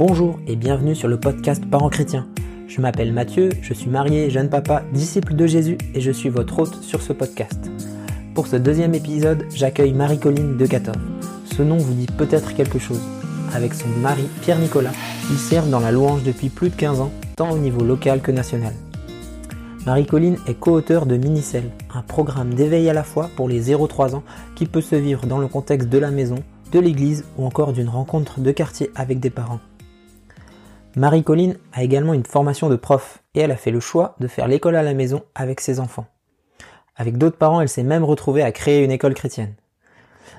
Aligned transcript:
Bonjour 0.00 0.38
et 0.46 0.56
bienvenue 0.56 0.94
sur 0.94 1.08
le 1.08 1.20
podcast 1.20 1.62
Parents 1.70 1.90
chrétiens. 1.90 2.26
Je 2.68 2.80
m'appelle 2.80 3.12
Mathieu, 3.12 3.50
je 3.60 3.74
suis 3.74 3.90
marié, 3.90 4.30
jeune 4.30 4.48
papa, 4.48 4.82
disciple 4.94 5.34
de 5.34 5.46
Jésus 5.46 5.76
et 5.94 6.00
je 6.00 6.10
suis 6.10 6.30
votre 6.30 6.58
hôte 6.58 6.82
sur 6.82 7.02
ce 7.02 7.12
podcast. 7.12 7.70
Pour 8.34 8.46
ce 8.46 8.56
deuxième 8.56 8.94
épisode, 8.94 9.44
j'accueille 9.54 9.92
Marie-Colline 9.92 10.56
de 10.56 10.64
Catov. 10.64 10.96
Ce 11.44 11.60
nom 11.60 11.76
vous 11.76 11.92
dit 11.92 12.06
peut-être 12.06 12.54
quelque 12.54 12.78
chose. 12.78 13.02
Avec 13.52 13.74
son 13.74 13.88
mari 13.88 14.22
Pierre-Nicolas, 14.40 14.92
ils 15.30 15.36
servent 15.36 15.68
dans 15.68 15.80
la 15.80 15.92
louange 15.92 16.22
depuis 16.22 16.48
plus 16.48 16.70
de 16.70 16.76
15 16.76 17.00
ans, 17.00 17.12
tant 17.36 17.50
au 17.50 17.58
niveau 17.58 17.84
local 17.84 18.22
que 18.22 18.32
national. 18.32 18.72
Marie-Colline 19.84 20.38
est 20.46 20.58
co-auteur 20.58 21.04
de 21.04 21.18
Minicelle, 21.18 21.70
un 21.92 22.00
programme 22.00 22.54
d'éveil 22.54 22.88
à 22.88 22.94
la 22.94 23.04
foi 23.04 23.28
pour 23.36 23.50
les 23.50 23.70
0-3 23.70 24.14
ans 24.14 24.22
qui 24.54 24.64
peut 24.64 24.80
se 24.80 24.96
vivre 24.96 25.26
dans 25.26 25.36
le 25.36 25.48
contexte 25.48 25.90
de 25.90 25.98
la 25.98 26.10
maison, 26.10 26.42
de 26.72 26.78
l'église 26.78 27.26
ou 27.36 27.44
encore 27.44 27.74
d'une 27.74 27.90
rencontre 27.90 28.40
de 28.40 28.50
quartier 28.50 28.90
avec 28.94 29.20
des 29.20 29.28
parents. 29.28 29.60
Marie-Colline 30.96 31.56
a 31.72 31.84
également 31.84 32.14
une 32.14 32.24
formation 32.24 32.68
de 32.68 32.74
prof 32.74 33.22
et 33.34 33.40
elle 33.40 33.52
a 33.52 33.56
fait 33.56 33.70
le 33.70 33.78
choix 33.78 34.16
de 34.18 34.26
faire 34.26 34.48
l'école 34.48 34.74
à 34.74 34.82
la 34.82 34.92
maison 34.92 35.22
avec 35.36 35.60
ses 35.60 35.78
enfants. 35.78 36.06
Avec 36.96 37.16
d'autres 37.16 37.38
parents, 37.38 37.60
elle 37.60 37.68
s'est 37.68 37.84
même 37.84 38.02
retrouvée 38.02 38.42
à 38.42 38.50
créer 38.50 38.82
une 38.82 38.90
école 38.90 39.14
chrétienne. 39.14 39.54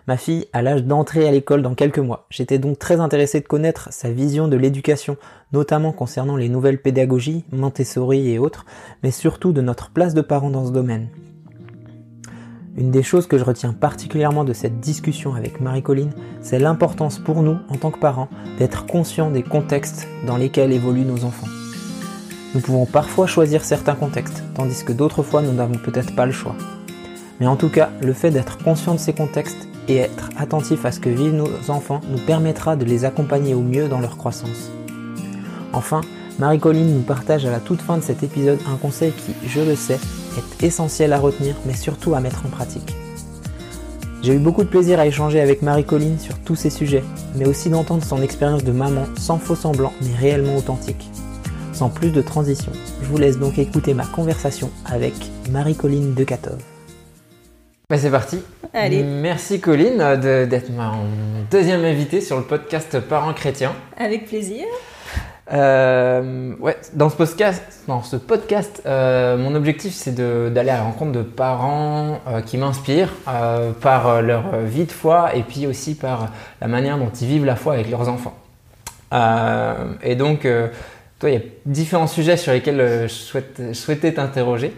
Ma 0.07 0.17
fille 0.17 0.47
a 0.51 0.61
l'âge 0.61 0.83
d'entrer 0.83 1.27
à 1.27 1.31
l'école 1.31 1.61
dans 1.61 1.73
quelques 1.73 1.99
mois. 1.99 2.25
J'étais 2.29 2.59
donc 2.59 2.79
très 2.79 2.99
intéressé 2.99 3.39
de 3.39 3.47
connaître 3.47 3.93
sa 3.93 4.11
vision 4.11 4.47
de 4.49 4.57
l'éducation, 4.57 5.15
notamment 5.53 5.93
concernant 5.93 6.35
les 6.35 6.49
nouvelles 6.49 6.81
pédagogies, 6.81 7.45
Montessori 7.52 8.29
et 8.29 8.39
autres, 8.39 8.65
mais 9.03 9.11
surtout 9.11 9.53
de 9.53 9.61
notre 9.61 9.91
place 9.91 10.13
de 10.13 10.21
parents 10.21 10.49
dans 10.49 10.65
ce 10.65 10.71
domaine. 10.71 11.07
Une 12.77 12.89
des 12.89 13.03
choses 13.03 13.27
que 13.27 13.38
je 13.38 13.43
retiens 13.43 13.73
particulièrement 13.73 14.45
de 14.45 14.53
cette 14.53 14.80
discussion 14.80 15.35
avec 15.35 15.59
Marie-Colline, 15.59 16.11
c'est 16.41 16.57
l'importance 16.57 17.20
pour 17.20 17.44
nous, 17.44 17.57
en 17.67 17.75
tant 17.75 17.91
que 17.91 17.99
parents, 17.99 18.30
d'être 18.57 18.85
conscients 18.85 19.30
des 19.30 19.44
contextes 19.44 20.07
dans 20.25 20.38
lesquels 20.38 20.72
évoluent 20.72 21.03
nos 21.03 21.25
enfants. 21.25 21.47
Nous 22.55 22.61
pouvons 22.61 22.86
parfois 22.86 23.27
choisir 23.27 23.66
certains 23.66 23.95
contextes, 23.95 24.44
tandis 24.55 24.86
que 24.86 24.94
d'autres 24.94 25.22
fois 25.22 25.42
nous 25.42 25.52
n'avons 25.52 25.77
peut-être 25.77 26.16
pas 26.16 26.25
le 26.25 26.31
choix. 26.31 26.55
Mais 27.42 27.47
en 27.47 27.58
tout 27.58 27.69
cas, 27.69 27.89
le 28.02 28.14
fait 28.14 28.31
d'être 28.31 28.58
conscient 28.58 28.94
de 28.94 28.99
ces 28.99 29.14
contextes 29.14 29.67
et 29.89 29.97
être 29.97 30.30
attentif 30.38 30.86
à 30.86 30.94
ce 30.94 31.02
que 31.02 31.09
vivent 31.09 31.33
nos 31.33 31.49
enfants 31.69 31.99
nous 32.09 32.19
permettra 32.19 32.77
de 32.77 32.86
les 32.86 33.03
accompagner 33.03 33.53
au 33.53 33.61
mieux 33.61 33.89
dans 33.89 33.99
leur 33.99 34.16
croissance. 34.16 34.72
Enfin, 35.73 36.02
Marie-Colline 36.45 36.95
nous 36.95 37.03
partage 37.03 37.45
à 37.45 37.52
la 37.52 37.59
toute 37.59 37.84
fin 37.84 37.97
de 37.97 38.02
cet 38.02 38.23
épisode 38.23 38.58
un 38.67 38.75
conseil 38.75 39.11
qui, 39.11 39.36
je 39.47 39.61
le 39.61 39.75
sais, 39.75 40.00
est 40.39 40.66
essentiel 40.66 41.14
à 41.14 41.20
retenir, 41.20 41.53
mais 41.67 41.75
surtout 41.75 42.16
à 42.16 42.20
mettre 42.20 42.42
en 42.48 42.50
pratique. 42.50 42.95
J'ai 44.23 44.33
eu 44.33 44.39
beaucoup 44.39 44.64
de 44.64 44.67
plaisir 44.67 45.00
à 45.00 45.06
échanger 45.06 45.39
avec 45.39 45.61
Marie-Colline 45.61 46.17
sur 46.17 46.39
tous 46.39 46.56
ces 46.56 46.72
sujets, 46.72 47.03
mais 47.36 47.48
aussi 47.48 47.70
d'entendre 47.70 48.03
son 48.03 48.23
expérience 48.23 48.64
de 48.64 48.72
maman 48.72 49.06
sans 49.20 49.38
faux 49.38 49.53
semblant, 49.53 49.94
mais 50.02 50.16
réellement 50.20 50.58
authentique. 50.58 51.11
Sans 51.73 51.89
plus 51.89 52.09
de 52.09 52.23
transition, 52.23 52.72
je 53.03 53.08
vous 53.08 53.17
laisse 53.20 53.38
donc 53.38 53.59
écouter 53.59 53.94
ma 53.94 54.08
conversation 54.08 54.72
avec 54.86 55.14
Marie-Colline 55.52 56.16
de 56.16 56.23
Catov. 56.23 56.58
Bah, 57.88 58.00
c'est 58.00 58.09
parti. 58.09 58.39
Allez. 58.73 59.03
Merci 59.03 59.59
Colline 59.59 59.98
de- 60.20 60.45
d'être 60.45 60.72
ma 60.72 60.94
deuxième 61.52 61.86
invitée 61.86 62.20
sur 62.22 62.38
le 62.38 62.44
podcast 62.44 63.00
Parents 63.00 63.33
chrétiens. 63.36 63.73
Avec 63.95 64.26
plaisir. 64.26 64.66
Euh, 65.53 66.53
ouais, 66.59 66.77
dans 66.94 67.09
ce 67.09 67.16
podcast, 67.17 67.61
dans 67.85 68.03
ce 68.03 68.16
podcast 68.16 68.83
euh, 68.85 69.35
mon 69.35 69.53
objectif 69.53 69.93
c'est 69.93 70.16
d'aller 70.16 70.69
à 70.69 70.77
la 70.77 70.83
rencontre 70.83 71.11
de 71.11 71.23
parents 71.23 72.21
euh, 72.27 72.39
qui 72.39 72.58
m'inspirent 72.58 73.11
par 73.81 74.21
leur 74.21 74.55
vie 74.63 74.85
de 74.85 74.91
foi 74.91 75.35
et 75.35 75.43
puis 75.43 75.67
aussi 75.67 75.95
par 75.95 76.30
la 76.61 76.67
manière 76.67 76.97
dont 76.97 77.09
ils 77.09 77.27
vivent 77.27 77.45
la 77.45 77.58
foi 77.58 77.73
avec 77.73 77.89
leurs 77.89 78.08
enfants. 78.08 78.38
Et 80.03 80.16
donc, 80.16 80.47
toi, 81.19 81.30
il 81.30 81.33
y 81.33 81.38
a 81.38 81.41
différents 81.65 82.08
sujets 82.08 82.38
sur 82.38 82.53
lesquels 82.53 83.03
je, 83.03 83.08
souhaite, 83.08 83.61
je 83.69 83.73
souhaitais 83.73 84.13
t'interroger. 84.13 84.73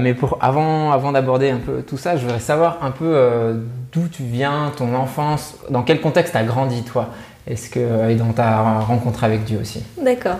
Mais 0.00 0.14
pour, 0.14 0.38
avant, 0.40 0.92
avant 0.92 1.12
d'aborder 1.12 1.50
un 1.50 1.58
peu 1.58 1.82
tout 1.82 1.98
ça, 1.98 2.16
je 2.16 2.22
voudrais 2.22 2.40
savoir 2.40 2.78
un 2.82 2.90
peu 2.90 3.54
d'où 3.92 4.08
tu 4.08 4.22
viens, 4.22 4.72
ton 4.76 4.94
enfance, 4.94 5.56
dans 5.68 5.82
quel 5.82 6.00
contexte 6.00 6.32
tu 6.32 6.38
as 6.38 6.44
grandi, 6.44 6.82
toi? 6.84 7.10
Est-ce 7.50 7.68
que, 7.68 7.80
euh, 7.80 8.10
et 8.10 8.14
dans 8.14 8.32
ta 8.32 8.78
rencontre 8.80 9.24
avec 9.24 9.44
Dieu 9.44 9.58
aussi 9.60 9.80
D'accord. 10.02 10.36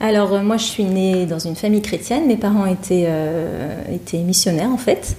Alors, 0.00 0.32
euh, 0.32 0.40
moi, 0.42 0.56
je 0.56 0.64
suis 0.64 0.84
née 0.84 1.26
dans 1.26 1.38
une 1.38 1.56
famille 1.56 1.82
chrétienne. 1.82 2.26
Mes 2.26 2.36
parents 2.36 2.64
étaient, 2.66 3.04
euh, 3.06 3.82
étaient 3.92 4.18
missionnaires, 4.18 4.70
en 4.70 4.78
fait. 4.78 5.16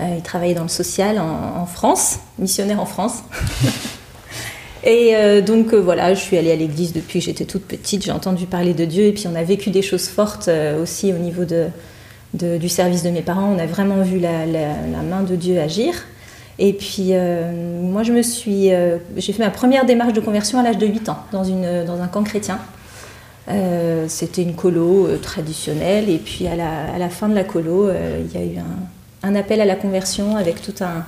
Euh, 0.00 0.14
ils 0.16 0.22
travaillaient 0.22 0.54
dans 0.54 0.62
le 0.64 0.68
social 0.68 1.18
en, 1.18 1.60
en 1.62 1.66
France, 1.66 2.18
missionnaires 2.38 2.80
en 2.80 2.86
France. 2.86 3.22
Et 4.84 5.14
euh, 5.16 5.40
donc, 5.40 5.74
voilà, 5.74 6.14
je 6.14 6.20
suis 6.20 6.36
allée 6.36 6.52
à 6.52 6.56
l'église 6.56 6.92
depuis 6.92 7.18
que 7.18 7.24
j'étais 7.24 7.44
toute 7.44 7.64
petite. 7.64 8.04
J'ai 8.04 8.12
entendu 8.12 8.46
parler 8.46 8.74
de 8.74 8.84
Dieu. 8.84 9.04
Et 9.04 9.12
puis, 9.12 9.26
on 9.26 9.34
a 9.34 9.42
vécu 9.42 9.70
des 9.70 9.82
choses 9.82 10.08
fortes 10.08 10.48
aussi 10.80 11.12
au 11.12 11.18
niveau 11.18 11.44
de, 11.44 11.66
de- 12.34 12.58
du 12.58 12.68
service 12.68 13.02
de 13.02 13.10
mes 13.10 13.22
parents. 13.22 13.52
On 13.54 13.58
a 13.58 13.66
vraiment 13.66 14.02
vu 14.02 14.18
la, 14.18 14.46
la- 14.46 14.74
la 14.92 15.02
main 15.08 15.22
de 15.22 15.34
Dieu 15.36 15.60
agir. 15.60 15.94
Et 16.58 16.72
puis, 16.72 17.10
euh, 17.12 17.52
moi, 17.82 18.02
je 18.02 18.12
me 18.12 18.22
suis, 18.22 18.72
euh, 18.72 18.98
j'ai 19.16 19.32
fait 19.32 19.42
ma 19.42 19.50
première 19.50 19.86
démarche 19.86 20.12
de 20.12 20.20
conversion 20.20 20.58
à 20.58 20.62
l'âge 20.62 20.78
de 20.78 20.86
8 20.86 21.08
ans, 21.08 21.18
dans, 21.30 21.44
une, 21.44 21.84
dans 21.84 22.00
un 22.00 22.08
camp 22.08 22.24
chrétien. 22.24 22.58
Euh, 23.48 24.06
C'était 24.08 24.42
une 24.42 24.54
colo 24.54 25.06
euh, 25.06 25.18
traditionnelle. 25.18 26.10
Et 26.10 26.18
puis, 26.18 26.46
à 26.48 26.56
la, 26.56 26.92
à 26.94 26.98
la 26.98 27.08
fin 27.08 27.28
de 27.28 27.34
la 27.34 27.44
colo, 27.44 27.88
euh, 27.88 28.22
il 28.24 28.38
y 28.38 28.42
a 28.42 28.46
eu 28.46 28.58
un, 28.58 29.28
un 29.28 29.34
appel 29.34 29.60
à 29.60 29.64
la 29.64 29.76
conversion 29.76 30.36
avec 30.36 30.60
tout 30.60 30.74
un, 30.82 31.04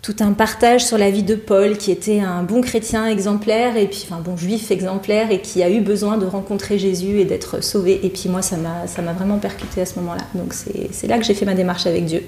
tout 0.00 0.16
un 0.20 0.32
partage 0.32 0.86
sur 0.86 0.96
la 0.96 1.10
vie 1.10 1.22
de 1.22 1.34
Paul, 1.34 1.76
qui 1.76 1.90
était 1.90 2.20
un 2.20 2.42
bon 2.42 2.60
chrétien 2.60 3.06
exemplaire, 3.06 3.76
et 3.76 3.86
puis 3.86 4.06
enfin 4.08 4.20
bon 4.20 4.36
juif 4.36 4.70
exemplaire, 4.70 5.30
et 5.30 5.40
qui 5.40 5.62
a 5.62 5.70
eu 5.70 5.80
besoin 5.80 6.16
de 6.16 6.26
rencontrer 6.26 6.78
Jésus 6.78 7.20
et 7.20 7.24
d'être 7.24 7.62
sauvé. 7.62 8.00
Et 8.02 8.08
puis 8.08 8.28
moi, 8.28 8.40
ça 8.42 8.56
m'a 8.56 8.86
ça 8.86 9.02
m'a 9.02 9.12
vraiment 9.12 9.38
percuté 9.38 9.82
à 9.82 9.86
ce 9.86 9.98
moment-là. 9.98 10.22
Donc 10.34 10.54
c'est 10.54 10.88
c'est 10.92 11.06
là 11.06 11.18
que 11.18 11.24
j'ai 11.24 11.34
fait 11.34 11.44
ma 11.44 11.54
démarche 11.54 11.86
avec 11.86 12.04
Dieu. 12.06 12.22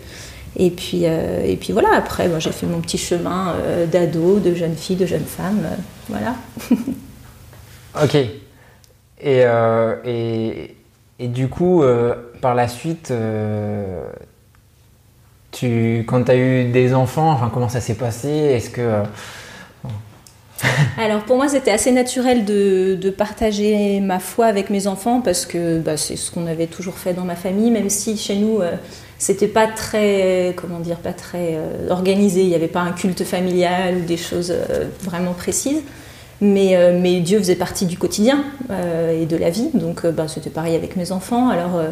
Et 0.57 0.71
puis, 0.71 1.03
euh, 1.05 1.45
et 1.45 1.57
puis 1.57 1.73
voilà, 1.73 1.91
après, 1.97 2.29
moi, 2.29 2.39
j'ai 2.39 2.53
fait 2.53 2.67
mon 2.67 2.81
petit 2.81 2.99
chemin 2.99 3.55
euh, 3.55 3.87
d'ado, 3.87 4.41
de 4.41 4.55
jeune 4.55 4.75
fille, 4.75 4.97
de 4.97 5.07
jeune 5.07 5.25
femme. 5.25 5.63
euh, 5.65 5.77
voilà. 6.09 6.35
Ok. 8.03 8.15
Et, 8.15 8.31
euh, 9.23 9.97
et, 10.05 10.77
et 11.19 11.29
du 11.29 11.49
coup, 11.49 11.83
par 12.41 12.55
la 12.55 12.69
suite, 12.69 13.13
tu, 15.53 16.05
quand 16.07 16.25
tu 16.25 16.31
as 16.31 16.37
eu 16.37 16.65
des 16.71 16.95
enfants, 16.95 17.31
enfin, 17.33 17.51
comment 17.53 17.69
ça 17.69 17.81
s'est 17.81 17.95
passé? 17.95 18.29
Est-ce 18.29 18.71
que. 18.71 19.03
Alors 20.99 21.23
pour 21.25 21.37
moi, 21.37 21.49
c'était 21.49 21.71
assez 21.71 21.91
naturel 21.91 22.45
de, 22.45 22.97
de 23.01 23.11
partager 23.11 24.01
ma 24.01 24.19
foi 24.19 24.47
avec 24.47 24.71
mes 24.71 24.87
enfants 24.87 25.21
parce 25.21 25.47
que 25.47 25.79
bah, 25.81 25.97
c'est 25.97 26.17
ce 26.17 26.31
qu'on 26.31 26.47
avait 26.47 26.67
toujours 26.67 26.99
fait 26.99 27.15
dans 27.15 27.25
ma 27.25 27.35
famille, 27.37 27.71
même 27.71 27.91
si 27.91 28.17
chez 28.17 28.37
nous, 28.37 28.61
c'était 29.21 29.49
pas 29.49 29.67
très, 29.67 30.55
comment 30.57 30.81
dire, 30.81 30.97
pas 30.97 31.13
très 31.13 31.55
euh, 31.55 31.91
organisé. 31.91 32.41
Il 32.41 32.49
n'y 32.49 32.55
avait 32.55 32.69
pas 32.69 32.81
un 32.81 32.93
culte 32.93 33.23
familial 33.23 33.99
ou 33.99 34.01
des 34.07 34.17
choses 34.17 34.51
euh, 34.51 34.87
vraiment 35.03 35.35
précises. 35.35 35.83
Mais, 36.41 36.75
euh, 36.75 36.99
mais 36.99 37.21
Dieu 37.21 37.39
faisait 37.39 37.55
partie 37.55 37.85
du 37.85 37.99
quotidien 37.99 38.43
et 38.71 39.27
de 39.27 39.37
la 39.37 39.51
vie, 39.51 39.69
donc 39.75 40.07
bah, 40.07 40.27
c'était 40.27 40.49
pareil 40.49 40.75
avec 40.75 40.97
mes 40.97 41.13
enfants. 41.13 41.51
Alors 41.51 41.83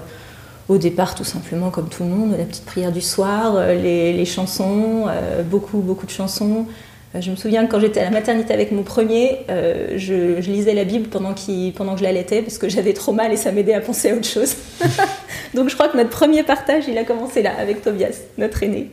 au 0.69 0.78
départ, 0.78 1.15
tout 1.15 1.25
simplement 1.25 1.69
comme 1.71 1.91
tout 1.91 2.03
le 2.05 2.09
monde, 2.09 2.34
la 2.38 2.44
petite 2.44 2.65
prière 2.65 2.93
du 2.93 3.03
soir, 3.03 3.59
les, 3.75 4.15
les 4.15 4.25
chansons, 4.25 5.06
beaucoup 5.50 5.78
beaucoup 5.78 6.06
de 6.06 6.11
chansons. 6.11 6.67
Euh, 7.14 7.20
Je 7.20 7.30
me 7.30 7.36
souviens 7.36 7.66
que 7.66 7.70
quand 7.70 7.80
j'étais 7.80 8.00
à 8.00 8.04
la 8.04 8.10
maternité 8.10 8.52
avec 8.52 8.72
mon 8.72 8.82
premier, 8.82 9.38
euh, 9.50 9.94
je, 9.96 10.41
lisais 10.41 10.74
la 10.74 10.84
Bible 10.84 11.08
pendant, 11.08 11.34
qu'il- 11.34 11.72
pendant 11.72 11.94
que 11.94 12.00
je 12.00 12.04
l'allaitais 12.04 12.42
parce 12.42 12.58
que 12.58 12.69
j'avais 12.69 12.92
trop 12.92 13.12
mal 13.12 13.32
et 13.32 13.36
ça 13.36 13.52
m'aidait 13.52 13.74
à 13.74 13.80
penser 13.80 14.10
à 14.10 14.14
autre 14.14 14.26
chose. 14.28 14.54
Donc 15.54 15.69
je 15.69 15.74
crois 15.74 15.88
que 15.88 15.96
notre 15.96 16.10
premier 16.10 16.42
partage, 16.42 16.84
il 16.88 16.98
a 16.98 17.04
commencé 17.04 17.42
là 17.42 17.52
avec 17.58 17.82
Tobias, 17.82 18.20
notre 18.36 18.62
aîné. 18.62 18.91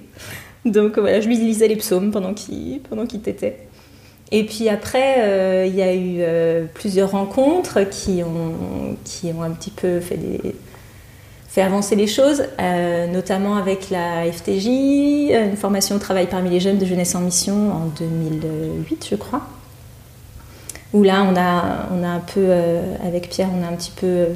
Donc 0.64 0.98
voilà, 0.98 1.20
je 1.22 1.28
lui 1.28 1.38
lisais 1.38 1.68
les 1.68 1.76
psaumes 1.76 2.12
pendant 2.12 2.34
qu'il 2.34 2.82
qu'il 3.10 3.22
tétait. 3.22 3.58
Et 4.32 4.44
puis 4.46 4.70
après, 4.70 5.18
euh, 5.20 5.66
il 5.68 5.76
y 5.76 5.84
a 5.84 5.94
eu 5.94 6.68
plusieurs 6.74 7.12
rencontres 7.12 7.88
qui 7.88 8.24
ont, 8.24 8.96
qui 9.04 9.32
ont 9.32 9.44
un 9.44 9.52
petit 9.52 9.70
peu 9.70 10.00
fait, 10.00 10.18
des, 10.18 10.56
fait 11.56 11.62
avancer 11.62 11.96
les 11.96 12.06
choses, 12.08 12.44
euh, 12.60 13.08
notamment 13.08 13.56
avec 13.56 13.90
la 13.90 14.30
FTJ, 14.30 14.68
une 14.68 15.56
formation 15.56 15.96
au 15.96 16.00
travail 16.00 16.28
parmi 16.28 16.50
les 16.50 16.60
jeunes 16.60 16.78
de 16.78 16.86
jeunesse 16.86 17.16
en 17.16 17.22
mission 17.22 17.72
en 17.72 17.86
2008, 17.98 19.08
je 19.10 19.16
crois. 19.16 19.42
Où 20.92 21.02
là, 21.04 21.24
on 21.24 21.34
a, 21.38 21.88
on 21.98 22.04
a 22.04 22.10
un 22.10 22.20
peu, 22.20 22.42
euh, 22.42 22.82
avec 23.06 23.30
Pierre, 23.30 23.48
on 23.58 23.64
a 23.64 23.68
un 23.70 23.74
petit 23.76 23.92
peu 23.96 24.06
euh, 24.06 24.28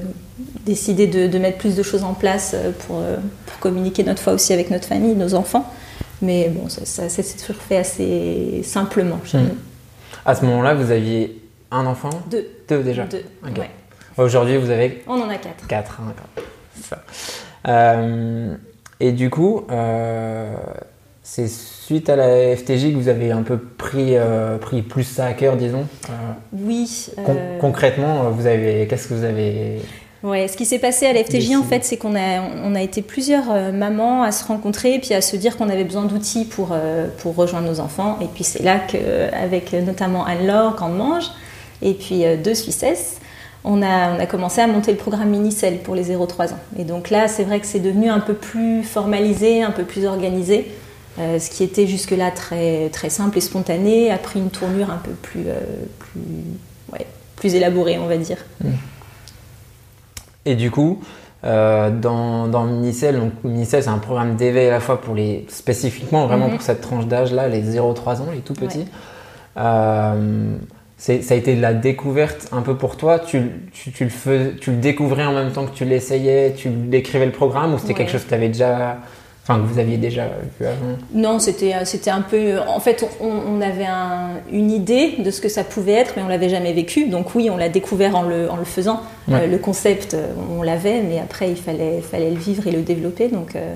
décidé 0.66 1.07
de, 1.07 1.27
de 1.27 1.39
mettre 1.39 1.57
plus 1.57 1.75
de 1.75 1.83
choses 1.83 2.06
en 2.06 2.13
place 2.13 2.54
euh, 2.56 2.71
pour, 2.88 3.00
euh, 3.00 3.18
pour 3.48 3.60
communiquer 3.60 4.04
notre 4.06 4.21
foi 4.21 4.31
aussi 4.31 4.54
avec 4.54 4.71
notre 4.71 4.88
famille, 4.88 5.13
nos 5.16 5.33
enfants. 5.36 5.69
Mais 6.21 6.48
bon, 6.48 6.69
ça, 6.69 6.86
ça, 6.86 7.10
ça 7.10 7.21
s'est 7.21 7.38
toujours 7.38 7.62
fait 7.62 7.77
assez 7.77 8.62
simplement 8.63 9.19
Hmm. 9.33 9.50
À 10.25 10.36
ce 10.36 10.45
moment-là, 10.45 10.74
vous 10.74 10.89
aviez 10.92 11.42
un 11.69 11.86
enfant? 11.86 12.12
Deux. 12.31 12.48
Deux 12.69 12.81
déjà? 12.81 13.04
Deux, 13.04 13.24
Ok. 13.45 13.57
ouais. 13.57 13.69
Aujourd'hui, 14.18 14.56
vous 14.57 14.69
avez 14.69 15.04
On 15.07 15.19
en 15.19 15.30
a 15.30 15.36
quatre. 15.36 15.68
Quatre, 15.68 16.00
hein, 16.01 16.07
d'accord. 16.07 16.38
Ça. 16.89 17.03
Euh, 17.68 18.56
et 19.00 19.12
du 19.12 19.30
coup, 19.30 19.65
euh, 19.71 20.53
c'est 21.24 21.50
suite 21.50 22.09
à 22.09 22.15
la 22.15 22.56
FTJ 22.56 22.91
que 22.91 22.97
vous 22.97 23.09
avez 23.09 23.31
un 23.31 23.44
peu 23.44 23.57
pris, 23.57 24.15
pris 24.62 24.81
plus 24.81 25.03
ça 25.03 25.25
à 25.25 25.33
cœur, 25.33 25.56
disons. 25.56 25.86
oui. 26.53 27.09
concrètement, 27.59 28.30
vous 28.31 28.47
avez, 28.47 28.88
qu'est-ce 28.88 29.07
que 29.07 29.13
vous 29.13 29.24
avez 29.24 29.81
Ouais, 30.21 30.50
ce 30.50 30.57
qui 30.57 30.65
s'est 30.65 30.80
passé 30.80 31.06
à 31.06 31.13
la 31.13 31.24
FTJ, 31.24 31.56
en 31.56 31.63
fait, 31.63 31.86
c'est 31.86 31.95
qu'on 31.95 32.13
a, 32.13 32.41
on 32.63 32.75
a 32.75 32.81
été 32.81 33.01
plusieurs 33.01 33.71
mamans 33.71 34.21
à 34.24 34.33
se 34.33 34.44
rencontrer 34.44 34.95
et 34.95 35.00
puis 35.00 35.13
à 35.13 35.21
se 35.21 35.38
dire 35.38 35.56
qu'on 35.56 35.69
avait 35.69 35.85
besoin 35.85 36.03
d'outils 36.03 36.44
pour, 36.44 36.75
pour 37.19 37.35
rejoindre 37.35 37.68
nos 37.68 37.80
enfants. 37.80 38.18
Et 38.21 38.27
puis 38.27 38.44
c'est 38.44 38.62
là 38.62 38.80
qu'avec 38.80 39.71
notamment 39.74 40.25
Anne-Laure, 40.25 40.75
Grande 40.75 40.97
Mange, 40.97 41.31
et 41.81 41.94
puis 41.94 42.24
deux 42.44 42.56
Suissesses, 42.56 43.19
on 43.63 43.81
a, 43.81 44.25
commencé 44.25 44.61
à 44.61 44.67
monter 44.67 44.91
le 44.91 44.97
programme 44.97 45.29
Minicel 45.29 45.79
pour 45.79 45.95
les 45.95 46.15
0-3 46.15 46.53
ans. 46.53 46.59
Et 46.77 46.83
donc 46.83 47.09
là, 47.09 47.27
c'est 47.27 47.44
vrai 47.44 47.59
que 47.59 47.65
c'est 47.65 47.79
devenu 47.79 48.09
un 48.09 48.19
peu 48.19 48.33
plus 48.33 48.83
formalisé, 48.83 49.63
un 49.63 49.71
peu 49.71 49.83
plus 49.83 50.06
organisé. 50.06 50.71
Euh, 51.17 51.39
ce 51.39 51.50
qui 51.50 51.63
était 51.63 51.85
jusque-là 51.85 52.31
très, 52.31 52.89
très 52.89 53.09
simple 53.09 53.38
et 53.38 53.41
spontané 53.41 54.11
a 54.11 54.17
pris 54.17 54.39
une 54.39 54.51
tournure 54.51 54.89
un 54.89 54.97
peu 54.97 55.11
plus, 55.11 55.44
euh, 55.47 55.59
plus, 55.97 57.01
plus 57.35 57.56
élaborée, 57.56 57.97
on 57.97 58.07
va 58.07 58.15
dire. 58.15 58.38
Et 60.45 60.56
du 60.56 60.71
coup, 60.71 61.01
euh, 61.44 61.89
dans, 61.89 62.47
dans, 62.47 62.63
Minicel, 62.63 63.19
donc 63.19 63.33
Minicel 63.44 63.83
c'est 63.83 63.89
un 63.89 63.97
programme 63.97 64.38
d'éveil 64.38 64.67
à 64.67 64.71
la 64.71 64.79
fois 64.79 65.01
pour 65.01 65.15
les 65.15 65.45
spécifiquement 65.50 66.25
vraiment 66.27 66.47
mhm. 66.47 66.53
pour 66.53 66.61
cette 66.61 66.81
tranche 66.81 67.07
d'âge 67.07 67.33
là, 67.33 67.50
les 67.50 67.63
0-3 67.63 68.21
ans, 68.21 68.27
les 68.31 68.39
tout 68.39 68.53
petits 68.53 68.85
ça 70.99 71.13
a 71.13 71.37
été 71.37 71.55
de 71.55 71.61
la 71.61 71.73
découverte 71.73 72.49
un 72.51 72.61
peu 72.61 72.75
pour 72.75 72.97
toi 72.97 73.19
tu, 73.19 73.41
tu, 73.71 74.03
le, 74.03 74.09
fais, 74.09 74.55
tu 74.59 74.71
le 74.71 74.77
découvrais 74.77 75.25
en 75.25 75.33
même 75.33 75.51
temps 75.51 75.65
que 75.65 75.73
tu 75.73 75.85
l'essayais, 75.85 76.53
tu 76.55 76.69
décrivais 76.69 77.25
le 77.25 77.31
programme 77.31 77.73
ou 77.73 77.79
c'était 77.79 77.93
quelque 77.93 78.11
chose 78.11 78.23
que 78.23 78.29
tu 78.29 78.35
avais 78.35 78.49
déjà. 78.49 78.97
Enfin, 79.43 79.61
que 79.61 79.65
vous 79.65 79.79
aviez 79.79 79.97
déjà 79.97 80.27
vu 80.59 80.67
avant? 80.67 80.97
Non, 81.11 81.39
c'était, 81.39 81.73
c'était 81.83 82.11
un 82.11 82.21
peu. 82.21 82.59
En 82.67 82.79
fait, 82.79 83.03
on, 83.19 83.61
avait 83.61 83.87
une 84.51 84.69
idée 84.69 85.15
de 85.17 85.31
ce 85.31 85.41
que 85.41 85.49
ça 85.49 85.63
pouvait 85.63 85.93
être, 85.93 86.13
mais 86.15 86.21
on 86.21 86.27
l'avait 86.27 86.49
jamais 86.49 86.71
vécu. 86.71 87.07
Donc, 87.07 87.33
oui, 87.33 87.49
on 87.49 87.57
l'a 87.57 87.69
découvert 87.69 88.15
en 88.15 88.21
le, 88.21 88.51
en 88.51 88.57
le 88.57 88.63
faisant. 88.63 89.01
Euh, 89.31 89.47
le 89.47 89.57
concept, 89.57 90.13
euh, 90.13 90.33
on 90.55 90.61
l'avait, 90.61 91.01
mais 91.01 91.17
après, 91.17 91.49
il 91.49 91.55
fallait, 91.55 92.01
fallait 92.01 92.29
le 92.29 92.37
vivre 92.37 92.67
et 92.67 92.71
le 92.71 92.81
développer. 92.81 93.27
Donc, 93.29 93.55
euh, 93.55 93.73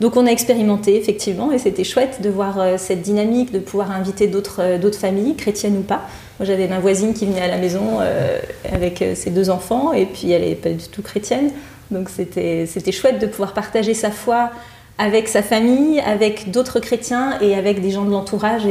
donc 0.00 0.16
on 0.16 0.26
a 0.26 0.30
expérimenté 0.30 0.96
effectivement 0.96 1.50
et 1.50 1.58
c'était 1.58 1.82
chouette 1.82 2.20
de 2.22 2.30
voir 2.30 2.60
euh, 2.60 2.76
cette 2.78 3.02
dynamique, 3.02 3.50
de 3.50 3.58
pouvoir 3.58 3.90
inviter 3.90 4.28
d'autres 4.28 4.60
euh, 4.62 4.78
d'autres 4.78 4.98
familles, 4.98 5.34
chrétiennes 5.34 5.76
ou 5.76 5.82
pas. 5.82 6.02
Moi 6.38 6.46
j'avais 6.46 6.68
ma 6.68 6.78
voisine 6.78 7.14
qui 7.14 7.26
venait 7.26 7.40
à 7.40 7.48
la 7.48 7.58
maison 7.58 7.98
euh, 8.00 8.38
avec 8.70 9.04
ses 9.14 9.30
deux 9.30 9.50
enfants 9.50 9.92
et 9.92 10.06
puis 10.06 10.30
elle 10.30 10.42
n'est 10.42 10.54
pas 10.54 10.70
du 10.70 10.86
tout 10.86 11.02
chrétienne. 11.02 11.50
Donc 11.90 12.10
c'était 12.10 12.92
chouette 12.92 13.18
de 13.18 13.26
pouvoir 13.26 13.54
partager 13.54 13.94
sa 13.94 14.10
foi 14.10 14.50
avec 14.98 15.26
sa 15.26 15.42
famille, 15.42 16.00
avec 16.00 16.50
d'autres 16.50 16.80
chrétiens 16.80 17.38
et 17.40 17.54
avec 17.54 17.80
des 17.80 17.90
gens 17.90 18.04
de 18.04 18.10
l'entourage 18.10 18.64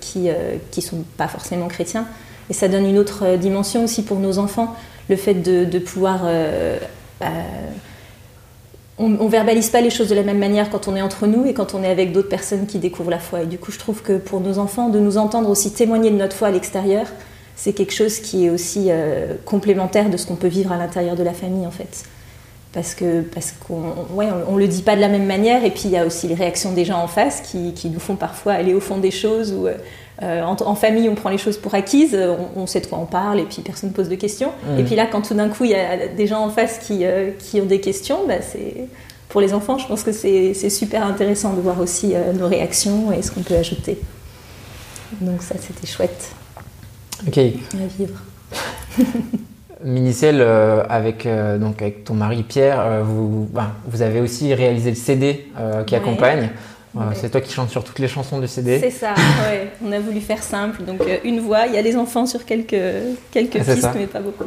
qui 0.00 0.28
qui 0.70 0.82
sont 0.82 1.04
pas 1.16 1.28
forcément 1.28 1.68
chrétiens. 1.68 2.06
Et 2.50 2.52
ça 2.52 2.68
donne 2.68 2.84
une 2.84 2.98
autre 2.98 3.36
dimension 3.36 3.84
aussi 3.84 4.02
pour 4.02 4.18
nos 4.18 4.38
enfants, 4.38 4.76
le 5.08 5.16
fait 5.16 5.34
de, 5.34 5.64
de 5.64 5.78
pouvoir 5.78 6.26
on, 8.98 9.08
ne 9.08 9.28
verbalise 9.28 9.70
pas 9.70 9.80
les 9.80 9.90
choses 9.90 10.08
de 10.08 10.14
la 10.14 10.22
même 10.22 10.38
manière 10.38 10.70
quand 10.70 10.88
on 10.88 10.96
est 10.96 11.02
entre 11.02 11.26
nous 11.26 11.46
et 11.46 11.54
quand 11.54 11.74
on 11.74 11.82
est 11.82 11.90
avec 11.90 12.12
d'autres 12.12 12.28
personnes 12.28 12.66
qui 12.66 12.78
découvrent 12.78 13.10
la 13.10 13.18
foi. 13.18 13.42
Et 13.42 13.46
du 13.46 13.58
coup, 13.58 13.72
je 13.72 13.78
trouve 13.78 14.02
que 14.02 14.18
pour 14.18 14.40
nos 14.40 14.58
enfants, 14.58 14.88
de 14.88 14.98
nous 14.98 15.16
entendre 15.16 15.48
aussi 15.48 15.72
témoigner 15.72 16.10
de 16.10 16.16
notre 16.16 16.36
foi 16.36 16.48
à 16.48 16.50
l'extérieur, 16.50 17.06
c'est 17.56 17.72
quelque 17.72 17.94
chose 17.94 18.18
qui 18.18 18.46
est 18.46 18.50
aussi 18.50 18.86
euh, 18.88 19.34
complémentaire 19.44 20.10
de 20.10 20.16
ce 20.16 20.26
qu'on 20.26 20.36
peut 20.36 20.48
vivre 20.48 20.72
à 20.72 20.76
l'intérieur 20.76 21.16
de 21.16 21.22
la 21.22 21.32
famille, 21.32 21.66
en 21.66 21.70
fait. 21.70 22.04
Parce 22.72 22.94
que 22.94 23.22
qu'on 23.66 23.94
ouais, 24.14 24.28
on, 24.48 24.56
le 24.56 24.66
dit 24.66 24.82
pas 24.82 24.96
de 24.96 25.00
la 25.00 25.08
même 25.08 25.26
manière, 25.26 25.62
et 25.64 25.70
puis 25.70 25.82
il 25.84 25.90
y 25.90 25.98
a 25.98 26.06
aussi 26.06 26.26
les 26.26 26.34
réactions 26.34 26.72
des 26.72 26.86
gens 26.86 27.02
en 27.02 27.06
face 27.06 27.42
qui, 27.42 27.74
qui 27.74 27.90
nous 27.90 28.00
font 28.00 28.16
parfois 28.16 28.54
aller 28.54 28.72
au 28.72 28.80
fond 28.80 28.96
des 28.96 29.10
choses 29.10 29.52
ou 29.52 29.68
euh, 30.22 30.42
euh, 30.42 30.44
en, 30.44 30.74
famille, 30.74 31.08
on 31.08 31.14
prend 31.14 31.30
les 31.30 31.38
choses 31.38 31.56
pour 31.56 31.74
acquises, 31.74 32.16
on, 32.56 32.66
sait 32.66 32.80
de 32.80 32.86
quoi 32.86 32.98
on 32.98 33.06
parle 33.06 33.40
et 33.40 33.44
puis 33.44 33.62
personne 33.62 33.90
ne 33.90 33.94
pose 33.94 34.08
de 34.08 34.14
questions. 34.14 34.50
Mmh. 34.50 34.78
Et 34.78 34.84
puis 34.84 34.94
là, 34.94 35.06
quand 35.06 35.22
tout 35.22 35.34
d'un 35.34 35.48
coup, 35.48 35.64
il 35.64 35.70
y 35.70 35.74
a 35.74 36.08
des 36.08 36.26
gens 36.26 36.44
en 36.44 36.50
face 36.50 36.78
qui, 36.78 37.04
euh, 37.04 37.30
qui 37.38 37.60
ont 37.60 37.66
des 37.66 37.80
questions, 37.80 38.26
bah, 38.26 38.40
c'est 38.40 38.88
pour 39.28 39.40
les 39.40 39.54
enfants, 39.54 39.78
je 39.78 39.86
pense 39.86 40.02
que 40.02 40.12
c'est 40.12 40.70
super 40.70 41.06
intéressant 41.06 41.54
de 41.54 41.60
voir 41.60 41.80
aussi 41.80 42.14
euh, 42.14 42.32
nos 42.32 42.48
réactions 42.48 43.12
et 43.12 43.22
ce 43.22 43.30
qu'on 43.30 43.42
peut 43.42 43.56
ajouter. 43.56 43.98
Donc 45.20 45.42
ça, 45.42 45.54
c'était 45.58 45.86
chouette 45.86 46.32
ok 47.26 47.38
à 47.38 47.86
vivre. 47.98 48.20
Minicel, 49.84 50.40
avec, 50.88 51.26
donc 51.58 51.82
avec 51.82 52.04
ton 52.04 52.14
mari 52.14 52.44
Pierre, 52.44 53.02
vous, 53.04 53.48
bah, 53.52 53.72
vous 53.86 54.02
avez 54.02 54.20
aussi 54.20 54.54
réalisé 54.54 54.90
le 54.90 54.96
CD 54.96 55.48
qui 55.86 55.96
accompagne. 55.96 56.50
C'est 57.14 57.30
toi 57.30 57.40
qui 57.40 57.52
chantes 57.52 57.70
sur 57.70 57.84
toutes 57.84 57.98
les 57.98 58.08
chansons 58.08 58.38
du 58.38 58.46
CD 58.46 58.78
C'est 58.78 58.90
ça, 58.90 59.14
ouais. 59.14 59.68
on 59.84 59.92
a 59.92 59.98
voulu 59.98 60.20
faire 60.20 60.42
simple. 60.42 60.82
Donc 60.82 61.00
euh, 61.00 61.18
une 61.24 61.40
voix, 61.40 61.66
il 61.66 61.74
y 61.74 61.78
a 61.78 61.82
des 61.82 61.96
enfants 61.96 62.26
sur 62.26 62.44
quelques, 62.44 62.76
quelques 63.30 63.62
pistes, 63.64 63.88
mais 63.94 64.06
pas 64.06 64.20
beaucoup. 64.20 64.44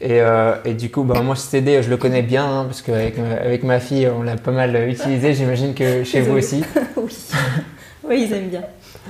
Et, 0.00 0.20
euh, 0.20 0.56
et, 0.64 0.74
du 0.74 0.90
coup, 0.90 1.04
bah, 1.04 1.22
moi, 1.22 1.36
ce 1.36 1.46
CD, 1.46 1.82
je 1.82 1.88
le 1.88 1.96
connais 1.96 2.22
bien, 2.22 2.44
hein, 2.44 2.64
parce 2.64 2.82
qu'avec 2.82 3.16
avec 3.18 3.62
ma 3.62 3.78
fille, 3.78 4.08
on 4.08 4.22
l'a 4.22 4.36
pas 4.36 4.50
mal 4.50 4.88
utilisé. 4.88 5.32
J'imagine 5.34 5.74
que 5.74 6.02
chez 6.02 6.20
vous 6.20 6.36
aussi. 6.36 6.64
oui. 6.96 7.16
oui, 8.08 8.26
ils 8.26 8.32
aiment 8.32 8.48
bien. 8.48 8.62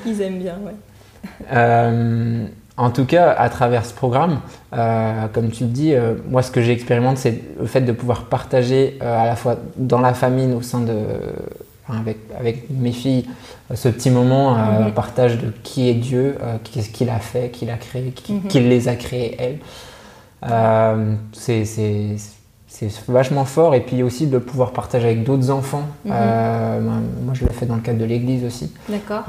Ils 0.07 0.21
aiment 0.21 0.39
bien, 0.39 0.59
ouais. 0.65 0.75
Euh, 1.53 2.45
en 2.77 2.91
tout 2.91 3.07
cas, 3.07 3.31
à 3.31 3.49
travers 3.49 3.87
ce 3.87 3.95
programme, 3.95 4.41
comme 4.71 5.51
tu 5.51 5.65
le 5.65 5.71
dis, 5.71 5.95
moi, 6.29 6.43
ce 6.43 6.51
que 6.51 6.61
j'expérimente, 6.61 7.17
c'est 7.17 7.41
le 7.59 7.67
fait 7.67 7.81
de 7.81 7.93
pouvoir 7.93 8.25
partager 8.25 8.99
à 9.01 9.25
la 9.25 9.37
fois 9.37 9.57
dans 9.77 10.01
la 10.01 10.13
famille, 10.13 10.53
au 10.53 10.61
sein 10.61 10.81
de 10.81 10.93
avec, 11.89 12.19
avec 12.39 12.71
mes 12.71 12.93
filles, 12.93 13.27
euh, 13.71 13.75
ce 13.75 13.89
petit 13.89 14.11
moment 14.11 14.57
euh, 14.57 14.87
mhm. 14.87 14.93
partage 14.93 15.39
de 15.39 15.53
qui 15.63 15.89
est 15.89 15.95
Dieu, 15.95 16.37
euh, 16.43 16.57
qu'est-ce 16.63 16.91
qu'il 16.91 17.11
a 17.11 17.19
fait, 17.19 17.51
qui 17.51 17.67
l'a 17.67 17.77
créé, 17.77 18.13
qui, 18.13 18.33
mhm. 18.33 18.69
les 18.69 18.89
a 18.89 18.97
créés, 18.97 19.37
elles. 19.39 19.59
c'est 21.37 22.89
vachement 23.09 23.45
fort. 23.45 23.75
Et 23.75 23.81
puis 23.81 24.03
aussi 24.03 24.27
de 24.27 24.39
pouvoir 24.39 24.73
partager 24.73 25.07
avec 25.07 25.25
d'autres 25.25 25.51
enfants. 25.51 25.85
Mhm. 26.05 26.15
moi, 27.23 27.35
je 27.35 27.45
le 27.45 27.53
fais 27.53 27.67
dans 27.67 27.77
le 27.77 27.83
cadre 27.83 27.99
de 27.99 28.05
l'église 28.07 28.45
aussi. 28.45 28.73
D'accord. 28.89 29.25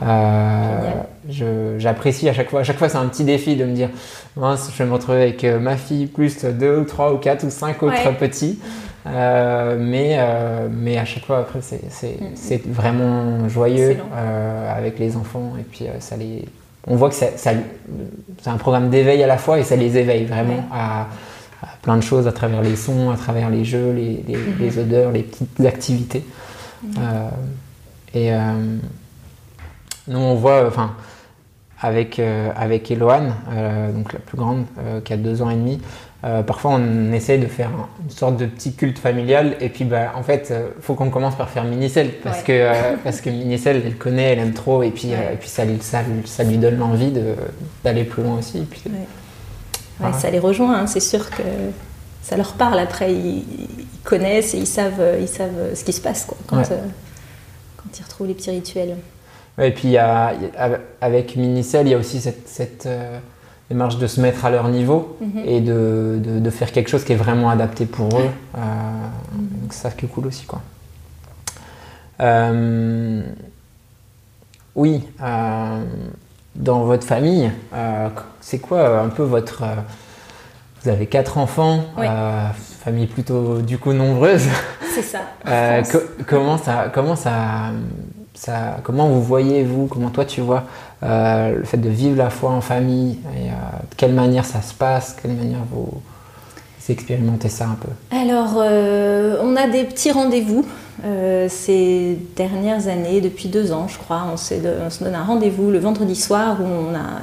J'apprécie 1.77 2.29
à 2.29 2.33
chaque 2.33 2.49
fois. 2.49 2.61
À 2.61 2.63
chaque 2.63 2.77
fois, 2.77 2.87
c'est 2.87 2.97
un 2.97 3.07
petit 3.07 3.25
défi 3.25 3.57
de 3.57 3.65
me 3.65 3.73
dire 3.73 3.89
mince, 4.37 4.69
je 4.71 4.77
vais 4.77 4.87
me 4.89 4.93
retrouver 4.93 5.23
avec 5.23 5.43
ma 5.43 5.75
fille, 5.75 6.05
plus 6.05 6.45
deux 6.45 6.77
ou 6.79 6.85
trois 6.85 7.13
ou 7.13 7.17
quatre 7.17 7.45
ou 7.45 7.49
cinq 7.49 7.83
autres 7.83 8.15
petits. 8.17 8.59
Euh, 9.07 9.77
mais, 9.79 10.15
euh, 10.17 10.67
mais 10.71 10.97
à 10.97 11.05
chaque 11.05 11.25
fois, 11.25 11.39
après, 11.39 11.59
c'est 11.61 12.67
vraiment 12.67 13.47
joyeux 13.47 13.97
euh, 14.13 14.77
avec 14.77 14.99
les 14.99 15.15
enfants. 15.15 15.53
Et 15.59 15.63
puis, 15.63 15.85
ça 15.99 16.17
les... 16.17 16.45
on 16.87 16.95
voit 16.95 17.09
que 17.09 17.15
ça, 17.15 17.27
c'est 17.35 18.49
un 18.49 18.57
programme 18.57 18.89
d'éveil 18.89 19.21
à 19.23 19.27
la 19.27 19.37
fois 19.37 19.59
et 19.59 19.63
ça 19.63 19.75
les 19.75 19.97
éveille 19.97 20.25
vraiment 20.25 20.67
à, 20.73 21.07
plein 21.81 21.97
de 21.97 22.01
choses 22.01 22.27
à 22.27 22.31
travers 22.31 22.61
les 22.61 22.75
sons, 22.75 23.11
à 23.11 23.17
travers 23.17 23.49
les 23.49 23.63
jeux, 23.63 23.91
les, 23.91 24.23
les, 24.27 24.71
mhm. 24.71 24.79
odeurs, 24.79 25.11
les 25.11 25.23
petites 25.23 25.59
activités. 25.61 26.23
Et 28.13 28.31
nous, 30.07 30.19
on 30.19 30.35
voit, 30.35 30.65
enfin, 30.67 30.93
avec, 31.79 32.19
avec 32.55 32.89
Eloane, 32.89 33.33
donc 33.93 34.13
la 34.13 34.19
plus 34.19 34.37
grande, 34.37 34.65
qui 35.03 35.13
a 35.13 35.17
deux 35.17 35.41
ans 35.41 35.49
et 35.49 35.55
demi, 35.55 35.79
euh, 36.23 36.41
parfois, 36.41 36.71
on 36.71 37.11
essaie 37.11 37.37
de 37.37 37.45
faire 37.45 37.69
une 38.03 38.09
sorte 38.09 38.37
de 38.37 38.45
petit 38.45 38.73
culte 38.73 38.97
familial 38.97 39.57
et 39.59 39.69
puis, 39.69 39.83
bah, 39.83 40.13
en 40.15 40.23
fait, 40.23 40.47
il 40.49 40.55
euh, 40.55 40.67
faut 40.81 40.95
qu'on 40.95 41.09
commence 41.09 41.35
par 41.35 41.49
faire 41.49 41.65
Minicelle 41.65 42.13
parce 42.23 42.41
que 42.41 42.51
euh, 42.51 42.95
parce 43.03 43.21
que 43.21 43.29
Minicelle, 43.29 43.83
elle 43.85 43.95
connaît, 43.95 44.33
elle 44.33 44.39
aime 44.39 44.53
trop 44.53 44.81
et 44.81 44.91
puis 44.91 45.11
et 45.11 45.35
puis 45.39 45.49
ça, 45.49 45.63
ça, 45.81 46.01
ça, 46.25 46.43
lui 46.43 46.57
donne 46.57 46.77
l'envie 46.77 47.13
d'aller 47.83 48.05
plus 48.05 48.23
loin 48.23 48.39
aussi. 48.39 48.61
puis, 48.61 48.81
ça 50.13 50.29
les 50.29 50.39
rejoint, 50.39 50.79
hein. 50.79 50.87
c'est 50.87 50.99
sûr 50.99 51.29
que 51.29 51.43
ça 52.23 52.37
leur 52.37 52.53
parle. 52.53 52.79
Après, 52.79 53.13
ils, 53.13 53.43
connaissent 54.03 54.53
et 54.53 54.59
ils 54.59 54.67
savent 54.67 55.01
ils 55.19 55.27
savent 55.27 55.73
ce 55.73 55.83
qui 55.83 55.91
se 55.91 56.01
passe 56.01 56.25
quoi, 56.25 56.37
quand 56.47 56.61
quand 56.61 57.99
ils 57.99 58.03
retrouvent 58.03 58.27
les 58.27 58.35
petits 58.35 58.51
rituels. 58.51 58.97
et 59.59 59.71
puis 59.71 59.89
y 59.89 59.97
a, 59.97 60.33
avec 61.01 61.35
Minicelle, 61.35 61.87
il 61.87 61.91
y 61.91 61.93
a 61.93 61.97
aussi 61.97 62.19
cette, 62.19 62.47
cette 62.47 62.87
démarche 63.69 63.97
de 63.97 64.07
se 64.07 64.21
mettre 64.21 64.45
à 64.45 64.51
leur 64.51 64.67
niveau 64.69 65.17
mhm. 65.21 65.43
et 65.45 65.61
de, 65.61 66.19
de, 66.21 66.49
faire 66.49 66.71
quelque 66.71 66.89
chose 66.89 67.03
qui 67.03 67.13
est 67.13 67.17
vraiment 67.17 67.49
adapté 67.49 67.85
pour 67.85 68.19
eux. 68.19 68.29
Euh, 68.57 68.59
donc 69.33 69.73
ça 69.73 69.89
qui 69.91 70.05
est 70.05 70.09
cool 70.09 70.27
aussi. 70.27 70.45
Quoi. 70.45 70.61
Euh, 72.19 73.23
oui, 74.75 75.03
euh, 75.21 75.83
dans 76.55 76.83
votre 76.83 77.05
famille, 77.05 77.51
c'est 78.39 78.59
quoi 78.59 79.01
un 79.01 79.09
peu 79.09 79.23
votre... 79.23 79.63
vous 80.81 80.89
avez 80.89 81.07
quatre 81.07 81.37
enfants, 81.37 81.85
famille 82.83 83.07
plutôt 83.07 83.61
du 83.61 83.77
coup 83.77 83.93
nombreuse. 83.93 84.45
C'est 84.93 85.01
ça. 85.01 86.01
comment 86.27 86.57
ça, 86.57 86.91
comment 86.93 87.15
ça, 87.15 87.71
ça, 88.35 88.77
comment 88.83 89.07
vous 89.07 89.21
voyez 89.21 89.63
vous, 89.63 89.87
comment 89.87 90.09
toi 90.09 90.25
tu 90.25 90.41
vois 90.41 90.63
euh, 91.03 91.57
le 91.57 91.63
fait 91.63 91.77
de 91.77 91.89
vivre 91.89 92.17
la 92.17 92.29
foi 92.29 92.51
en 92.51 92.61
famille, 92.61 93.19
euh, 93.27 93.49
de 93.49 93.95
quelle 93.95 94.13
manière 94.13 94.45
ça 94.45 94.61
se 94.61 94.73
passe, 94.73 95.15
quelle 95.21 95.33
manière 95.33 95.61
vous, 95.71 96.01
expérimentez 96.87 97.49
ça 97.49 97.65
un 97.65 97.77
peu? 97.81 97.89
Alors, 98.15 98.57
euh, 98.57 99.37
on 99.41 99.55
a 99.55 99.67
des 99.67 99.83
petits 99.85 100.11
rendez-vous 100.11 100.65
ces 101.47 102.17
dernières 102.35 102.87
années, 102.87 103.21
depuis 103.21 103.47
deux 103.47 103.71
ans, 103.71 103.87
je 103.87 103.97
crois, 103.99 104.23
on, 104.31 104.37
se 104.37 104.55
donne 105.03 105.13
un 105.13 105.23
rendez-vous 105.23 105.69
le 105.69 105.77
vendredi 105.77 106.15
soir 106.15 106.57
où 106.59 106.65
on 106.65 106.95
a 106.95 107.21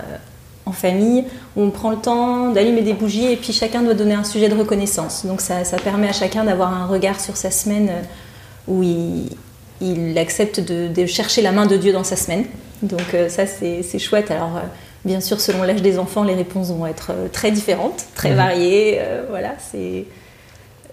en 0.66 0.72
famille, 0.72 1.24
où 1.56 1.62
on 1.62 1.70
prend 1.70 1.90
le 1.90 1.96
temps 1.96 2.50
d'allumer 2.50 2.82
des 2.82 2.92
bougies 2.92 3.32
et 3.32 3.36
puis 3.36 3.52
chacun 3.52 3.82
doit 3.82 3.94
donner 3.94 4.14
un 4.14 4.22
sujet 4.22 4.48
de 4.48 4.54
reconnaissance. 4.54 5.26
Donc 5.26 5.40
ça, 5.40 5.62
permet 5.82 6.08
à 6.08 6.12
chacun 6.12 6.44
d'avoir 6.44 6.72
un 6.72 6.86
regard 6.86 7.18
sur 7.18 7.36
sa 7.36 7.50
semaine 7.50 7.90
où 8.68 8.84
il, 8.84 9.30
accepte 10.16 10.60
de, 10.60 11.06
chercher 11.06 11.42
la 11.42 11.52
main 11.52 11.66
de 11.66 11.76
Dieu 11.76 11.92
dans 11.92 12.04
sa 12.04 12.16
semaine. 12.16 12.44
Donc 12.82 13.14
euh, 13.14 13.28
ça, 13.28 13.44
c'est 13.46 13.98
chouette. 13.98 14.30
Alors, 14.30 14.56
euh, 14.56 14.60
bien 15.04 15.20
sûr, 15.20 15.40
selon 15.40 15.62
l'âge 15.62 15.82
des 15.82 15.98
enfants, 15.98 16.24
les 16.24 16.34
réponses 16.34 16.68
vont 16.68 16.86
être 16.86 17.12
très 17.32 17.50
différentes, 17.50 18.04
très 18.14 18.30
mhm. 18.30 18.36
variées. 18.36 19.00
voilà, 19.30 19.54
c'est 19.70 20.06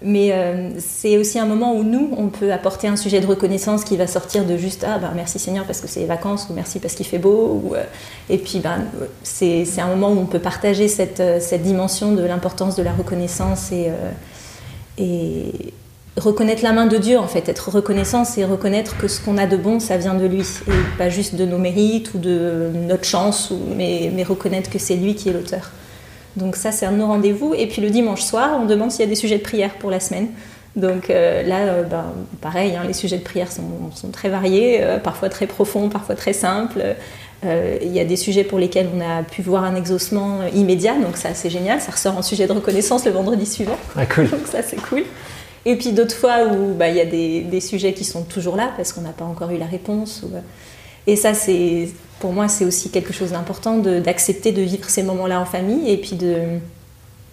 mais 0.02 0.32
euh, 0.32 0.70
c'est 0.78 1.18
aussi 1.18 1.38
un 1.38 1.44
moment 1.44 1.74
où 1.74 1.82
nous, 1.82 2.14
on 2.16 2.28
peut 2.28 2.52
apporter 2.52 2.88
un 2.88 2.96
sujet 2.96 3.20
de 3.20 3.26
reconnaissance 3.26 3.84
qui 3.84 3.96
va 3.98 4.06
sortir 4.06 4.46
de 4.46 4.56
juste 4.56 4.84
Ah, 4.88 4.98
ben, 4.98 5.12
merci 5.14 5.38
Seigneur 5.38 5.66
parce 5.66 5.80
que 5.80 5.88
c'est 5.88 6.00
les 6.00 6.06
vacances, 6.06 6.46
ou 6.48 6.54
merci 6.54 6.78
parce 6.78 6.94
qu'il 6.94 7.06
fait 7.06 7.18
beau. 7.18 7.60
Ou, 7.62 7.74
euh, 7.74 7.82
et 8.30 8.38
puis, 8.38 8.60
ben, 8.60 8.84
c'est 9.22 9.66
un 9.78 9.88
moment 9.88 10.10
où 10.10 10.18
on 10.18 10.26
peut 10.26 10.38
partager 10.38 10.88
cette, 10.88 11.20
euh, 11.20 11.38
cette 11.40 11.62
dimension 11.62 12.12
de 12.12 12.22
l'importance 12.22 12.76
de 12.76 12.82
la 12.82 12.92
reconnaissance 12.92 13.72
et, 13.72 13.90
et 14.96 15.74
reconnaître 16.16 16.62
la 16.62 16.72
main 16.72 16.86
de 16.86 16.96
Dieu, 16.96 17.18
en 17.18 17.26
fait. 17.26 17.48
Être 17.48 17.70
reconnaissant, 17.70 18.24
c'est 18.24 18.44
reconnaître 18.44 18.96
que 18.98 19.08
ce 19.08 19.20
qu'on 19.20 19.38
a 19.38 19.46
de 19.46 19.56
bon, 19.56 19.80
ça 19.80 19.96
vient 19.96 20.14
de 20.14 20.26
lui. 20.26 20.40
Et 20.40 20.98
pas 20.98 21.08
juste 21.08 21.34
de 21.34 21.44
nos 21.44 21.58
mérites 21.58 22.14
ou 22.14 22.18
de 22.18 22.70
notre 22.88 23.04
chance, 23.04 23.50
ou, 23.50 23.58
mais, 23.76 24.10
mais 24.14 24.22
reconnaître 24.22 24.70
que 24.70 24.78
c'est 24.78 24.96
lui 24.96 25.14
qui 25.14 25.28
est 25.28 25.32
l'auteur. 25.32 25.70
Donc 26.36 26.56
ça, 26.56 26.72
c'est 26.72 26.86
un 26.86 26.92
de 26.92 26.96
nos 26.96 27.06
rendez-vous. 27.06 27.54
Et 27.54 27.66
puis 27.66 27.82
le 27.82 27.90
dimanche 27.90 28.22
soir, 28.22 28.58
on 28.60 28.66
demande 28.66 28.90
s'il 28.90 29.00
y 29.00 29.04
a 29.04 29.08
des 29.08 29.16
sujets 29.16 29.38
de 29.38 29.42
prière 29.42 29.74
pour 29.74 29.90
la 29.90 30.00
semaine. 30.00 30.28
Donc 30.76 31.10
euh, 31.10 31.42
là, 31.42 31.58
euh, 31.58 31.82
ben, 31.82 32.04
pareil, 32.40 32.76
hein, 32.76 32.82
les 32.86 32.92
sujets 32.92 33.18
de 33.18 33.24
prière 33.24 33.48
sont, 33.50 34.10
très 34.12 34.28
variés, 34.28 34.78
euh, 34.82 34.98
parfois 34.98 35.28
très 35.28 35.46
profonds, 35.46 35.88
parfois 35.88 36.14
très 36.14 36.32
simples. 36.32 36.82
Il 37.42 37.90
y 37.90 37.98
a 37.98 38.04
des 38.04 38.16
sujets 38.16 38.44
pour 38.44 38.58
lesquels 38.58 38.88
on 38.94 39.00
a 39.00 39.22
pu 39.22 39.40
voir 39.40 39.64
un 39.64 39.74
exaucement 39.74 40.40
immédiat, 40.54 40.92
donc 41.02 41.16
ça 41.16 41.30
c'est 41.32 41.48
génial, 41.48 41.80
ça 41.80 41.90
ressort 41.90 42.18
en 42.18 42.20
sujet 42.20 42.46
de 42.46 42.52
reconnaissance 42.52 43.06
le 43.06 43.12
vendredi 43.12 43.46
suivant. 43.46 43.78
Ah, 43.96 44.04
cool. 44.04 44.28
donc 44.28 44.46
ça 44.46 44.62
c'est 44.62 44.76
cool. 44.76 45.04
Et 45.66 45.76
puis 45.76 45.92
d'autres 45.92 46.16
fois 46.16 46.46
où 46.46 46.74
bah, 46.74 46.88
il 46.88 46.96
y 46.96 47.00
a 47.00 47.04
des, 47.04 47.42
des, 47.42 47.60
sujets 47.60 47.92
qui 47.92 48.04
sont 48.04 48.22
toujours 48.22 48.56
là 48.56 48.70
parce 48.76 48.92
qu'on 48.92 49.02
n'a 49.02 49.10
pas 49.10 49.24
encore 49.24 49.50
eu 49.50 49.58
la 49.58 49.66
réponse. 49.66 50.24
Et 51.06 51.16
ça 51.16 51.32
pour 52.18 52.32
moi, 52.32 52.48
c'est 52.48 52.64
aussi 52.64 52.90
quelque 52.90 53.12
chose 53.12 53.32
d'important 53.32 53.76
d'accepter 53.78 54.52
de, 54.52 54.62
vivre 54.62 54.88
ces 54.88 55.02
moments-là 55.02 55.40
en 55.40 55.44
famille 55.44 55.90
et 55.90 55.96
puis 55.96 56.18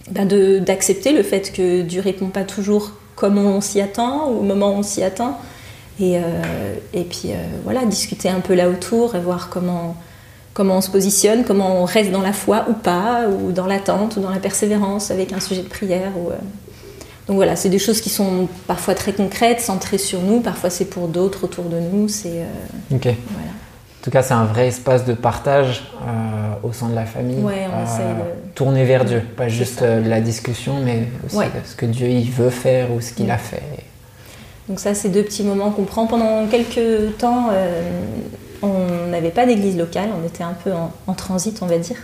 ben 0.10 0.28
d'accepter 0.62 1.12
le 1.12 1.24
fait 1.24 1.52
que 1.52 1.82
Dieu 1.82 2.02
répond 2.02 2.28
pas 2.28 2.44
toujours 2.44 2.94
comme 3.16 3.38
on 3.38 3.62
s'y 3.62 3.82
attend 3.82 4.30
ou 4.30 4.40
au 4.40 4.44
moment 4.44 4.70
où 4.70 4.80
on 4.80 4.84
s'y 4.84 5.04
attend. 5.04 5.38
Et, 6.00 6.18
euh, 6.18 6.22
et 6.94 7.04
puis 7.04 7.32
euh, 7.32 7.36
voilà, 7.64 7.84
discuter 7.86 8.30
un 8.30 8.40
peu 8.40 8.54
là 8.54 8.70
autour 8.70 9.16
et 9.16 9.20
voir 9.20 9.50
comment, 9.50 9.96
comment 10.54 10.78
on 10.78 10.82
se 10.82 10.92
positionne, 10.92 11.44
comment 11.44 11.82
on 11.82 11.86
reste 11.86 12.12
dans 12.12 12.22
la 12.22 12.34
foi 12.34 12.66
ou 12.70 12.74
pas, 12.74 13.28
ou 13.28 13.52
dans 13.52 13.66
l'attente 13.66 14.16
ou 14.16 14.20
dans 14.20 14.30
la 14.30 14.40
persévérance 14.40 15.10
avec 15.10 15.34
un 15.34 15.40
sujet 15.40 15.64
de 15.64 15.68
prière. 15.68 16.12
Euh. 16.16 16.36
Donc 17.28 17.36
voilà, 17.36 17.56
c'est 17.56 17.70
des 17.70 17.80
choses 17.80 18.00
qui 18.00 18.10
sont 18.10 18.48
parfois 18.68 18.96
très 18.96 19.14
concrètes, 19.14 19.60
centrées 19.60 19.98
sur 19.98 20.22
nous, 20.22 20.40
parfois 20.40 20.70
c'est 20.70 20.86
pour 20.86 21.08
d'autres 21.08 21.44
autour 21.44 21.66
de 21.66 21.80
nous. 21.80 22.08
C'est 22.08 22.46
ok. 22.92 23.04
Voilà 23.04 23.52
tout 24.08 24.12
cas, 24.12 24.24
c'est 24.24 24.34
un 24.34 24.46
vrai 24.46 24.68
espace 24.68 25.04
de 25.04 25.14
partage 25.14 25.84
euh, 26.02 26.66
au 26.66 26.72
sein 26.72 26.88
de 26.88 26.96
la 26.96 27.04
famille. 27.04 27.44
Ouais, 27.44 27.68
on 27.68 27.84
de... 27.84 28.56
Tourner 28.56 28.86
vers 28.86 29.04
Dieu, 29.04 29.22
pas 29.36 29.50
juste 29.50 29.82
euh, 29.82 30.00
la 30.00 30.22
discussion, 30.22 30.80
mais 30.80 31.10
aussi 31.26 31.46
ce 31.66 31.76
que 31.76 31.86
Dieu 31.86 32.08
il 32.08 32.32
veut 32.32 32.50
faire 32.50 32.94
ou 32.94 33.02
ce 33.02 33.12
qu'il 33.12 33.30
a 33.30 33.38
fait. 33.38 33.62
Donc 34.70 34.80
ça, 34.80 34.94
c'est 34.94 35.10
deux 35.10 35.24
petits 35.24 35.44
moments 35.44 35.72
qu'on 35.72 35.84
prend 35.84 36.08
pendant 36.08 36.48
quelques 36.48 37.18
temps. 37.18 37.50
Euh, 37.52 37.82
on 38.62 39.08
n'avait 39.12 39.32
pas 39.32 39.46
d'église 39.46 39.76
locale, 39.76 40.08
on 40.18 40.26
était 40.26 40.44
un 40.44 40.56
peu 40.64 40.72
en, 40.72 41.14
transit, 41.14 41.62
on 41.62 41.66
va 41.66 41.78
dire. 41.78 41.98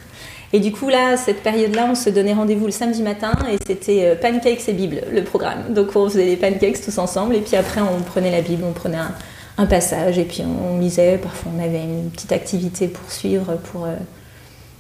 Et 0.53 0.60
du 0.60 0.72
coup, 0.72 0.88
là, 0.88 1.17
cette 1.17 1.41
période-là, 1.41 1.88
on 1.89 1.95
se 1.95 2.10
donnait 2.12 2.33
rendez-vous 2.33 2.65
le 2.65 2.72
samedi 2.72 3.01
matin 3.01 3.31
et 3.51 3.57
c'était 3.65 4.15
pancakes 4.22 4.69
et 4.69 4.74
Bible, 4.74 5.01
le 5.12 5.24
programme. 5.24 5.74
Donc 5.74 5.95
on 5.95 6.07
faisait 6.07 6.25
des 6.25 6.38
pancakes 6.38 6.79
tous 6.79 6.98
ensemble 7.00 7.36
et 7.36 7.41
puis 7.41 7.55
après, 7.55 7.81
on 7.81 8.01
prenait 8.01 8.31
la 8.31 8.41
Bible, 8.41 8.63
on 8.63 8.74
prenait 8.74 8.98
un, 8.98 9.13
un 9.57 9.65
passage 9.65 10.17
et 10.17 10.24
puis 10.24 10.43
on, 10.43 10.79
lisait. 10.79 11.17
Parfois, 11.17 11.51
on 11.55 11.63
avait 11.63 11.83
une 11.83 12.10
petite 12.10 12.31
activité 12.31 12.88
pour 12.88 13.12
suivre, 13.12 13.57
pour, 13.72 13.86
euh, 13.86 13.95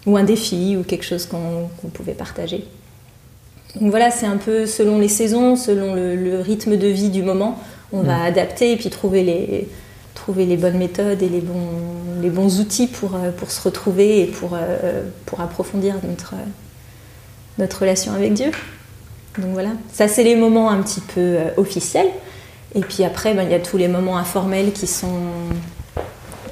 ou 0.05 0.17
un 0.17 0.23
défi 0.23 0.75
ou 0.77 0.83
quelque 0.83 1.05
chose 1.05 1.25
qu'on 1.25 1.89
pouvait 1.89 2.13
partager. 2.13 2.65
Donc 3.79 3.89
voilà, 3.89 4.11
c'est 4.11 4.25
un 4.25 4.37
peu 4.37 4.65
selon 4.65 4.99
les 4.99 5.07
saisons, 5.07 5.55
selon 5.55 5.95
le, 5.95 6.39
rythme 6.39 6.77
de 6.77 6.87
vie 6.87 7.09
du 7.09 7.23
moment, 7.23 7.59
on 7.91 8.01
va 8.01 8.17
mm. 8.19 8.25
adapter 8.25 8.71
et 8.73 8.77
puis 8.77 8.89
trouver 8.89 9.23
les, 9.23 9.67
trouver 10.23 10.45
les 10.45 10.57
bonnes 10.57 10.77
méthodes 10.77 11.21
et 11.21 11.29
les 11.29 11.41
bons, 11.41 12.21
les 12.21 12.29
bons 12.29 12.59
outils 12.61 12.87
pour, 12.87 13.15
euh, 13.15 13.31
pour 13.31 13.51
se 13.51 13.61
retrouver 13.61 14.21
et 14.21 14.25
pour, 14.27 14.51
euh, 14.53 15.03
pour 15.25 15.41
approfondir 15.41 15.95
notre, 16.07 16.35
notre 17.57 17.81
relation 17.81 18.13
avec 18.13 18.33
Dieu. 18.33 18.51
Donc 19.37 19.51
voilà, 19.51 19.71
ça 19.91 20.07
c'est 20.07 20.23
les 20.23 20.35
moments 20.35 20.69
un 20.69 20.81
petit 20.81 21.01
peu 21.01 21.37
officiels. 21.57 22.07
Et 22.75 22.81
puis 22.81 23.03
après, 23.03 23.33
ben, 23.33 23.43
il 23.43 23.51
y 23.51 23.55
a 23.55 23.59
tous 23.59 23.77
les 23.77 23.87
moments 23.87 24.17
informels 24.17 24.71
qui, 24.71 24.87
sont, 24.87 25.19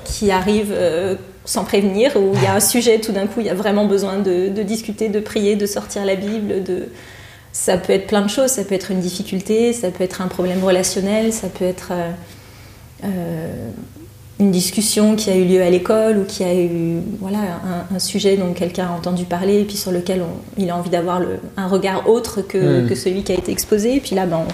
qui 0.04 0.32
arrivent 0.32 0.74
euh, 0.74 1.16
sans 1.46 1.64
prévenir, 1.64 2.16
où 2.16 2.34
il 2.36 2.44
y 2.44 2.46
a 2.46 2.54
un 2.54 2.60
sujet, 2.60 3.00
tout 3.00 3.12
d'un 3.12 3.26
coup, 3.26 3.40
il 3.40 3.48
y 3.48 3.50
a 3.50 3.56
vraiment 3.56 3.86
besoin 3.86 4.20
de, 4.20 4.50
discuter, 4.64 5.10
de 5.10 5.20
prier, 5.20 5.56
de 5.56 5.66
sortir 5.66 6.06
la 6.06 6.16
Bible. 6.16 6.64
De... 6.64 6.90
Ça 7.54 7.78
peut 7.78 7.94
être 7.94 8.08
plein 8.08 8.22
de 8.22 8.30
choses, 8.30 8.52
ça 8.52 8.64
peut 8.64 8.76
être 8.76 8.92
une 8.92 9.00
difficulté, 9.00 9.74
ça 9.74 9.90
peut 9.92 10.04
être 10.04 10.22
un 10.22 10.28
problème 10.28 10.64
relationnel, 10.64 11.34
ça 11.34 11.48
peut 11.48 11.66
être 11.66 11.90
euh, 11.92 12.12
euh, 12.12 12.12
une 13.04 14.52
discussion 14.52 15.16
qui 15.16 15.30
a 15.30 15.36
eu 15.36 15.46
lieu 15.46 15.62
à 15.62 15.70
l'école 15.70 16.18
ou 16.18 16.24
qui 16.26 16.44
a 16.44 16.56
eu 16.56 17.00
voilà, 17.20 17.40
un, 17.94 18.00
sujet 18.00 18.38
dont 18.38 18.54
quelqu'un 18.54 18.88
a 18.88 18.92
entendu 18.92 19.26
parler 19.26 19.62
et 19.62 19.66
puis 19.66 19.78
sur 19.78 19.92
lequel 19.92 20.24
il 20.58 20.70
a 20.70 20.76
envie 20.76 20.90
d'avoir 20.90 21.22
un 21.58 21.68
regard 21.68 22.10
autre 22.10 22.42
que, 22.42 22.84
hmm. 22.84 22.90
que, 22.90 22.96
celui 22.96 23.24
qui 23.24 23.32
a 23.32 23.36
été 23.36 23.52
exposé. 23.52 23.98
Et 23.98 24.00
puis 24.00 24.16
là, 24.16 24.26
ben, 24.26 24.46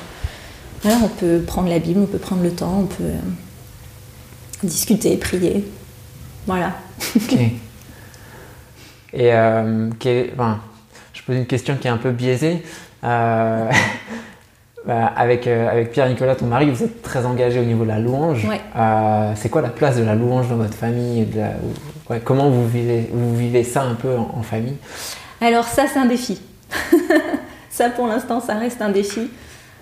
on 0.86 1.08
peut 1.08 1.42
prendre 1.46 1.70
la 1.70 1.80
Bible, 1.80 2.02
on 2.02 2.06
peut 2.06 2.18
prendre 2.18 2.44
le 2.44 2.52
temps, 2.52 2.80
on 2.82 2.86
peut 2.86 3.04
euh, 3.04 3.20
discuter, 4.64 5.16
prier. 5.18 5.66
Voilà. 6.46 6.74
ok. 7.16 7.38
Et 9.14 9.34
euh, 9.34 9.90
je 10.02 11.22
pose 11.26 11.36
une 11.36 11.46
question 11.46 11.78
qui 11.78 11.88
est 11.88 11.92
un 11.92 11.98
peu 11.98 12.12
biaisée. 12.12 12.62
Euh, 13.04 13.72
avec, 14.88 15.48
avec 15.48 15.92
Pierre-Nicolas, 15.92 16.36
ton 16.36 16.46
mari, 16.46 16.70
vous 16.70 16.84
êtes 16.84 17.02
très 17.02 17.26
engagé 17.26 17.60
au 17.60 17.64
niveau 17.64 17.84
de 17.84 17.90
la 17.90 18.00
louange. 18.00 18.48
c'est 19.36 19.50
quoi 19.50 19.62
la 19.62 19.70
place 19.70 19.98
de 19.98 20.04
la 20.04 20.16
louange 20.16 20.48
dans 20.50 20.56
votre 20.56 20.76
famille 20.76 21.28
Comment 22.24 22.50
vous 22.50 22.68
vivez, 22.68 23.10
vous 23.12 23.36
vivez 23.36 23.64
ça 23.64 23.84
un 23.84 23.96
peu 23.96 24.16
en 24.16 24.42
famille? 24.44 24.78
Alors 25.42 25.66
ça, 25.66 25.84
c'est 25.92 26.00
un 26.00 26.06
défi. 26.06 26.42
ça, 27.70 27.90
pour 27.90 28.08
l'instant, 28.08 28.40
ça 28.40 28.56
reste 28.56 28.82
un 28.82 28.90
défi. 28.90 29.30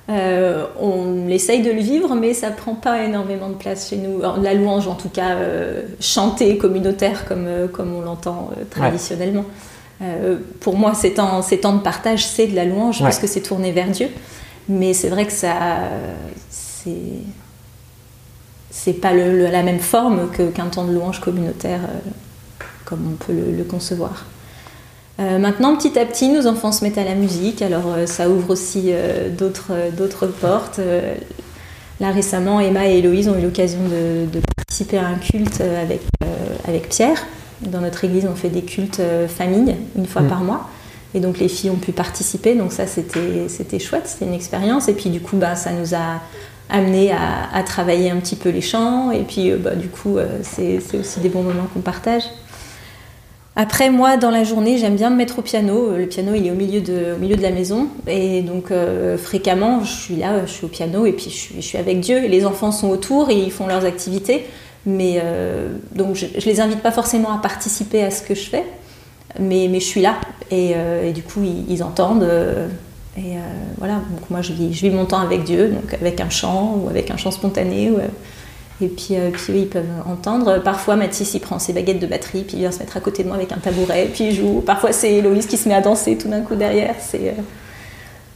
Euh, 0.08 0.66
on 0.80 1.28
essaye 1.30 1.62
de 1.64 1.72
le 1.72 1.80
vivre, 1.80 2.14
mais 2.16 2.34
ça 2.34 2.52
prend 2.52 2.76
pas 2.76 3.04
énormément 3.04 3.50
de 3.50 3.56
place 3.56 3.90
chez 3.90 3.98
nous. 3.98 4.22
la 4.42 4.54
louange, 4.54 4.88
en 4.88 4.96
tout 4.96 5.10
cas, 5.10 5.36
euh, 5.36 5.82
chantée 6.00 6.58
communautaire 6.58 7.26
comme, 7.26 7.48
euh, 7.48 7.68
comme 7.68 7.96
on 7.96 8.02
l'entend 8.02 8.52
traditionnellement. 8.70 9.46
pour 10.60 10.78
moi, 10.78 10.94
ces 10.94 11.14
temps, 11.14 11.42
ces 11.42 11.60
temps 11.60 11.74
de 11.74 11.82
partage, 11.82 12.26
c'est 12.26 12.48
de 12.48 12.56
la 12.56 12.66
louange, 12.66 13.00
parce 13.00 13.18
que 13.18 13.28
c'est 13.28 13.42
tourné 13.42 13.72
vers 13.72 13.88
Dieu. 13.88 14.10
Mais 14.70 14.94
c'est 14.94 15.10
vrai 15.10 15.26
que 15.26 15.34
ça. 15.34 15.56
C'est. 16.50 16.92
C'est 18.72 18.94
pas 18.94 19.14
la 19.14 19.64
même 19.64 19.80
forme 19.80 20.30
qu'un 20.32 20.66
temps 20.66 20.84
de 20.84 20.92
louange 20.92 21.22
communautaire, 21.22 21.80
comme 22.84 23.14
on 23.14 23.16
peut 23.16 23.34
le 23.34 23.64
concevoir. 23.64 24.26
Euh, 25.20 25.40
maintenant, 25.40 25.76
petit 25.78 25.98
à 25.98 26.06
petit, 26.06 26.30
nos 26.30 26.46
enfants 26.46 26.72
se 26.72 26.84
mettent 26.84 26.98
à 26.98 27.06
la 27.06 27.16
musique, 27.16 27.62
alors 27.62 27.84
euh, 27.88 28.06
ça 28.06 28.30
ouvre 28.30 28.50
aussi 28.50 28.88
euh, 28.88 29.30
d'autres 29.30 30.28
portes. 30.28 30.80
là, 32.00 32.12
récemment, 32.12 32.60
Emma 32.60 32.88
et 32.88 32.98
Héloïse 32.98 33.30
ont 33.30 33.38
eu 33.38 33.42
l'occasion 33.42 33.80
de, 33.80 34.40
participer 34.58 34.98
à 34.98 35.08
un 35.08 35.16
culte 35.16 35.62
avec, 35.62 36.02
avec 36.68 36.90
Pierre. 36.90 37.26
Dans 37.62 37.80
notre 37.80 38.04
église, 38.04 38.28
on 38.30 38.36
fait 38.36 38.50
des 38.50 38.64
cultes 38.64 39.02
famille 39.30 39.76
une 39.98 40.06
fois 40.06 40.22
mm. 40.24 40.28
par 40.28 40.40
mois. 40.42 40.70
Et 41.16 41.20
donc, 41.20 41.40
les 41.40 41.48
filles 41.48 41.72
ont 41.72 41.78
pu 41.78 41.92
participer, 41.92 42.54
donc 42.54 42.72
ça, 42.72 42.86
c'était 42.86 43.80
chouette, 43.80 44.04
c'était 44.06 44.26
une 44.26 44.34
expérience. 44.34 44.88
Et 44.88 44.94
puis, 44.94 45.10
du 45.10 45.22
coup, 45.22 45.38
bah, 45.38 45.56
ça 45.56 45.72
nous 45.72 45.96
a 45.96 46.22
amené 46.70 47.12
à, 47.12 47.64
travailler 47.64 48.12
un 48.12 48.18
petit 48.18 48.36
peu 48.36 48.50
les 48.50 48.62
chants. 48.62 49.12
Et 49.12 49.24
puis, 49.24 49.52
bah, 49.54 49.76
du 49.76 49.88
coup, 49.88 50.18
c'est 50.44 50.80
aussi 51.00 51.20
des 51.22 51.30
bons 51.30 51.42
moments 51.42 51.68
qu'on 51.74 51.80
partage. 51.80 52.24
Après, 53.58 53.90
moi, 53.90 54.18
dans 54.18 54.32
la 54.32 54.44
journée, 54.44 54.78
j'aime 54.78 54.96
bien 54.96 55.10
me 55.10 55.16
mettre 55.16 55.40
au 55.40 55.42
piano. 55.42 55.96
Le 55.96 56.08
piano, 56.08 56.34
il 56.36 56.46
est 56.46 56.52
au 56.52 56.56
milieu 56.56 56.82
de, 56.82 57.16
milieu 57.22 57.38
de 57.38 57.42
la 57.42 57.52
maison. 57.52 57.88
Et 58.06 58.42
donc, 58.42 58.70
euh, 58.70 59.18
fréquemment, 59.18 59.82
je 59.82 59.94
suis 59.94 60.16
là, 60.18 60.46
je 60.46 60.52
suis 60.52 60.66
au 60.66 60.68
piano 60.68 61.06
et 61.06 61.14
puis 61.14 61.30
je 61.30 61.62
suis, 61.62 61.78
avec 61.78 62.02
Dieu. 62.02 62.26
Et 62.26 62.28
les 62.28 62.46
enfants 62.46 62.74
sont 62.74 62.90
autour 62.90 63.30
et 63.30 63.36
ils 63.36 63.52
font 63.52 63.66
leurs 63.66 63.86
activités. 63.86 64.46
Mais 64.86 65.22
euh, 65.24 65.70
donc, 65.94 66.16
je, 66.16 66.26
ne 66.26 66.42
les 66.42 66.60
invite 66.60 66.82
pas 66.82 66.92
forcément 66.92 67.32
à 67.32 67.38
participer 67.38 68.04
à 68.04 68.12
ce 68.12 68.24
que 68.24 68.36
je 68.36 68.50
fais. 68.50 68.66
Mais, 69.40 69.70
je 69.74 69.86
suis 69.86 70.02
là. 70.02 70.16
Et, 70.52 70.74
euh, 70.76 71.12
du 71.12 71.24
coup, 71.24 71.42
ils, 71.44 71.84
entendent. 71.84 72.28
Et 73.18 73.36
voilà, 73.78 73.96
donc 73.96 74.30
moi 74.30 74.42
je 74.42 74.52
vis, 74.52 74.90
mon 74.90 75.06
temps 75.06 75.22
avec 75.22 75.46
Dieu, 75.46 75.70
donc 75.70 75.94
avec 75.94 76.20
un 76.20 76.30
chant 76.30 76.78
ou 76.84 76.90
avec 76.90 77.10
un 77.12 77.18
chant 77.18 77.32
spontané. 77.32 77.90
et 78.82 78.88
puis, 78.88 79.16
puis 79.32 79.54
ils 79.54 79.70
peuvent 79.70 79.86
entendre. 80.06 80.60
Parfois 80.60 80.98
Mathis 80.98 81.34
il 81.34 81.40
prend 81.40 81.58
ses 81.58 81.72
baguettes 81.72 82.00
de 82.00 82.08
batterie, 82.08 82.44
puis 82.44 82.58
il 82.58 82.60
vient 82.60 82.72
se 82.72 82.80
mettre 82.80 82.98
à 82.98 83.00
côté 83.00 83.24
de 83.24 83.30
moi 83.30 83.38
avec 83.38 83.54
un 83.54 83.58
tabouret, 83.58 84.10
puis 84.14 84.26
il 84.26 84.36
joue. 84.36 84.62
Parfois 84.66 84.92
c'est 84.92 85.14
Héloïse 85.14 85.46
qui 85.46 85.56
se 85.56 85.70
met 85.70 85.76
à 85.76 85.82
danser 85.82 86.18
tout 86.18 86.28
d'un 86.28 86.42
coup 86.42 86.56
derrière. 86.56 86.96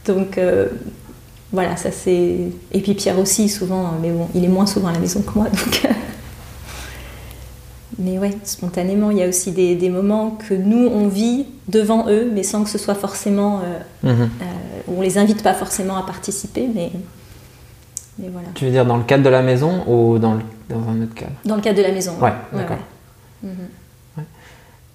Donc 0.06 0.38
voilà, 1.52 1.76
ça 1.76 1.90
c'est. 1.90 2.36
Et 2.72 2.80
puis 2.80 2.94
Pierre 2.94 3.18
aussi, 3.18 3.48
souvent, 3.48 3.92
mais 4.00 4.10
bon, 4.10 4.28
il 4.34 4.44
est 4.44 4.48
moins 4.48 4.66
souvent 4.66 4.88
à 4.88 4.92
la 4.92 4.98
maison 5.00 5.20
que 5.22 5.32
moi. 5.34 5.48
Mais 8.00 8.18
ouais, 8.18 8.36
spontanément, 8.44 9.10
il 9.10 9.18
y 9.18 9.22
a 9.22 9.28
aussi 9.28 9.52
des, 9.52 9.90
moments 9.90 10.30
que 10.48 10.54
nous, 10.54 10.86
on 10.86 11.08
vit 11.08 11.46
devant 11.68 12.08
eux, 12.08 12.30
mais 12.32 12.42
sans 12.42 12.64
que 12.64 12.70
ce 12.70 12.78
soit 12.78 12.94
forcément. 12.94 13.60
Euh, 14.04 14.12
mhm. 14.12 14.22
euh, 14.22 14.44
on 14.88 15.00
les 15.00 15.18
invite 15.18 15.42
pas 15.42 15.54
forcément 15.54 15.96
à 15.96 16.02
participer, 16.02 16.68
mais. 16.74 16.90
mais 18.18 18.28
voilà. 18.28 18.48
Tu 18.54 18.64
veux 18.64 18.70
dire 18.70 18.86
dans 18.86 18.96
le 18.96 19.04
cadre 19.04 19.22
de 19.22 19.28
la 19.28 19.42
maison 19.42 19.84
ou 19.86 20.18
dans, 20.18 20.38
dans 20.68 20.88
un 20.88 21.02
autre 21.02 21.14
cadre? 21.14 21.32
Dans 21.44 21.56
le 21.56 21.62
cadre 21.62 21.78
de 21.78 21.82
la 21.82 21.92
maison. 21.92 22.12
Ouais, 22.20 22.32
d'accord. 22.52 22.78
Mhm. 23.42 24.24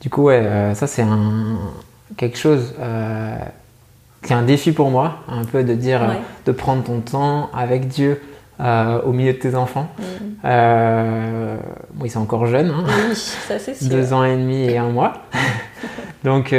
Du 0.02 0.10
coup, 0.10 0.24
ouais, 0.24 0.40
euh, 0.40 0.76
ça 0.76 0.86
c'est 0.86 1.02
un, 1.02 1.58
quelque 2.18 2.38
chose 2.38 2.74
c'est 4.26 4.34
un 4.34 4.42
défi 4.42 4.72
pour 4.72 4.90
moi, 4.90 5.20
un 5.28 5.46
peu 5.46 5.64
de 5.64 5.74
dire, 5.74 6.04
euh, 6.04 6.14
de 6.46 6.52
prendre 6.52 6.84
ton 6.84 7.00
temps 7.00 7.50
avec 7.54 7.88
Dieu 7.88 8.22
euh, 8.60 9.02
au 9.02 9.12
milieu 9.12 9.34
de 9.34 9.38
tes 9.38 9.56
enfants. 9.56 9.90
Mm. 9.98 10.04
Euh, 10.46 11.58
ils 12.04 12.12
sont 12.12 12.22
encore 12.22 12.46
jeunes. 12.46 12.70
Hein. 12.70 12.84
Oui, 13.10 13.16
ça 13.16 13.60
c'est 13.60 13.76
sûr. 13.76 13.90
Deux 13.90 14.14
ans 14.14 14.24
et 14.24 14.36
demi 14.36 14.64
et 14.64 14.78
un 14.78 14.90
mois. 14.90 15.14
Donc, 16.24 16.54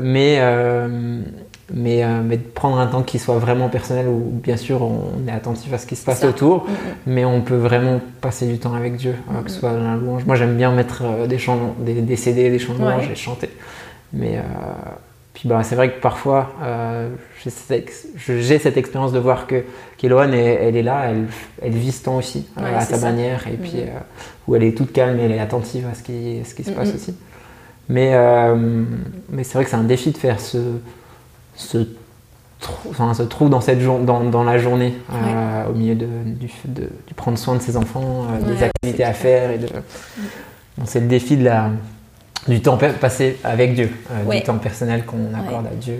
mais, 0.00 0.40
mais, 1.74 2.04
mais 2.22 2.36
de 2.36 2.42
prendre 2.42 2.78
un 2.78 2.86
temps 2.86 3.02
qui 3.02 3.18
soit 3.18 3.38
vraiment 3.38 3.68
personnel 3.68 4.06
où 4.06 4.30
bien 4.40 4.56
sûr 4.56 4.80
on 4.80 5.26
est 5.26 5.32
attentif 5.32 5.72
à 5.72 5.78
ce 5.78 5.86
qui 5.88 5.96
se 5.96 6.04
passe 6.04 6.22
autour, 6.22 6.66
mais 7.04 7.24
on 7.24 7.40
peut 7.40 7.56
vraiment 7.56 8.00
passer 8.20 8.46
du 8.46 8.60
temps 8.60 8.74
avec 8.74 8.94
Dieu, 8.94 9.16
que 9.44 9.50
ce 9.50 9.58
soit 9.58 9.72
dans 9.72 9.82
la 9.82 9.96
louange. 9.96 10.24
Moi 10.24 10.36
j'aime 10.36 10.56
bien 10.56 10.70
mettre 10.70 11.26
des, 11.26 11.38
chants, 11.38 11.74
des, 11.80 12.14
CD, 12.14 12.48
des 12.48 12.60
chants 12.60 12.74
de 12.74 12.78
louange 12.78 13.10
et 13.10 13.16
chanter. 13.16 13.50
Mais 14.12 14.40
puis 15.38 15.48
bah, 15.48 15.62
c'est 15.62 15.76
vrai 15.76 15.92
que 15.92 16.00
parfois, 16.00 16.50
euh, 16.64 17.10
j'ai 17.44 17.50
cette, 18.58 18.76
expérience 18.76 19.12
de 19.12 19.20
voir 19.20 19.46
que 19.46 19.62
qu'Eloane, 19.96 20.34
elle, 20.34 20.74
est 20.74 20.82
là, 20.82 21.04
elle, 21.08 21.26
elle 21.62 21.74
vit 21.74 21.92
ce 21.92 22.02
temps 22.02 22.16
aussi, 22.16 22.48
euh, 22.58 22.76
à 22.76 22.80
sa 22.80 22.98
manière, 22.98 23.46
et 23.46 23.56
puis 23.56 23.74
euh, 23.76 23.86
où 24.48 24.56
elle 24.56 24.64
est 24.64 24.76
toute 24.76 24.92
calme 24.92 25.16
et 25.20 25.22
elle 25.22 25.30
est 25.30 25.38
attentive 25.38 25.86
à 25.88 25.94
ce 25.94 26.02
qui, 26.02 26.40
ce 26.44 26.56
qui 26.56 26.64
se 26.64 26.72
passe 26.72 26.92
aussi. 26.92 27.14
Mais, 27.88 28.16
mais 29.30 29.44
c'est 29.44 29.54
vrai 29.54 29.62
que 29.62 29.70
c'est 29.70 29.76
un 29.76 29.84
défi 29.84 30.10
de 30.10 30.18
faire 30.18 30.40
ce, 30.40 30.58
ce, 31.54 31.86
trou, 32.58 32.90
enfin, 32.90 33.14
ce 33.14 33.22
trou 33.22 33.48
dans, 33.48 33.60
cette 33.60 33.80
dans, 33.80 34.24
dans 34.24 34.42
la 34.42 34.58
journée, 34.58 34.94
au 35.70 35.72
milieu 35.72 35.94
de, 35.94 36.08
du, 36.24 36.50
de, 36.64 36.88
prendre 37.14 37.38
soin 37.38 37.54
de 37.54 37.62
ses 37.62 37.76
enfants, 37.76 38.26
des 38.44 38.64
activités 38.64 39.04
à 39.04 39.12
faire. 39.12 39.52
Et 39.52 39.58
de, 39.58 39.68
c'est 40.84 40.98
le 40.98 41.06
défi 41.06 41.36
de 41.36 41.44
la 41.44 41.70
du 42.48 42.60
temps 42.60 42.78
passé 43.00 43.38
avec 43.44 43.74
Dieu, 43.74 43.90
euh, 44.10 44.34
du 44.34 44.42
temps 44.42 44.58
personnel 44.58 45.04
qu'on 45.04 45.34
accorde 45.38 45.66
à 45.66 45.74
Dieu. 45.74 45.98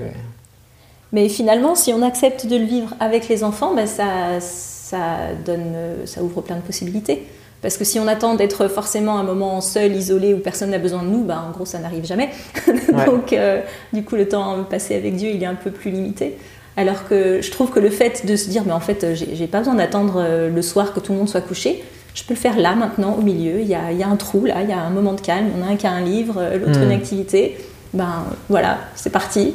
Mais 1.12 1.28
finalement, 1.28 1.74
si 1.74 1.92
on 1.92 2.02
accepte 2.02 2.46
de 2.46 2.56
le 2.56 2.64
vivre 2.64 2.94
avec 3.00 3.28
les 3.28 3.44
enfants, 3.44 3.74
ben 3.74 3.86
ça, 3.86 4.40
ça, 4.40 4.98
donne, 5.44 5.74
ça 6.04 6.22
ouvre 6.22 6.42
plein 6.42 6.56
de 6.56 6.62
possibilités. 6.62 7.26
Parce 7.60 7.76
que 7.76 7.84
si 7.84 7.98
on 7.98 8.06
attend 8.06 8.34
d'être 8.34 8.68
forcément 8.68 9.18
un 9.18 9.24
moment 9.24 9.60
seul, 9.60 9.92
isolé, 9.92 10.32
où 10.32 10.38
personne 10.38 10.70
n'a 10.70 10.78
besoin 10.78 11.02
de 11.02 11.08
nous, 11.08 11.24
ben 11.24 11.42
en 11.48 11.50
gros, 11.50 11.64
ça 11.64 11.78
n'arrive 11.78 12.04
jamais. 12.04 12.30
Donc, 13.06 13.32
euh, 13.32 13.62
du 13.92 14.04
coup, 14.04 14.14
le 14.14 14.28
temps 14.28 14.62
passé 14.64 14.94
avec 14.94 15.16
Dieu, 15.16 15.30
il 15.30 15.42
est 15.42 15.46
un 15.46 15.56
peu 15.56 15.70
plus 15.70 15.90
limité. 15.90 16.38
Alors 16.76 17.08
que 17.08 17.40
je 17.42 17.50
trouve 17.50 17.70
que 17.70 17.80
le 17.80 17.90
fait 17.90 18.24
de 18.24 18.36
se 18.36 18.48
dire, 18.48 18.62
mais 18.64 18.72
en 18.72 18.80
fait, 18.80 19.06
j'ai 19.14 19.46
pas 19.48 19.58
besoin 19.58 19.74
d'attendre 19.74 20.18
euh, 20.18 20.48
le 20.48 20.62
soir 20.62 20.94
que 20.94 21.00
tout 21.00 21.12
le 21.12 21.18
monde 21.18 21.28
soit 21.28 21.40
couché, 21.40 21.82
je 22.14 22.24
peux 22.24 22.34
le 22.34 22.38
faire 22.38 22.58
là, 22.58 22.74
maintenant, 22.74 23.14
au 23.14 23.22
milieu. 23.22 23.60
Il 23.60 23.68
y 23.68 23.74
a, 23.74 23.92
il 23.92 23.98
y 23.98 24.02
a 24.02 24.08
un 24.08 24.16
trou, 24.16 24.44
là, 24.44 24.62
il 24.62 24.68
y 24.68 24.72
a 24.72 24.80
un 24.80 24.90
moment 24.90 25.12
de 25.12 25.20
calme. 25.20 25.50
On 25.56 25.62
a 25.62 25.70
un 25.70 25.76
qui 25.76 25.86
a 25.86 25.92
un 25.92 26.00
livre, 26.00 26.38
euh, 26.38 26.58
l'autre 26.58 26.80
une 26.80 26.88
hmm. 26.88 26.92
activité. 26.92 27.56
Ben 27.94 28.24
voilà, 28.48 28.78
c'est 28.94 29.10
parti. 29.10 29.54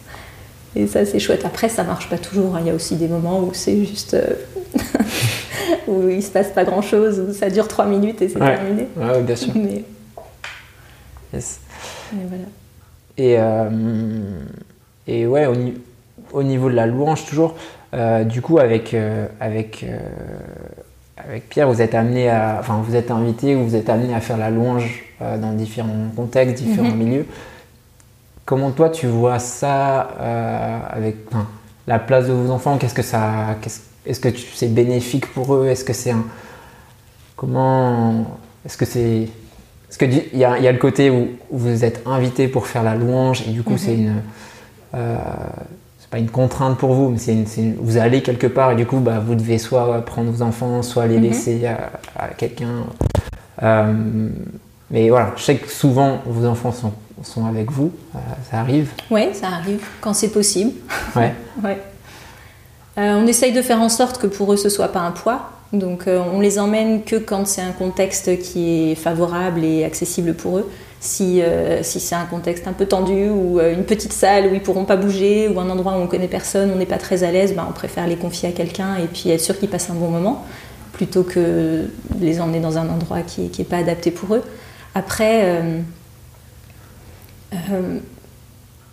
Et 0.76 0.86
ça, 0.86 1.06
c'est 1.06 1.18
chouette. 1.18 1.44
Après, 1.46 1.70
ça 1.70 1.84
marche 1.84 2.10
pas 2.10 2.18
toujours. 2.18 2.54
Hein. 2.54 2.60
Il 2.62 2.66
y 2.66 2.70
a 2.70 2.74
aussi 2.74 2.96
des 2.96 3.08
moments 3.08 3.40
où 3.40 3.50
c'est 3.54 3.84
juste. 3.84 4.14
Euh, 4.14 4.34
où 5.88 6.08
il 6.08 6.22
se 6.22 6.30
passe 6.30 6.50
pas 6.50 6.64
grand 6.64 6.82
chose, 6.82 7.18
où 7.18 7.32
ça 7.32 7.48
dure 7.48 7.66
trois 7.66 7.86
minutes 7.86 8.20
et 8.20 8.28
c'est 8.28 8.38
terminé. 8.38 8.88
Ouais, 8.96 9.22
bien 9.22 9.36
sûr. 9.36 9.52
Mais... 9.54 9.84
Yes. 11.32 11.60
voilà. 12.12 12.44
Et, 13.16 13.38
euh, 13.38 14.20
et 15.06 15.26
ouais, 15.26 15.46
au, 15.46 15.54
au, 16.32 16.42
niveau 16.42 16.68
de 16.68 16.74
la 16.74 16.86
louange, 16.86 17.24
toujours, 17.24 17.54
du 18.26 18.42
coup, 18.42 18.58
avec, 18.58 18.94
avec 19.40 19.86
avec 21.16 21.48
Pierre, 21.48 21.68
vous 21.68 21.80
êtes 21.80 21.94
amené 21.94 22.28
à, 22.28 22.58
enfin, 22.60 22.82
vous 22.84 22.94
êtes 22.94 23.10
invité 23.10 23.56
ou 23.56 23.64
vous 23.64 23.76
êtes 23.76 23.88
amené 23.88 24.14
à 24.14 24.20
faire 24.20 24.36
la 24.36 24.50
louange 24.50 25.04
euh, 25.22 25.38
dans 25.38 25.52
différents 25.52 26.10
contextes, 26.14 26.62
différents 26.62 26.90
mhm. 26.90 26.96
milieux. 26.96 27.26
Comment 28.44 28.70
toi 28.70 28.90
tu 28.90 29.06
vois 29.06 29.38
ça 29.38 30.10
euh, 30.20 30.78
avec 30.90 31.16
la 31.86 31.98
place 31.98 32.26
de 32.26 32.32
vos 32.32 32.52
enfants? 32.52 32.76
Qu'est-ce 32.78 32.94
que 32.94 33.02
ça, 33.02 33.56
est-ce 34.04 34.20
que 34.20 34.28
c'est 34.54 34.72
bénéfique 34.72 35.32
pour 35.32 35.54
eux? 35.54 35.66
Est-ce 35.66 35.84
que 35.84 35.94
c'est 35.94 36.12
un, 36.12 36.24
comment, 37.34 38.38
est-ce 38.64 38.76
que 38.76 38.84
c'est, 38.84 39.28
est-ce 39.88 39.98
que 39.98 40.04
il 40.04 40.38
y, 40.38 40.44
a, 40.44 40.58
y 40.58 40.68
a 40.68 40.72
le 40.72 40.78
côté 40.78 41.10
où, 41.10 41.30
vous 41.50 41.84
êtes 41.84 42.02
invité 42.06 42.46
pour 42.46 42.66
faire 42.66 42.82
la 42.82 42.94
louange 42.94 43.42
et 43.48 43.50
du 43.50 43.62
coup 43.62 43.78
c'est 43.78 43.96
mhm. 43.96 44.02
une 44.02 44.22
euh, 44.94 45.16
pas 46.16 46.20
une 46.20 46.30
contrainte 46.30 46.78
pour 46.78 46.94
vous, 46.94 47.10
mais 47.10 47.18
c'est 47.18 47.74
vous 47.78 47.98
allez 47.98 48.22
quelque 48.22 48.46
part 48.46 48.72
et 48.72 48.76
du 48.76 48.86
coup, 48.86 49.00
bah, 49.00 49.22
vous 49.24 49.34
devez 49.34 49.58
soit 49.58 50.02
prendre 50.06 50.30
vos 50.30 50.42
enfants, 50.42 50.82
soit 50.82 51.06
les 51.06 51.18
mhm. 51.18 51.22
laisser 51.22 51.66
à, 51.66 52.28
quelqu'un. 52.28 52.86
Euh, 53.62 53.92
mais 54.90 55.10
voilà, 55.10 55.32
je 55.36 55.42
sais 55.42 55.56
que 55.56 55.70
souvent 55.70 56.22
vos 56.24 56.46
enfants 56.46 56.72
sont, 56.72 56.92
sont 57.22 57.44
avec 57.44 57.70
vous, 57.70 57.92
euh, 58.14 58.18
ça 58.50 58.60
arrive. 58.60 58.92
Oui, 59.10 59.28
ça 59.34 59.48
arrive 59.48 59.84
quand 60.00 60.14
c'est 60.14 60.30
possible. 60.30 60.72
Ouais. 61.14 61.34
ouais. 61.62 61.78
Euh, 62.96 63.20
on 63.22 63.26
essaye 63.26 63.52
de 63.52 63.60
faire 63.60 63.82
en 63.82 63.90
sorte 63.90 64.18
que 64.18 64.26
pour 64.26 64.50
eux 64.54 64.56
ce 64.56 64.70
soit 64.70 64.88
pas 64.88 65.00
un 65.00 65.12
poids. 65.12 65.50
Donc 65.72 66.04
on 66.06 66.40
les 66.40 66.58
emmène 66.58 67.02
que 67.02 67.16
quand 67.16 67.46
c'est 67.46 67.60
un 67.60 67.72
contexte 67.72 68.38
qui 68.38 68.92
est 68.92 68.94
favorable 68.94 69.64
et 69.64 69.84
accessible 69.84 70.32
pour 70.32 70.58
eux. 70.58 70.70
Si, 71.06 71.40
euh, 71.40 71.84
si 71.84 72.00
c'est 72.00 72.16
un 72.16 72.24
contexte 72.24 72.66
un 72.66 72.72
peu 72.72 72.84
tendu 72.84 73.28
ou 73.28 73.60
euh, 73.60 73.72
une 73.72 73.84
petite 73.84 74.12
salle 74.12 74.48
où 74.48 74.54
ils 74.54 74.60
pourront 74.60 74.84
pas 74.84 74.96
bouger 74.96 75.46
ou 75.46 75.60
un 75.60 75.70
endroit 75.70 75.92
où 75.92 76.00
on 76.00 76.08
connaît 76.08 76.26
personne, 76.26 76.72
on 76.74 76.76
n'est 76.78 76.84
pas 76.84 76.98
très 76.98 77.22
à 77.22 77.30
l'aise, 77.30 77.54
ben, 77.54 77.64
on 77.68 77.72
préfère 77.72 78.08
les 78.08 78.16
confier 78.16 78.48
à 78.48 78.52
quelqu'un 78.52 78.96
et 78.96 79.06
puis 79.06 79.30
être 79.30 79.40
sûr 79.40 79.56
qu'ils 79.56 79.68
passent 79.68 79.88
un 79.88 79.94
bon 79.94 80.10
moment 80.10 80.44
plutôt 80.92 81.22
que 81.22 81.88
les 82.20 82.40
emmener 82.40 82.58
dans 82.58 82.76
un 82.76 82.88
endroit 82.88 83.20
qui 83.20 83.52
n'est 83.56 83.64
pas 83.64 83.76
adapté 83.76 84.10
pour 84.10 84.34
eux. 84.34 84.42
Après, 84.96 85.42
euh, 85.44 85.80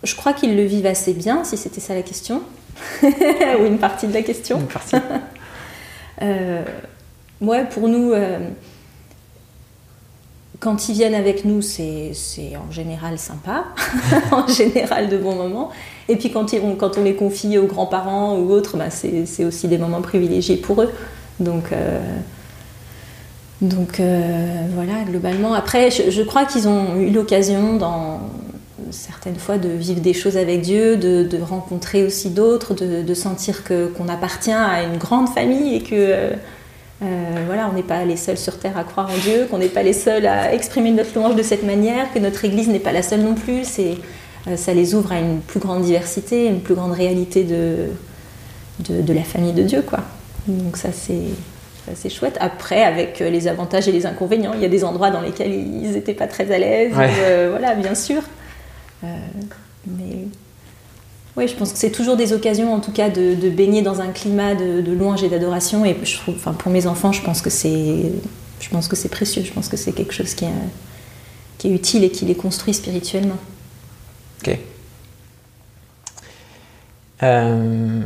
je 0.04 0.14
crois 0.14 0.34
qu'ils 0.34 0.56
le 0.56 0.62
vivent 0.62 0.86
assez 0.86 1.14
bien, 1.14 1.42
si 1.42 1.56
c'était 1.56 1.80
ça 1.80 1.96
la 1.96 2.02
question, 2.02 2.42
ou 3.02 3.64
une 3.64 3.78
partie 3.78 4.06
de 4.06 4.14
la 4.14 4.22
question. 4.22 4.60
Une 4.60 4.66
partie. 4.66 4.96
ouais, 7.40 7.64
pour 7.64 7.88
nous 7.88 8.12
quand 10.64 10.88
ils 10.88 10.94
viennent 10.94 11.14
avec 11.14 11.44
nous, 11.44 11.60
c'est 11.60 12.12
en 12.56 12.72
général 12.72 13.18
sympa, 13.18 13.66
en 14.32 14.48
général 14.48 15.10
de 15.10 15.18
bons 15.18 15.34
moments. 15.34 15.70
Et 16.08 16.16
puis 16.16 16.32
quand, 16.32 16.54
ils, 16.54 16.60
quand 16.78 16.96
on 16.96 17.04
les 17.04 17.14
confie 17.14 17.58
aux 17.58 17.66
grands-parents 17.66 18.38
ou 18.38 18.50
autres, 18.50 18.78
bah 18.78 18.88
c'est 18.88 19.44
aussi 19.44 19.68
des 19.68 19.76
moments 19.76 20.00
privilégiés 20.00 20.56
pour 20.56 20.80
eux. 20.80 20.90
Donc, 21.38 21.64
euh, 21.72 22.00
euh, 23.62 24.66
voilà, 24.74 25.02
globalement. 25.06 25.52
Après, 25.52 25.90
je, 25.90 26.22
crois 26.22 26.46
qu'ils 26.46 26.66
ont 26.66 26.96
eu 26.96 27.10
l'occasion 27.10 27.76
dans 27.76 28.20
certaines 28.90 29.36
fois 29.36 29.58
de 29.58 29.68
vivre 29.68 30.00
des 30.00 30.14
choses 30.14 30.38
avec 30.38 30.62
Dieu, 30.62 30.96
de, 30.96 31.42
rencontrer 31.42 32.04
aussi 32.04 32.30
d'autres, 32.30 32.72
de, 32.72 33.14
sentir 33.14 33.64
qu'on 33.64 34.08
appartient 34.08 34.50
à 34.50 34.82
une 34.84 34.96
grande 34.96 35.28
famille 35.28 35.74
et 35.74 35.82
que 35.82 35.94
euh, 35.94 36.30
euh, 37.02 37.42
voilà, 37.46 37.68
on 37.68 37.74
n'est 37.74 37.82
pas 37.82 38.04
les 38.04 38.16
seuls 38.16 38.38
sur 38.38 38.58
Terre 38.58 38.78
à 38.78 38.84
croire 38.84 39.10
en 39.10 39.18
Dieu, 39.18 39.46
qu'on 39.50 39.58
n'est 39.58 39.68
pas 39.68 39.82
les 39.82 39.92
seuls 39.92 40.26
à 40.26 40.54
exprimer 40.54 40.90
notre 40.92 41.14
louange 41.14 41.34
de 41.34 41.42
cette 41.42 41.64
manière, 41.64 42.12
que 42.12 42.18
notre 42.18 42.44
Église 42.44 42.68
n'est 42.68 42.78
pas 42.78 42.92
la 42.92 43.02
seule 43.02 43.20
non 43.20 43.34
plus. 43.34 43.64
C'est, 43.64 43.96
euh, 44.46 44.56
ça 44.56 44.72
les 44.72 44.94
ouvre 44.94 45.12
à 45.12 45.18
une 45.18 45.40
plus 45.40 45.60
grande 45.60 45.82
diversité, 45.82 46.46
une 46.46 46.60
plus 46.60 46.74
grande 46.74 46.92
réalité 46.92 47.44
de, 47.44 47.88
de, 48.78 49.12
la 49.12 49.22
famille 49.22 49.52
de 49.52 49.62
Dieu. 49.62 49.82
Quoi. 49.82 50.00
Donc 50.46 50.76
ça, 50.76 50.90
c'est, 50.92 51.24
c'est 51.94 52.10
chouette. 52.10 52.38
Après, 52.40 52.82
avec 52.84 53.20
euh, 53.20 53.28
les 53.28 53.48
avantages 53.48 53.88
et 53.88 53.92
les 53.92 54.06
inconvénients, 54.06 54.52
il 54.54 54.60
y 54.60 54.66
a 54.66 54.68
des 54.68 54.84
endroits 54.84 55.10
dans 55.10 55.20
lesquels 55.20 55.52
ils 55.52 55.90
n'étaient 55.90 56.14
pas 56.14 56.28
très 56.28 56.50
à 56.52 56.58
l'aise. 56.58 56.92
voilà, 57.50 57.74
bien 57.74 57.94
sûr. 57.94 58.22
mais 59.02 60.28
oui, 61.36 61.48
je 61.48 61.54
pense 61.56 61.72
que 61.72 61.78
c'est 61.78 61.90
toujours 61.90 62.16
des 62.16 62.32
occasions, 62.32 62.72
en 62.72 62.80
tout 62.80 62.92
cas, 62.92 63.10
de, 63.10 63.50
baigner 63.50 63.82
dans 63.82 64.00
un 64.00 64.08
climat 64.08 64.54
de, 64.54 64.92
louange 64.92 65.24
et 65.24 65.28
d'adoration. 65.28 65.84
Et 65.84 65.96
je 66.04 66.16
trouve, 66.16 66.36
enfin, 66.36 66.52
pour 66.52 66.70
mes 66.70 66.86
enfants, 66.86 67.10
je 67.10 67.22
pense 67.22 67.42
que 67.42 67.50
c'est, 67.50 68.12
je 68.60 68.68
pense 68.68 68.86
que 68.86 68.94
c'est 68.94 69.08
précieux. 69.08 69.42
Je 69.44 69.52
pense 69.52 69.68
que 69.68 69.76
c'est 69.76 69.92
quelque 69.92 70.14
chose 70.14 70.34
qui 70.34 70.44
est, 70.44 70.48
qui 71.58 71.68
est 71.68 71.72
utile 71.72 72.04
et 72.04 72.10
qui 72.10 72.24
les 72.24 72.36
construit 72.36 72.72
spirituellement. 72.72 73.38
Ok. 74.40 74.58
Euh, 77.24 78.00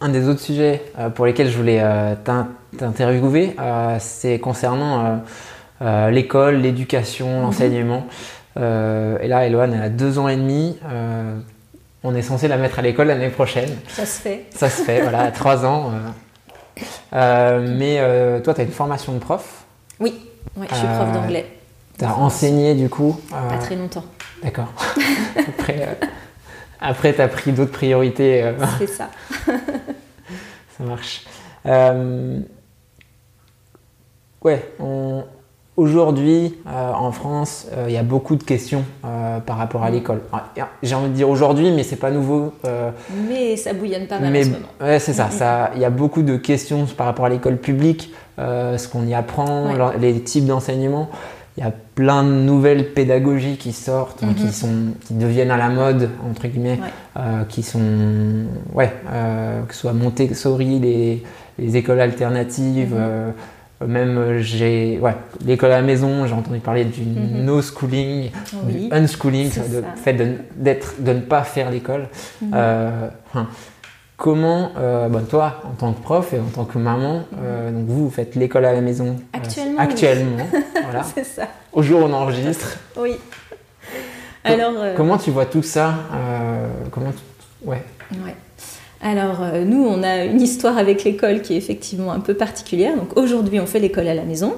un 0.00 0.08
des 0.08 0.28
autres 0.28 0.40
sujets 0.40 0.82
euh, 0.98 1.08
pour 1.08 1.24
lesquels 1.24 1.50
je 1.50 1.56
voulais 1.56 1.80
euh, 1.80 2.14
t'in- 2.22 2.48
t'interviewer, 2.76 3.56
c'est 4.00 4.38
concernant 4.38 5.22
l'école, 5.80 6.56
l'éducation, 6.56 7.40
l'enseignement. 7.40 8.06
Euh, 8.06 8.43
et 8.56 9.28
là, 9.28 9.46
Eloane, 9.46 9.74
elle 9.74 9.82
a 9.82 9.88
deux 9.88 10.18
ans 10.18 10.28
et 10.28 10.36
demi. 10.36 10.78
Euh, 10.88 11.38
on 12.02 12.14
est 12.14 12.22
censé 12.22 12.48
la 12.48 12.56
mettre 12.56 12.78
à 12.78 12.82
l'école 12.82 13.08
l'année 13.08 13.30
prochaine. 13.30 13.70
Ça 13.88 14.04
se 14.06 14.20
fait. 14.20 14.44
Ça 14.54 14.68
se 14.70 14.82
fait, 14.82 15.00
voilà, 15.02 15.20
à 15.22 15.30
trois 15.32 15.64
ans. 15.64 15.90
euh. 15.92 16.82
Euh, 17.14 17.76
mais 17.78 17.96
euh, 18.00 18.40
toi, 18.40 18.52
tu 18.54 18.60
as 18.60 18.64
une 18.64 18.70
formation 18.72 19.12
de 19.12 19.18
prof. 19.18 19.64
Oui, 20.00 20.28
ouais, 20.56 20.66
je 20.70 20.74
suis 20.74 20.86
prof 20.86 21.08
Euh, 21.08 21.12
d'anglais. 21.14 21.46
Tu 21.98 22.04
as 22.04 22.16
enseigné 22.16 22.74
du 22.74 22.88
coup. 22.88 23.20
euh, 23.32 23.48
Pas 23.48 23.58
très 23.58 23.76
longtemps. 23.76 24.04
D'accord. 24.42 24.72
après, 25.48 25.76
euh, 25.88 26.06
après 26.80 27.14
tu 27.14 27.20
as 27.20 27.28
pris 27.28 27.52
d'autres 27.52 27.70
priorités. 27.72 28.42
euh, 28.42 28.52
C'est 28.78 28.88
ça. 28.88 29.08
ça 29.46 30.84
marche. 30.84 31.24
Euh, 31.66 32.40
ouais, 34.42 34.68
on- 34.80 35.24
aujourd'hui, 35.76 36.54
euh, 36.68 36.92
en 36.92 37.10
France, 37.12 37.66
euh, 37.76 37.86
il 37.88 37.94
y 37.94 37.96
a 37.96 38.02
beaucoup 38.02 38.36
de 38.36 38.42
questions 38.44 38.84
euh, 39.04 39.38
par 39.40 39.56
rapport 39.58 39.82
à 39.82 39.90
l'école. 39.90 40.20
Ah, 40.32 40.44
J'ai 40.82 40.94
envie 40.94 41.08
de 41.08 41.14
dire 41.14 41.28
aujourd'hui, 41.28 41.70
mais 41.72 41.82
c'est 41.82 41.96
pas 41.96 42.10
nouveau. 42.10 42.52
Mais 43.28 43.56
ça 43.56 43.72
bouillonne 43.72 44.06
pas 44.06 44.18
mal 44.20 44.30
mais 44.32 44.40
en 44.40 44.44
ce 44.44 44.48
moment. 44.50 44.66
ouais, 44.80 44.98
c'est 44.98 45.12
ça. 45.12 45.26
Mhm. 45.26 45.30
ça. 45.32 45.70
Il 45.74 45.80
y 45.80 45.84
a 45.84 45.90
beaucoup 45.90 46.22
de 46.22 46.36
questions 46.36 46.86
par 46.96 47.06
rapport 47.06 47.24
à 47.26 47.28
l'école 47.28 47.56
publique, 47.56 48.12
ce 48.38 48.88
qu'on 48.88 49.06
y 49.06 49.14
apprend, 49.14 49.66
Ouais. 49.68 49.76
leur- 49.76 49.96
les 49.98 50.20
types 50.20 50.46
d'enseignement. 50.46 51.08
Il 51.56 51.62
y 51.62 51.66
a 51.66 51.72
plein 51.94 52.24
de 52.24 52.30
nouvelles 52.30 52.92
pédagogies 52.94 53.56
qui 53.58 53.72
sortent, 53.72 54.24
hein, 54.24 54.34
qui, 54.36 54.52
sont, 54.52 54.72
qui 55.06 55.14
deviennent 55.14 55.52
à 55.52 55.56
la 55.56 55.68
mode, 55.68 56.10
entre 56.28 56.48
guillemets, 56.48 56.80
Ouais. 57.16 57.22
qui 57.48 57.62
sont, 57.62 57.78
ouais, 58.74 58.92
que 59.68 59.72
ce 59.74 59.80
soit 59.80 59.92
Montessori, 59.92 60.80
les, 60.80 61.22
les 61.60 61.76
écoles 61.76 62.00
alternatives, 62.00 62.92
Mhm. 62.94 62.98
euh, 63.00 63.30
même 63.86 64.16
euh, 64.18 64.38
j'ai, 64.40 64.98
ouais, 65.00 65.14
l'école 65.44 65.72
à 65.72 65.76
la 65.76 65.82
maison, 65.82 66.26
j'ai 66.26 66.34
entendu 66.34 66.58
parler 66.60 66.84
du 66.84 67.02
Mhm. 67.02 67.44
no-schooling, 67.44 68.30
Oui. 68.66 68.88
du 68.88 68.94
unschooling, 68.94 69.50
le 69.72 69.84
fait 69.96 70.12
de, 70.14 70.36
d'être, 70.56 70.94
de 71.00 71.12
ne 71.12 71.20
pas 71.20 71.42
faire 71.42 71.70
l'école. 71.70 72.08
Mhm. 72.42 72.50
Euh, 72.54 73.08
enfin, 73.30 73.48
comment, 74.16 74.70
euh, 74.78 75.08
bah, 75.08 75.20
toi, 75.28 75.62
en 75.64 75.70
tant 75.74 75.92
que 75.92 76.00
prof 76.02 76.32
et 76.32 76.38
en 76.38 76.44
tant 76.54 76.64
que 76.64 76.78
maman, 76.78 77.24
euh, 77.42 77.70
donc 77.70 77.86
vous, 77.86 78.04
vous 78.04 78.10
faites 78.10 78.34
l'école 78.34 78.64
à 78.64 78.72
la 78.72 78.80
maison 78.80 79.16
Actuellement, 79.32 79.78
actuellement 79.80 80.46
voilà, 80.84 81.02
C'est 81.14 81.24
ça. 81.24 81.48
au 81.72 81.82
jour 81.82 82.00
où 82.00 82.04
on 82.04 82.12
enregistre. 82.12 82.78
Oui. 82.98 83.16
Alors, 84.44 84.72
Comment 84.96 85.16
tu 85.16 85.30
vois 85.30 85.46
tout 85.46 85.62
ça 85.62 85.94
Comment 86.90 87.10
tu- 87.12 87.68
ouais. 87.68 87.82
Ouais. 88.12 88.34
Alors, 89.04 89.42
euh, 89.42 89.64
nous, 89.66 89.84
on 89.84 90.02
a 90.02 90.24
une 90.24 90.40
histoire 90.40 90.78
avec 90.78 91.04
l'école 91.04 91.42
qui 91.42 91.52
est 91.52 91.58
effectivement 91.58 92.10
un 92.10 92.20
peu 92.20 92.32
particulière. 92.32 92.96
Donc, 92.96 93.18
aujourd'hui, 93.18 93.60
on 93.60 93.66
fait 93.66 93.78
l'école 93.78 94.08
à 94.08 94.14
la 94.14 94.22
maison. 94.22 94.54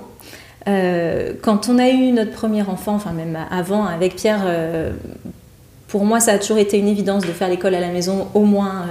Euh, 0.68 1.32
quand 1.42 1.68
on 1.68 1.80
a 1.80 1.88
eu 1.90 2.12
notre 2.12 2.30
premier 2.30 2.62
enfant, 2.62 2.94
enfin 2.94 3.10
même 3.10 3.36
avant 3.50 3.84
avec 3.86 4.14
Pierre, 4.14 4.42
euh, 4.46 4.92
pour 5.88 6.04
moi, 6.04 6.20
ça 6.20 6.32
a 6.32 6.38
toujours 6.38 6.58
été 6.58 6.78
une 6.78 6.86
évidence 6.86 7.24
de 7.24 7.32
faire 7.32 7.48
l'école 7.48 7.74
à 7.74 7.80
la 7.80 7.88
maison, 7.88 8.28
au 8.34 8.42
moins 8.42 8.86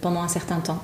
pendant 0.00 0.22
un 0.22 0.28
certain 0.28 0.60
temps. 0.60 0.80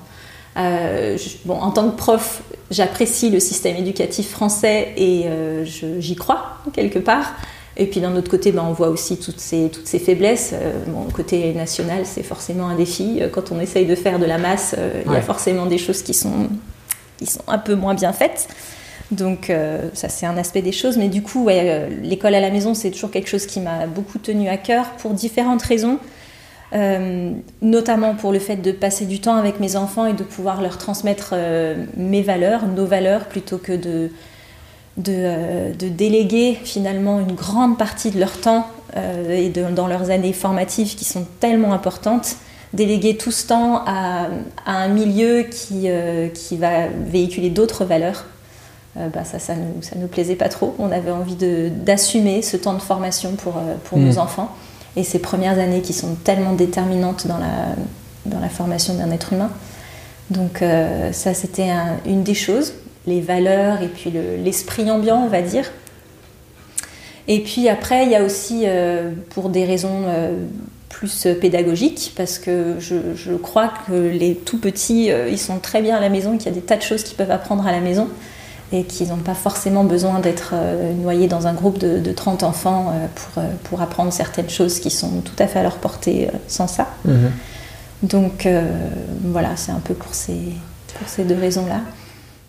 En 0.57 1.71
tant 1.71 1.89
que 1.89 1.95
prof, 1.95 2.43
j'apprécie 2.69 3.29
le 3.29 3.39
système 3.39 3.77
éducatif 3.77 4.29
français 4.29 4.93
et 4.97 5.25
j'y 5.63 6.15
crois 6.15 6.57
quelque 6.73 6.99
part. 6.99 7.33
Et 7.75 7.87
puis 7.87 8.01
d'un 8.01 8.15
autre 8.15 8.29
côté, 8.29 8.51
ben, 8.51 8.63
on 8.67 8.73
voit 8.73 8.89
aussi 8.89 9.17
toutes 9.17 9.39
ces, 9.39 9.69
toutes 9.69 9.87
ces 9.87 9.99
faiblesses. 9.99 10.51
Euh, 10.53 10.73
bon, 10.87 11.05
côté 11.11 11.53
national, 11.53 12.05
c'est 12.05 12.23
forcément 12.23 12.67
un 12.67 12.75
défi. 12.75 13.17
Euh, 13.19 13.29
Quand 13.29 13.51
on 13.51 13.59
essaye 13.59 13.85
de 13.85 13.95
faire 13.95 14.19
de 14.19 14.25
la 14.25 14.37
masse, 14.37 14.75
euh, 14.77 15.01
il 15.05 15.11
y 15.11 15.15
a 15.15 15.21
forcément 15.21 15.65
des 15.65 15.79
choses 15.79 16.03
qui 16.03 16.13
sont, 16.13 16.49
qui 17.17 17.25
sont 17.25 17.41
un 17.47 17.57
peu 17.57 17.75
moins 17.75 17.95
bien 17.95 18.13
faites. 18.13 18.47
Donc 19.11 19.49
euh, 19.49 19.89
ça, 19.93 20.09
c'est 20.09 20.25
un 20.25 20.37
aspect 20.37 20.61
des 20.61 20.71
choses. 20.71 20.97
Mais 20.97 21.07
du 21.07 21.21
coup, 21.21 21.43
ouais, 21.43 21.61
euh, 21.65 21.89
l'école 22.01 22.35
à 22.35 22.39
la 22.39 22.49
maison, 22.49 22.73
c'est 22.73 22.91
toujours 22.91 23.11
quelque 23.11 23.29
chose 23.29 23.45
qui 23.45 23.59
m'a 23.59 23.87
beaucoup 23.87 24.17
tenu 24.17 24.49
à 24.49 24.57
cœur 24.57 24.91
pour 24.97 25.11
différentes 25.11 25.61
raisons. 25.61 25.99
Euh, 26.73 27.31
notamment 27.61 28.15
pour 28.15 28.31
le 28.31 28.39
fait 28.39 28.55
de 28.55 28.71
passer 28.71 29.05
du 29.05 29.19
temps 29.19 29.35
avec 29.35 29.59
mes 29.59 29.75
enfants 29.75 30.07
et 30.07 30.13
de 30.13 30.23
pouvoir 30.23 30.59
leur 30.59 30.79
transmettre 30.79 31.35
mes 31.95 32.23
valeurs, 32.23 32.65
nos 32.65 32.87
valeurs, 32.87 33.25
plutôt 33.25 33.59
que 33.59 33.73
de, 33.73 34.09
de, 34.97 35.13
euh, 35.15 35.73
de 35.73 35.87
déléguer 35.89 36.57
finalement 36.63 37.19
une 37.19 37.33
grande 37.35 37.77
partie 37.77 38.11
de 38.11 38.19
leur 38.19 38.39
temps 38.39 38.67
euh, 38.95 39.35
et 39.35 39.49
de- 39.49 39.65
dans 39.73 39.87
leurs 39.87 40.09
années 40.11 40.33
formatives 40.33 40.95
qui 40.95 41.05
sont 41.05 41.25
tellement 41.39 41.73
importantes. 41.73 42.35
Déléguer 42.73 43.17
tout 43.17 43.31
ce 43.31 43.47
temps 43.47 43.83
à, 43.85 44.27
à 44.65 44.77
un 44.83 44.87
milieu 44.87 45.43
qui, 45.43 45.83
euh, 45.85 46.27
qui 46.29 46.57
va 46.57 46.87
véhiculer 47.07 47.49
d'autres 47.49 47.85
valeurs, 47.85 48.25
euh, 48.97 49.09
bah 49.09 49.23
ça, 49.23 49.39
ça 49.39 49.55
nous, 49.55 49.81
ça 49.81 49.95
nous 49.97 50.07
plaisait 50.07 50.35
pas 50.35 50.49
trop. 50.49 50.75
On 50.79 50.91
avait 50.91 51.11
envie 51.11 51.35
d'assumer 51.35 52.41
ce 52.43 52.57
temps 52.57 52.73
de 52.73 52.81
formation 52.81 53.31
pour, 53.31 53.53
pour 53.85 53.97
Mm. 53.97 54.05
nos 54.05 54.17
enfants 54.19 54.49
et 54.95 55.03
ces 55.03 55.17
premières 55.19 55.57
années 55.59 55.81
qui 55.81 55.93
sont 55.93 56.15
tellement 56.23 56.53
déterminantes 56.53 57.25
dans 57.27 57.37
la, 57.39 57.75
dans 58.27 58.39
la 58.39 58.49
formation 58.49 58.93
d'un 58.93 59.09
être 59.11 59.33
humain. 59.33 59.49
Donc 60.29 60.63
ça, 61.11 61.33
c'était 61.33 61.69
un- 61.69 61.97
une 62.05 62.23
des 62.23 62.33
choses, 62.35 62.73
les 63.07 63.21
valeurs 63.21 63.81
et 63.81 63.87
puis 63.87 64.11
le- 64.11 64.37
l'esprit 64.43 64.89
ambiant, 64.89 65.21
on 65.23 65.27
va 65.29 65.41
dire. 65.41 65.71
Et 67.27 67.39
puis 67.41 67.69
après, 67.69 68.03
il 68.05 68.11
y 68.11 68.15
a 68.15 68.23
aussi, 68.23 68.63
euh, 68.65 69.11
pour 69.29 69.49
des 69.49 69.63
raisons 69.65 70.03
euh, 70.07 70.33
plus 70.89 71.27
pédagogiques, 71.39 72.13
parce 72.17 72.37
que 72.37 72.75
je, 72.79 72.95
je 73.15 73.33
crois 73.33 73.71
que 73.87 73.93
les 73.93 74.35
tout 74.35 74.57
petits, 74.59 75.09
euh, 75.11 75.29
ils 75.29 75.39
sont 75.39 75.59
très 75.59 75.81
bien 75.81 75.95
à 75.95 76.01
la 76.01 76.09
maison, 76.09 76.37
qu'il 76.37 76.47
y 76.47 76.49
a 76.49 76.53
des 76.55 76.61
tas 76.61 76.75
de 76.75 76.81
choses 76.81 77.03
qu'ils 77.03 77.15
peuvent 77.15 77.31
apprendre 77.31 77.65
à 77.65 77.71
la 77.71 77.79
maison 77.79 78.09
et 78.73 78.83
qu'ils 78.83 79.09
n'ont 79.09 79.17
pas 79.17 79.35
forcément 79.35 79.83
besoin 79.83 80.19
d'être 80.19 80.55
noyés 80.99 81.27
dans 81.27 81.45
un 81.45 81.53
groupe 81.53 81.77
de, 81.77 81.99
de 81.99 82.11
30 82.11 82.41
enfants 82.41 82.91
pour, 83.13 83.43
pour 83.65 83.81
apprendre 83.83 84.11
certaines 84.11 84.49
choses 84.49 84.79
qui 84.79 84.89
sont 84.89 85.21
tout 85.21 85.35
à 85.37 85.45
fait 85.45 85.59
à 85.59 85.63
leur 85.63 85.75
portée 85.77 86.27
sans 86.47 86.67
ça. 86.67 86.87
Mhm. 87.05 87.31
Donc 88.01 88.47
voilà, 89.25 89.49
c'est 89.57 89.71
un 89.71 89.79
peu 89.79 89.93
pour 89.93 90.15
ces, 90.15 90.39
pour 90.97 91.07
ces 91.07 91.23
deux 91.23 91.37
raisons-là. 91.37 91.81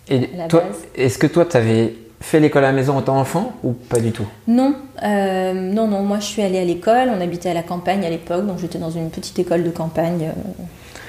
Et 0.09 0.29
toi, 0.49 0.64
est-ce 0.95 1.19
que 1.19 1.27
toi, 1.27 1.47
tu 1.47 1.57
avais 1.57 1.95
fait 2.21 2.40
l'école 2.40 2.64
à 2.64 2.69
la 2.69 2.73
maison 2.73 2.97
en 2.97 3.03
tant 3.03 3.14
qu'enfant 3.14 3.53
ou 3.62 3.73
pas 3.73 4.01
du 4.01 4.12
tout? 4.12 4.27
Non, 4.49 4.75
euh, 5.03 5.53
non, 5.53 5.87
non, 5.87 6.03
moi 6.03 6.21
je 6.21 6.27
suis 6.27 6.43
allée 6.43 6.59
à 6.59 6.64
l'école, 6.64 7.11
on 7.14 7.21
habitait 7.21 7.51
à 7.51 7.55
la 7.55 7.62
campagne 7.62 8.05
à 8.05 8.11
l'époque, 8.11 8.47
donc 8.47 8.59
j'étais 8.59 8.79
dans 8.79 8.90
une 8.90 9.11
petite 9.11 9.38
école 9.38 9.62
de 9.62 9.71
campagne 9.71 10.31
euh, 10.31 10.62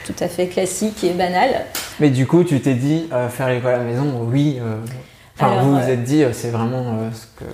tout 0.06 0.16
à 0.20 0.28
fait 0.28 0.48
classique 0.48 1.04
et 1.04 1.12
banale. 1.12 1.66
Mais 2.00 2.10
du 2.10 2.28
coup, 2.28 2.44
tu 2.44 2.60
t'es 2.60 2.74
dit 2.74 3.08
euh, 3.14 3.30
faire 3.30 3.50
l'école 3.50 3.76
à 3.76 3.78
la 3.78 3.84
maison, 3.84 4.06
oui. 4.30 4.60
Enfin, 5.38 5.52
Alors, 5.52 5.66
vous 5.66 5.72
vous 5.72 5.78
euh, 5.78 5.88
êtes 5.94 6.04
dit, 6.04 6.24
euh, 6.24 6.30
c'est 6.34 6.50
vraiment 6.50 6.80
euh, 7.00 7.10
ce 7.14 7.26
que. 7.44 7.50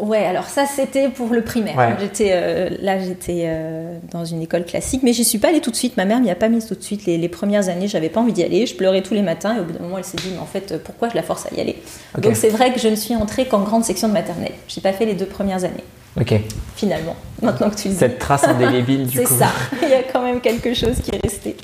Ouais, 0.00 0.24
alors 0.24 0.44
ça 0.46 0.64
c'était 0.64 1.08
pour 1.10 1.28
le 1.28 1.42
primaire. 1.42 1.76
Ouais. 1.76 1.94
J'étais 2.00 2.30
euh, 2.32 2.70
là, 2.80 2.98
j'étais 2.98 3.42
euh, 3.46 3.98
dans 4.10 4.24
une 4.24 4.40
école 4.40 4.64
classique, 4.64 5.02
mais 5.02 5.12
j'y 5.12 5.24
suis 5.24 5.38
pas 5.38 5.48
allée 5.48 5.60
tout 5.60 5.70
de 5.70 5.76
suite. 5.76 5.98
Ma 5.98 6.06
mère 6.06 6.20
m'y 6.20 6.30
a 6.30 6.34
pas 6.34 6.48
mise 6.48 6.64
tout 6.66 6.74
de 6.74 6.82
suite. 6.82 7.04
Les, 7.04 7.18
les 7.18 7.28
premières 7.28 7.68
années, 7.68 7.88
j'avais 7.88 8.08
pas 8.08 8.20
envie 8.20 8.32
d'y 8.32 8.42
aller. 8.42 8.64
Je 8.64 8.74
pleurais 8.74 9.02
tous 9.02 9.12
les 9.12 9.20
matins 9.20 9.54
et 9.56 9.60
au 9.60 9.64
bout 9.64 9.72
d'un 9.72 9.80
moment, 9.82 9.98
elle 9.98 10.04
s'est 10.04 10.16
dit, 10.16 10.30
mais 10.32 10.38
en 10.38 10.46
fait, 10.46 10.82
pourquoi 10.82 11.10
je 11.10 11.14
la 11.16 11.22
force 11.22 11.44
à 11.44 11.54
y 11.54 11.60
aller? 11.60 11.76
Donc 12.18 12.36
c'est 12.36 12.48
vrai 12.48 12.72
que 12.72 12.80
je 12.80 12.88
ne 12.88 12.94
suis 12.96 13.14
entrée 13.14 13.44
qu'en 13.46 13.60
grande 13.60 13.84
section 13.84 14.08
de 14.08 14.14
maternelle. 14.14 14.52
J'ai 14.68 14.80
pas 14.80 14.92
fait 14.94 15.04
les 15.04 15.14
deux 15.14 15.26
premières 15.26 15.64
années, 15.64 15.84
Ok. 16.18 16.32
finalement. 16.76 17.16
Maintenant 17.42 17.68
que 17.68 17.76
tu 17.76 17.88
le 17.88 17.94
dis. 17.94 18.00
Cette 18.00 18.18
trace 18.18 18.44
indélébile, 18.48 19.06
du 19.06 19.16
C'est 19.18 19.24
coup. 19.24 19.34
ça, 19.38 19.48
il 19.82 19.88
y 19.90 19.94
a 19.94 20.04
quand 20.04 20.22
même 20.22 20.40
quelque 20.40 20.72
chose 20.72 20.96
qui 21.04 21.14
est 21.14 21.20
resté. 21.22 21.56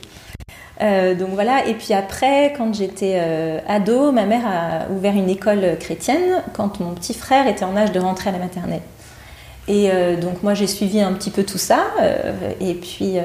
Euh, 0.82 1.14
donc 1.14 1.30
voilà, 1.30 1.66
et 1.66 1.74
puis 1.74 1.94
après, 1.94 2.52
quand 2.56 2.74
j'étais 2.74 3.14
euh, 3.16 3.58
ado, 3.66 4.12
ma 4.12 4.26
mère 4.26 4.46
a 4.46 4.92
ouvert 4.92 5.14
une 5.14 5.30
école 5.30 5.76
chrétienne 5.80 6.42
quand 6.52 6.80
mon 6.80 6.92
petit 6.92 7.14
frère 7.14 7.46
était 7.46 7.64
en 7.64 7.76
âge 7.76 7.92
de 7.92 8.00
rentrer 8.00 8.28
à 8.28 8.32
la 8.32 8.38
maternelle. 8.38 8.82
Et 9.68 9.90
euh, 9.90 10.16
donc 10.16 10.42
moi 10.42 10.54
j'ai 10.54 10.66
suivi 10.66 11.00
un 11.00 11.12
petit 11.12 11.30
peu 11.30 11.44
tout 11.44 11.58
ça, 11.58 11.86
et 12.60 12.74
puis 12.74 13.16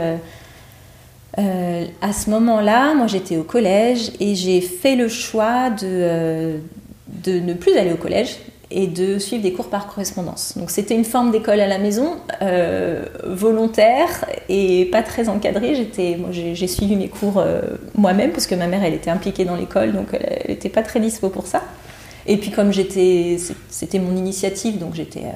à 2.02 2.14
ce 2.14 2.30
moment-là, 2.30 2.94
moi 2.94 3.08
j'étais 3.08 3.38
au 3.38 3.44
collège 3.44 4.12
et 4.20 4.36
j'ai 4.36 4.62
fait 4.62 4.96
le 4.96 5.08
choix 5.08 5.70
de, 5.70 6.60
de 7.08 7.40
ne 7.40 7.54
plus 7.54 7.78
aller 7.78 7.92
au 7.92 7.98
collège 7.98 8.38
et 8.72 8.88
de 8.88 9.20
suivre 9.20 9.44
des 9.44 9.54
cours 9.54 9.70
par 9.70 9.88
correspondance. 9.88 10.54
Donc 10.58 10.72
c'était 10.72 10.96
une 10.96 11.06
forme 11.06 11.32
d'école 11.32 11.60
à 11.60 11.68
la 11.68 11.78
maison, 11.78 12.18
euh, 12.42 13.04
volontaire 13.26 14.26
et 14.50 14.86
pas 14.86 15.04
très 15.04 15.28
encadrée. 15.30 15.76
J'étais, 15.76 16.16
moi 16.20 16.30
j'ai 16.32 16.68
suivi 16.68 16.96
mes 16.96 17.10
cours 17.10 17.38
euh, 17.38 17.62
moi-même 17.96 18.32
parce 18.32 18.48
que 18.48 18.56
ma 18.56 18.68
mère 18.68 18.84
elle 18.84 18.94
était 18.94 19.10
impliquée 19.10 19.46
dans 19.46 19.56
l'école, 19.56 19.92
donc 19.92 20.08
elle 20.14 20.50
n'était 20.52 20.70
pas 20.70 20.84
très 20.84 21.00
dispo 21.00 21.30
pour 21.30 21.48
ça. 21.48 21.62
Et 22.28 22.38
puis 22.38 22.52
comme 22.52 22.72
j'étais, 22.72 23.38
c'était 23.70 23.98
mon 24.00 24.16
initiative, 24.16 24.78
donc 24.78 24.94
j'étais, 24.96 25.22
euh, 25.22 25.32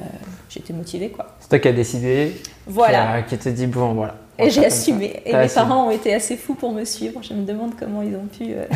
j'étais 0.48 0.72
motivée 0.72 1.08
quoi. 1.08 1.26
C'est 1.40 1.48
toi 1.48 1.58
qui 1.58 1.68
as 1.68 1.72
décidé, 1.72 2.32
Voilà. 2.66 3.22
qui, 3.22 3.34
a- 3.34 3.38
qui 3.38 3.38
te 3.44 3.48
dit, 3.48 3.66
bon, 3.66 3.92
voilà, 3.94 4.14
Et 4.38 4.50
j'ai 4.50 4.66
assumé. 4.66 5.22
Et 5.24 5.32
mes 5.32 5.48
parents 5.48 5.86
ont 5.86 5.90
été 5.90 6.14
assez 6.14 6.36
fous 6.36 6.54
pour 6.54 6.72
me 6.72 6.84
suivre. 6.84 7.20
Je 7.22 7.32
me 7.32 7.44
demande 7.44 7.72
comment 7.78 8.02
ils 8.02 8.14
ont 8.14 8.26
pu 8.26 8.52
euh, 8.52 8.66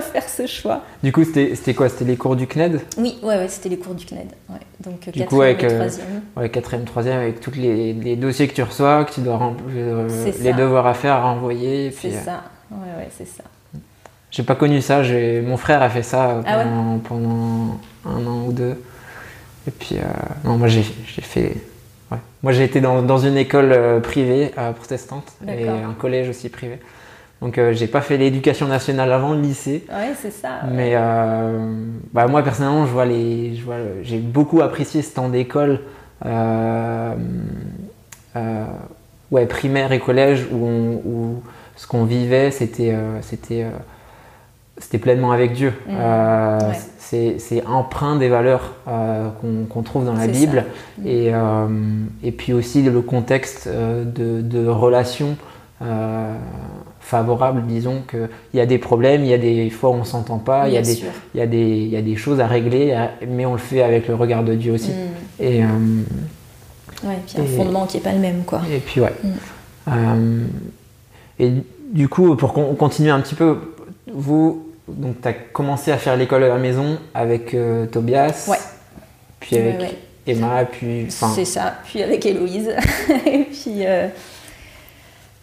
faire 0.12 0.28
ce 0.28 0.46
choix. 0.46 0.82
Du 1.02 1.12
coup, 1.12 1.24
c'était 1.24 1.74
quoi? 1.74 1.88
C'était 1.88 2.04
les 2.04 2.16
cours 2.16 2.36
du 2.36 2.46
CNED 2.46 2.80
Oui, 2.98 3.18
ouais, 3.22 3.36
ouais 3.36 3.48
c'était 3.48 3.70
les 3.70 3.78
cours 3.78 3.94
du 3.94 4.04
CNED. 4.04 4.28
Donc, 4.80 5.00
4 5.00 5.14
quatrième 5.14 5.42
avec, 5.42 5.64
et 5.64 5.68
troisième. 5.68 6.22
ouais, 6.36 6.48
quatrième, 6.50 6.84
troisième, 6.84 7.18
avec 7.18 7.40
tous 7.40 7.52
les, 7.52 7.92
les, 7.94 8.16
dossiers 8.16 8.46
que 8.46 8.54
tu 8.54 8.62
reçois, 8.62 9.04
que 9.04 9.14
tu 9.14 9.20
dois 9.20 9.38
remplir, 9.38 10.06
les 10.40 10.52
devoirs 10.52 10.86
à 10.86 10.94
faire, 10.94 11.14
à 11.14 11.22
renvoyer. 11.22 11.90
C'est 11.92 12.10
ça. 12.10 12.44
Ouais, 12.70 12.78
ouais, 12.98 13.08
c'est 13.16 13.26
ça. 13.26 13.44
J'ai 14.30 14.42
pas 14.42 14.54
connu 14.54 14.82
ça. 14.82 15.02
Mon 15.42 15.56
frère 15.56 15.82
a 15.82 15.88
fait 15.88 16.02
ça 16.02 16.42
ah 16.44 16.62
pendant, 16.62 16.98
pendant 16.98 17.78
un 18.04 18.26
an 18.26 18.44
ou 18.46 18.52
deux. 18.52 18.82
Et 19.66 19.70
puis, 19.70 19.96
non, 20.44 20.58
moi 20.58 20.68
j'ai 20.68 20.82
fait 20.82 21.54
moi, 22.42 22.52
j'ai 22.52 22.64
été 22.64 22.80
dans, 22.80 23.18
une 23.18 23.36
école 23.36 23.72
euh, 23.72 24.00
privée 24.00 24.52
euh, 24.58 24.72
protestante 24.72 25.32
et 25.48 25.68
un 25.68 25.94
collège 25.94 26.28
aussi 26.28 26.48
privé. 26.48 26.78
Donc, 27.42 27.58
euh, 27.58 27.72
j'ai 27.72 27.86
pas 27.86 28.00
fait 28.00 28.16
l'éducation 28.16 28.66
nationale 28.66 29.12
avant 29.12 29.32
le 29.32 29.40
lycée. 29.40 29.84
Ouais, 29.88 30.12
c'est 30.20 30.30
ça. 30.30 30.60
Mais 30.70 30.94
bah, 32.12 32.26
moi, 32.28 32.42
personnellement, 32.42 32.86
je 32.86 32.92
vois 32.92 33.04
les, 33.04 33.56
je 33.56 33.64
vois, 33.64 33.76
j'ai 34.02 34.18
beaucoup 34.18 34.62
apprécié 34.62 35.02
ce 35.02 35.14
temps 35.14 35.28
d'école, 35.28 35.80
ouais, 39.30 39.46
primaire 39.46 39.92
et 39.92 39.98
collège, 39.98 40.46
où, 40.52 40.66
où 41.04 41.42
ce 41.76 41.86
qu'on 41.86 42.04
vivait, 42.04 42.50
c'était, 42.50 42.94
c'était 43.22 43.66
c'était 44.78 44.98
pleinement 44.98 45.32
avec 45.32 45.52
Dieu. 45.54 45.72
Mmh. 45.86 45.90
Euh, 45.98 46.58
c'est 46.98 47.64
empreint 47.66 48.16
des 48.16 48.28
valeurs 48.28 48.74
euh, 48.88 49.28
qu'on 49.70 49.82
trouve 49.82 50.04
dans 50.04 50.14
la 50.14 50.26
Bible 50.26 50.64
mmh. 50.98 51.06
et, 51.06 51.30
euh, 51.32 51.66
et, 52.24 52.32
puis 52.32 52.52
aussi 52.52 52.82
le 52.82 53.00
contexte 53.00 53.68
de, 53.68 54.40
de 54.40 54.66
relations 54.66 55.36
favorables. 57.00 57.64
Disons 57.66 58.02
qu'il 58.10 58.28
y 58.54 58.60
a 58.60 58.66
des 58.66 58.78
problèmes, 58.78 59.22
il 59.22 59.28
y 59.28 59.34
a 59.34 59.38
des 59.38 59.70
fois 59.70 59.90
où 59.90 59.94
on 59.94 59.98
ne 59.98 60.04
s'entend 60.04 60.38
pas, 60.38 60.68
il 60.68 60.74
y, 60.74 60.78
a 60.78 60.82
des, 60.82 61.04
il, 61.34 61.38
y 61.38 61.40
a 61.40 61.46
des, 61.46 61.64
il 61.64 61.88
y 61.88 61.96
a 61.96 62.02
des 62.02 62.16
choses 62.16 62.40
à 62.40 62.46
régler, 62.46 62.96
mais 63.28 63.46
on 63.46 63.52
le 63.52 63.58
fait 63.58 63.82
avec 63.82 64.08
le 64.08 64.14
regard 64.14 64.42
de 64.42 64.54
Dieu 64.54 64.72
aussi. 64.72 64.90
Mmh. 64.90 65.42
Et, 65.42 65.60
ouais, 67.04 67.18
puis 67.26 67.40
un 67.40 67.44
fondement 67.44 67.86
qui 67.86 67.98
n'est 67.98 68.02
pas 68.02 68.12
le 68.12 68.18
même. 68.18 68.42
Quoi. 68.44 68.62
Et 68.70 68.78
puis 68.78 69.00
ouais. 69.00 69.14
et 71.38 71.52
du 71.92 72.08
coup, 72.08 72.34
pour 72.34 72.52
qu'on 72.52 72.74
continue 72.74 73.10
un 73.10 73.20
petit 73.20 73.36
peu, 73.36 73.58
vous, 74.12 74.65
donc, 74.88 75.20
tu 75.20 75.28
as 75.28 75.32
commencé 75.32 75.90
à 75.90 75.98
faire 75.98 76.16
l'école 76.16 76.44
à 76.44 76.48
la 76.48 76.58
maison 76.58 76.98
avec 77.12 77.54
euh, 77.54 77.86
Tobias. 77.86 78.46
Ouais. 78.48 78.58
Puis 79.40 79.56
avec 79.58 79.96
Emma, 80.26 80.64
puis. 80.64 81.06
C'est 81.08 81.44
ça, 81.44 81.74
puis 81.84 82.02
avec 82.02 82.24
Héloïse. 82.24 82.70
et 83.26 83.44
puis. 83.44 83.84
Euh, 83.84 84.08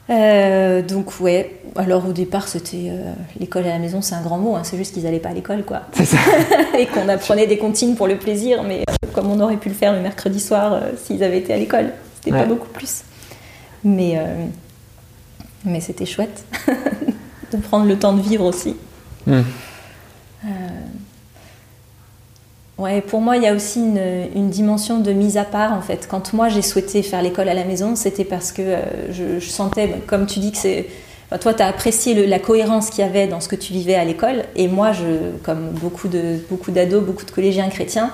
euh, 0.10 0.82
donc, 0.82 1.20
ouais. 1.20 1.60
Alors, 1.76 2.08
au 2.08 2.14
départ, 2.14 2.48
c'était. 2.48 2.92
l'école 3.38 3.66
à 3.66 3.70
la 3.70 3.80
maison, 3.80 4.02
c'est 4.02 4.16
un 4.16 4.22
grand 4.22 4.38
mot. 4.38 4.56
Hein. 4.56 4.64
c'est 4.64 4.78
juste 4.78 4.94
qu'ils 4.94 5.04
n'allaient 5.04 5.20
pas 5.20 5.30
à 5.30 5.34
l'école, 5.34 5.64
quoi. 5.64 5.82
C'est 5.92 6.06
ça. 6.06 6.18
et 6.80 6.86
qu'on 6.86 7.10
apprenait 7.10 7.48
des 7.48 7.58
comptines 7.58 7.96
pour 7.96 8.08
le 8.08 8.18
plaisir, 8.18 8.64
mais 8.64 8.84
comme 9.14 9.30
on 9.30 9.40
aurait 9.42 9.58
pu 9.58 9.70
le 9.70 9.76
faire 9.76 9.94
le 9.94 10.00
mercredi 10.00 10.40
soir 10.40 10.82
s'ils 11.04 11.24
avaient 11.24 11.40
été 11.40 11.54
à 11.54 11.58
l'école. 11.58 11.92
C'était 12.16 12.38
pas 12.38 12.46
beaucoup 12.46 12.70
plus. 12.70 13.04
Mais. 13.84 14.18
mais 15.66 15.82
c'était 15.82 16.06
chouette 16.06 16.46
de 17.52 17.58
prendre 17.58 17.86
le 17.86 18.00
temps 18.00 18.14
de 18.14 18.22
vivre 18.22 18.46
aussi. 18.46 18.78
Euh, 19.28 19.42
ouais, 22.78 23.02
pour 23.02 23.22
moi, 23.22 23.38
il 23.38 23.44
y 23.44 23.48
a 23.48 23.54
aussi 23.54 23.80
une, 23.80 24.50
dimension 24.50 25.00
de 25.00 25.12
mise 25.12 25.38
à 25.38 25.46
part 25.46 25.74
en 25.74 25.82
fait. 25.82 26.08
Quand 26.10 26.34
moi 26.34 26.50
j'ai 26.50 26.62
souhaité 26.62 27.02
faire 27.02 27.22
l'école 27.22 27.50
à 27.50 27.54
la 27.54 27.64
maison, 27.64 27.96
c'était 27.96 28.26
parce 28.26 28.52
que 28.52 28.62
euh, 28.62 29.40
je, 29.40 29.40
sentais, 29.40 29.90
comme 30.08 30.26
tu 30.26 30.40
dis 30.40 30.52
que 30.52 30.58
c'est, 30.58 30.88
toi, 31.42 31.54
tu 31.54 31.64
as 31.64 31.68
apprécié 31.68 32.28
la 32.28 32.40
cohérence 32.40 32.90
qu'il 32.90 33.04
y 33.04 33.08
avait 33.08 33.28
dans 33.28 33.40
ce 33.40 33.48
que 33.48 33.56
tu 33.56 33.74
vivais 33.74 33.96
à 33.96 34.06
l'école, 34.06 34.44
et 34.56 34.68
moi, 34.68 34.92
comme 35.42 35.70
beaucoup 35.72 36.08
de 36.08 36.38
beaucoup 36.50 36.72
d'ados, 36.72 37.04
beaucoup 37.04 37.26
de 37.26 37.32
collégiens 37.32 37.70
chrétiens, 37.70 38.12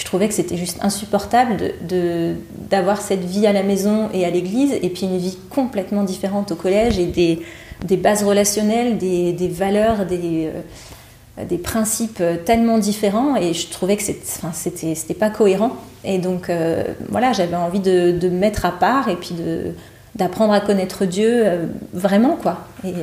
je 0.00 0.04
trouvais 0.06 0.28
que 0.28 0.34
c'était 0.34 0.56
juste 0.56 0.78
insupportable 0.80 1.74
de, 1.86 2.34
d'avoir 2.70 3.02
cette 3.02 3.24
vie 3.24 3.46
à 3.46 3.52
la 3.52 3.62
maison 3.62 4.08
et 4.14 4.24
à 4.24 4.30
l'église, 4.30 4.72
et 4.82 4.88
puis 4.88 5.02
une 5.02 5.18
vie 5.18 5.36
complètement 5.50 6.04
différente 6.04 6.52
au 6.52 6.54
collège 6.54 6.98
et 6.98 7.04
des 7.04 7.40
des 7.84 7.96
bases 7.96 8.24
relationnelles, 8.24 8.98
des, 8.98 9.48
valeurs, 9.48 10.06
des, 10.06 10.50
euh, 11.38 11.44
des, 11.44 11.58
principes 11.58 12.22
tellement 12.44 12.78
différents 12.78 13.36
et 13.36 13.54
je 13.54 13.68
trouvais 13.68 13.96
que 13.96 14.02
c'était, 14.02 14.94
c'était 14.94 15.14
pas 15.14 15.30
cohérent. 15.30 15.72
Et 16.04 16.18
donc 16.18 16.50
euh, 16.50 16.84
voilà, 17.08 17.32
j'avais 17.32 17.56
envie 17.56 17.80
de, 17.80 18.18
me 18.22 18.30
mettre 18.30 18.64
à 18.64 18.72
part 18.72 19.08
et 19.08 19.16
puis 19.16 19.34
de, 19.34 19.72
d'apprendre 20.14 20.52
à 20.52 20.60
connaître 20.60 21.04
Dieu 21.04 21.42
euh, 21.44 21.66
vraiment 21.92 22.36
quoi. 22.36 22.66
Et, 22.84 22.94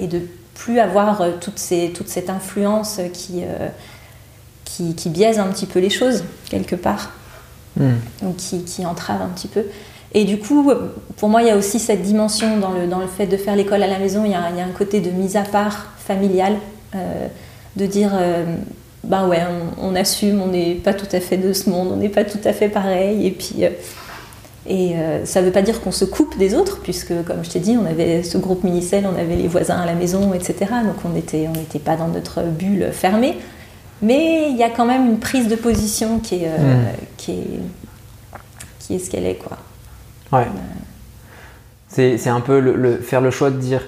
et, 0.00 0.06
de 0.06 0.20
plus 0.54 0.78
avoir 0.78 1.24
toute, 1.40 1.58
ces, 1.58 1.90
toute 1.90 2.08
cette 2.08 2.30
influence 2.30 3.00
qui, 3.12 3.42
qui, 4.64 4.94
qui, 4.94 5.08
biaise 5.08 5.38
un 5.38 5.46
petit 5.46 5.66
peu 5.66 5.80
les 5.80 5.90
choses 5.90 6.24
quelque 6.50 6.76
part. 6.76 7.12
Hmm. 7.74 7.94
ou 8.22 8.34
qui, 8.34 8.64
qui 8.64 8.84
entrave 8.84 9.22
un 9.22 9.30
petit 9.30 9.48
peu. 9.48 9.64
Et 10.14 10.24
du 10.24 10.38
coup, 10.38 10.70
pour 11.16 11.28
moi, 11.28 11.42
il 11.42 11.48
y 11.48 11.50
a 11.50 11.56
aussi 11.56 11.78
cette 11.78 12.02
dimension 12.02 12.58
dans 12.58 12.70
le, 12.70 12.86
dans 12.86 12.98
le 12.98 13.06
fait 13.06 13.26
de 13.26 13.36
faire 13.36 13.56
l'école 13.56 13.82
à 13.82 13.86
la 13.86 13.98
maison. 13.98 14.24
Il 14.24 14.32
y, 14.32 14.34
a, 14.34 14.50
il 14.50 14.58
y, 14.58 14.60
a, 14.60 14.64
un 14.64 14.72
côté 14.76 15.00
de 15.00 15.10
mise 15.10 15.36
à 15.36 15.42
part 15.42 15.92
familiale, 15.96 16.56
euh, 16.94 17.28
de 17.76 17.86
dire, 17.86 18.10
euh, 18.14 18.44
bah 19.04 19.26
ouais, 19.26 19.40
on, 19.80 19.94
assume, 19.94 20.42
on 20.42 20.48
n'est 20.48 20.74
pas 20.74 20.92
tout 20.92 21.06
à 21.12 21.20
fait 21.20 21.38
de 21.38 21.52
ce 21.54 21.70
monde, 21.70 21.88
on 21.92 21.96
n'est 21.96 22.10
pas 22.10 22.24
tout 22.24 22.40
à 22.44 22.52
fait 22.52 22.68
pareil. 22.68 23.26
Et 23.26 23.30
puis, 23.30 23.64
euh, 23.64 23.70
et 24.68 24.94
ça 25.24 25.40
ne 25.40 25.46
veut 25.46 25.50
pas 25.50 25.62
dire 25.62 25.80
qu'on 25.80 25.90
se 25.90 26.04
coupe 26.04 26.38
des 26.38 26.54
autres, 26.54 26.80
puisque, 26.82 27.24
comme 27.24 27.42
je 27.42 27.50
t'ai 27.50 27.58
dit, 27.58 27.76
on 27.76 27.84
avait 27.84 28.22
ce 28.22 28.38
groupe 28.38 28.62
Minicel, 28.62 29.08
on 29.12 29.18
avait 29.18 29.34
les 29.34 29.48
voisins 29.48 29.78
à 29.78 29.86
la 29.86 29.94
maison, 29.94 30.32
etc. 30.34 30.54
Donc 30.84 30.94
on 31.04 31.08
n'était 31.08 31.48
on 31.48 31.52
n'était 31.52 31.80
pas 31.80 31.96
dans 31.96 32.06
notre 32.06 32.42
bulle 32.42 32.90
fermée. 32.92 33.38
Mais 34.02 34.50
il 34.50 34.56
y 34.56 34.62
a 34.62 34.70
quand 34.70 34.84
même 34.84 35.06
une 35.06 35.18
prise 35.18 35.48
de 35.48 35.56
position 35.56 36.20
qui 36.20 36.44
est, 36.44 36.48
mmh. 36.48 36.84
qui 37.16 37.32
est, 37.32 37.60
qui 38.78 38.94
est 38.94 38.98
ce 39.00 39.10
qu'elle 39.10 39.26
est, 39.26 39.34
quoi. 39.34 39.58
Ouais. 40.32 40.46
C'est 41.88 42.28
un 42.28 42.40
peu 42.40 42.58
le, 42.58 42.96
faire 42.96 43.20
le 43.20 43.30
choix 43.30 43.50
de 43.50 43.58
dire 43.58 43.82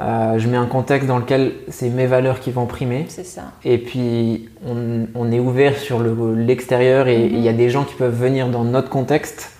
euh, 0.00 0.38
je 0.38 0.48
mets 0.48 0.56
un 0.56 0.66
contexte 0.66 1.06
dans 1.06 1.18
lequel 1.18 1.52
c'est 1.68 1.90
mes 1.90 2.06
valeurs 2.06 2.40
qui 2.40 2.50
vont 2.50 2.66
primer. 2.66 3.06
C'est 3.08 3.26
ça. 3.26 3.42
Et 3.64 3.78
puis 3.78 4.48
on, 4.66 5.06
on 5.14 5.30
est 5.30 5.40
ouvert 5.40 5.76
sur 5.76 6.02
l'extérieur 6.02 7.08
et 7.08 7.26
il 7.26 7.40
y 7.40 7.48
a 7.48 7.52
mhm. 7.52 7.58
des 7.58 7.70
gens 7.70 7.84
qui 7.84 7.94
peuvent 7.94 8.18
venir 8.18 8.48
dans 8.48 8.64
notre 8.64 8.88
contexte, 8.88 9.50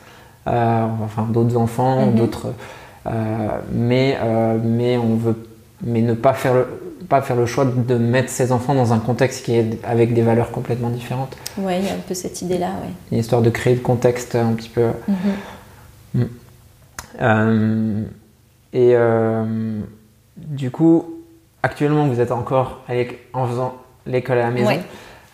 euh, 0.47 0.87
enfin 1.05 1.27
d'autres 1.31 1.57
enfants, 1.57 2.07
mhm. 2.07 2.15
d'autres. 2.15 2.47
Euh, 3.07 3.11
mais, 3.73 4.17
mais 4.63 4.97
on 4.97 5.17
veut 5.17 5.37
mais 5.85 6.01
ne 6.01 6.15
pas 6.15 6.33
faire, 6.33 6.55
le, 6.55 6.67
pas 7.09 7.23
faire 7.23 7.37
le 7.37 7.47
choix 7.47 7.65
de 7.65 7.97
mettre 7.97 8.31
ses 8.31 8.53
enfants 8.53 8.75
dans 8.75 8.93
un 8.93 8.99
contexte 8.99 9.45
qui 9.45 9.55
est 9.55 9.79
avec 9.85 10.15
des 10.15 10.23
valeurs 10.23 10.51
complètement 10.51 10.91
différentes. 10.91 11.37
Oui, 11.59 11.73
il 11.81 11.87
y 11.87 11.91
a 11.91 11.95
un 11.95 11.99
peu 12.07 12.15
cette 12.15 12.41
idée-là. 12.43 12.69
Ouais. 12.69 12.93
Une 13.11 13.19
histoire 13.19 13.43
de 13.43 13.51
créer 13.51 13.75
le 13.75 13.81
contexte 13.81 14.35
un 14.35 14.53
petit 14.53 14.69
peu. 14.69 14.87
Mhm. 15.09 15.17
Mm. 16.15 16.23
Euh, 17.21 18.03
et 18.73 18.93
euh, 18.95 19.81
du 20.37 20.71
coup, 20.71 21.21
actuellement, 21.63 22.07
vous 22.07 22.21
êtes 22.21 22.33
encore 22.33 22.81
en 23.33 23.47
faisant 23.47 23.77
l'école 24.07 24.39
à 24.39 24.43
la 24.43 24.51
maison. 24.51 24.71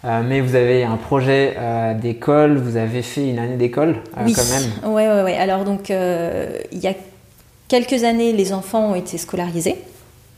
Euh, 0.04 0.22
mais 0.24 0.40
vous 0.40 0.54
avez 0.54 0.84
un 0.84 0.96
projet 0.96 1.56
d'école, 2.00 2.56
vous 2.56 2.76
avez 2.76 3.02
fait 3.02 3.28
une 3.28 3.38
année 3.38 3.56
d'école 3.56 3.96
oui. 4.24 4.32
quand 4.32 4.48
même. 4.48 4.70
Oui, 4.84 5.02
oui, 5.06 5.22
oui. 5.24 5.32
Alors, 5.32 5.64
donc, 5.64 5.90
il 5.90 6.78
y 6.78 6.86
a 6.86 6.94
quelques 7.68 8.04
années, 8.04 8.32
les 8.32 8.52
enfants 8.52 8.90
ont 8.90 8.94
été 8.94 9.18
scolarisés, 9.18 9.76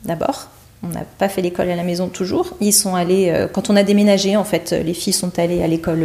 d'abord. 0.03 0.47
On 0.83 0.87
n'a 0.87 1.03
pas 1.19 1.29
fait 1.29 1.43
l'école 1.43 1.69
à 1.69 1.75
la 1.75 1.83
maison 1.83 2.07
toujours. 2.07 2.55
Ils 2.59 2.73
sont 2.73 2.95
allés, 2.95 3.31
quand 3.53 3.69
on 3.69 3.75
a 3.75 3.83
déménagé, 3.83 4.35
en 4.35 4.43
fait, 4.43 4.71
les 4.71 4.95
filles 4.95 5.13
sont 5.13 5.37
allées 5.37 5.61
à 5.61 5.67
l'école 5.67 6.03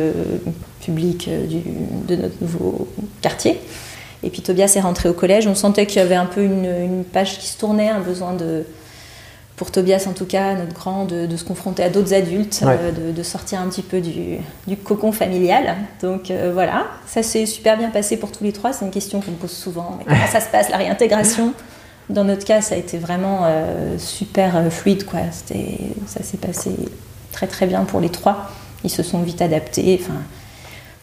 publique 0.83 1.31
de 1.31 2.17
notre 2.17 2.35
nouveau 2.43 2.89
quartier. 3.23 3.59
Et 4.27 4.31
puis 4.31 4.43
Tobias 4.43 4.73
est 4.75 4.81
rentré 4.81 5.09
au 5.09 5.13
collège. 5.13 5.47
On 5.47 5.55
sentait 5.55 5.87
qu'il 5.87 5.99
y 5.99 6.05
avait 6.05 6.17
un 6.17 6.27
peu 6.27 6.43
une, 6.43 7.05
page 7.05 7.39
qui 7.39 7.47
se 7.47 7.57
tournait, 7.57 7.89
un 7.89 8.01
besoin 8.01 8.35
de, 8.35 8.65
pour 9.55 9.71
Tobias 9.71 10.07
en 10.09 10.15
tout 10.15 10.25
cas, 10.25 10.55
notre 10.55 10.75
grand, 10.75 11.05
de, 11.05 11.37
se 11.37 11.45
confronter 11.45 11.85
à 11.85 11.91
d'autres 11.91 12.13
adultes, 12.13 12.61
euh, 12.65 13.13
de, 13.13 13.23
sortir 13.23 13.61
un 13.61 13.69
petit 13.69 13.83
peu 13.83 14.01
du, 14.01 14.39
cocon 14.83 15.13
familial. 15.13 15.77
Donc 16.03 16.33
euh, 16.33 16.51
voilà, 16.53 16.89
ça 17.07 17.23
s'est 17.23 17.47
super 17.47 17.79
bien 17.79 17.91
passé 17.91 18.17
pour 18.17 18.33
tous 18.33 18.43
les 18.43 18.53
trois. 18.53 18.73
C'est 18.73 18.85
une 18.85 18.91
question 18.91 19.21
qu'on 19.21 19.31
me 19.31 19.37
pose 19.37 19.53
souvent. 19.53 20.01
comment 20.05 20.27
ça 20.27 20.41
se 20.41 20.49
passe, 20.49 20.71
la 20.71 20.79
réintégration? 20.79 21.55
Dans 22.11 22.25
notre 22.25 22.45
cas, 22.45 22.61
ça 22.63 22.75
a 22.75 22.79
été 22.79 22.99
vraiment 22.99 23.43
euh, 23.45 23.97
super 23.97 24.73
fluide. 24.73 25.07
Quoi. 25.07 25.21
Ça 25.31 26.23
s'est 26.25 26.37
passé 26.37 26.73
très 27.31 27.47
très 27.47 27.67
bien 27.67 27.85
pour 27.85 28.01
les 28.01 28.11
trois. 28.11 28.51
Ils 28.83 28.91
se 28.91 29.05
sont 29.05 29.23
vite 29.23 29.41
adaptés. 29.41 30.01
Enfin, 30.03 30.19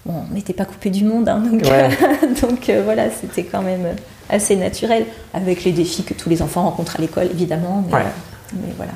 Bon, 0.05 0.13
on 0.29 0.33
n'était 0.33 0.53
pas 0.53 0.65
coupé 0.65 0.89
du 0.89 1.05
monde, 1.05 1.29
hein, 1.29 1.39
donc, 1.39 1.61
donc 2.41 2.69
euh, 2.69 2.81
voilà, 2.83 3.09
c'était 3.09 3.43
quand 3.43 3.61
même 3.61 3.95
assez 4.29 4.55
naturel, 4.55 5.05
avec 5.33 5.63
les 5.63 5.71
défis 5.71 6.03
que 6.03 6.13
tous 6.13 6.29
les 6.29 6.41
enfants 6.41 6.63
rencontrent 6.63 6.97
à 6.97 7.01
l'école, 7.01 7.27
évidemment. 7.31 7.83
Mais, 7.89 7.99
euh, 7.99 8.57
voilà. 8.75 8.91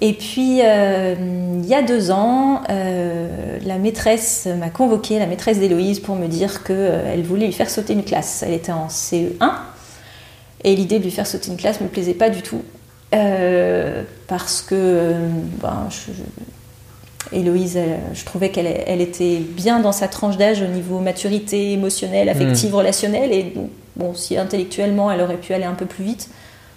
Et 0.00 0.12
puis, 0.14 0.60
euh, 0.62 1.14
il 1.62 1.66
y 1.66 1.74
a 1.74 1.82
deux 1.82 2.10
ans, 2.10 2.62
la 2.68 3.78
maîtresse 3.78 4.48
m'a 4.58 4.68
convoqué, 4.68 5.18
la 5.18 5.26
maîtresse 5.26 5.60
d'Héloïse, 5.60 6.00
pour 6.00 6.16
me 6.16 6.26
dire 6.26 6.64
qu'elle 6.64 7.22
voulait 7.22 7.46
lui 7.46 7.52
faire 7.52 7.70
sauter 7.70 7.92
une 7.92 8.02
classe. 8.04 8.42
Elle 8.44 8.54
était 8.54 8.72
en 8.72 8.88
CE1. 8.88 9.52
Et 10.64 10.74
l'idée 10.74 10.98
de 10.98 11.04
lui 11.04 11.10
faire 11.10 11.26
sauter 11.26 11.50
une 11.50 11.56
classe 11.56 11.80
me 11.80 11.88
plaisait 11.88 12.14
pas 12.14 12.30
du 12.30 12.42
tout. 12.42 12.62
Euh, 13.14 14.02
parce 14.26 14.62
que 14.62 15.12
ben, 15.62 15.86
je, 15.90 16.10
Héloïse, 17.34 17.78
je 18.12 18.24
trouvais 18.24 18.50
qu'elle 18.50 18.66
elle 18.86 19.00
était 19.00 19.38
bien 19.38 19.80
dans 19.80 19.92
sa 19.92 20.08
tranche 20.08 20.36
d'âge 20.36 20.62
au 20.62 20.66
niveau 20.66 21.00
maturité 21.00 21.72
émotionnelle, 21.72 22.28
affective, 22.28 22.72
hmm. 22.72 22.76
relationnelle. 22.76 23.32
Et 23.32 23.52
bon, 23.96 24.14
si 24.14 24.36
intellectuellement 24.36 25.10
elle 25.10 25.20
aurait 25.20 25.36
pu 25.36 25.52
aller 25.52 25.64
un 25.64 25.74
peu 25.74 25.86
plus 25.86 26.04
vite, 26.04 26.28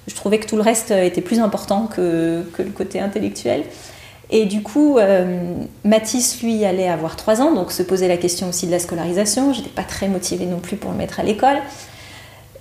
je 0.08 0.15
trouvais 0.15 0.39
que 0.39 0.48
tout 0.48 0.56
le 0.56 0.62
reste 0.62 0.91
était 0.91 1.22
plus 1.22 1.39
important 1.39 1.88
que, 1.88 2.43
que 2.54 2.63
le 2.63 2.72
côté 2.72 3.00
intellectuel. 3.00 3.63
Et 4.30 4.46
du 4.46 4.62
coup, 4.62 4.98
euh, 4.98 5.54
Mathis, 5.86 6.41
lui, 6.43 6.65
allait 6.65 6.89
avoir 6.89 7.15
3 7.15 7.41
ans, 7.41 7.54
donc 7.54 7.72
se 7.72 7.84
posait 7.84 8.08
la 8.08 8.17
question 8.17 8.50
aussi 8.50 8.65
de 8.65 8.72
la 8.72 8.80
scolarisation. 8.80 9.54
J'étais 9.54 9.70
pas 9.70 9.84
très 9.84 10.08
motivée 10.08 10.46
non 10.46 10.60
plus 10.60 10.76
pour 10.76 10.91
le 10.91 10.98
mettre 10.98 11.20
à 11.20 11.24
l'école. 11.24 11.58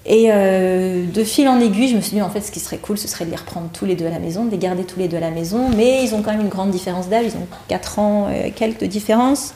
Et 0.09 0.29
euh, 0.31 1.05
de 1.05 1.25
fil 1.25 1.49
en 1.49 1.61
aiguille, 1.61 1.89
je 1.89 1.97
me 1.97 2.01
suis 2.01 2.13
dit, 2.13 2.23
en 2.23 2.31
fait, 2.31 2.41
ce 2.41 2.53
qui 2.53 2.61
serait 2.61 2.79
cool, 2.79 2.97
ce 2.97 3.09
serait 3.09 3.25
de 3.25 3.31
les 3.31 3.37
reprendre 3.37 3.69
tous 3.73 3.85
les 3.85 3.97
deux 3.97 4.07
à 4.07 4.11
la 4.11 4.21
maison, 4.21 4.45
de 4.45 4.51
les 4.51 4.59
garder 4.59 4.85
tous 4.85 5.01
les 5.01 5.09
deux 5.09 5.17
à 5.17 5.21
la 5.21 5.31
maison. 5.31 5.69
Mais 5.77 6.05
ils 6.05 6.15
ont 6.15 6.23
quand 6.23 6.31
même 6.31 6.43
une 6.43 6.49
grande 6.49 6.71
différence 6.71 7.09
d'âge, 7.09 7.27
ils 7.27 7.37
ont 7.37 7.47
4 7.69 7.99
ans 7.99 8.31
et 8.31 8.53
quelques 8.53 8.81
de 8.81 8.87
différence. 8.87 9.53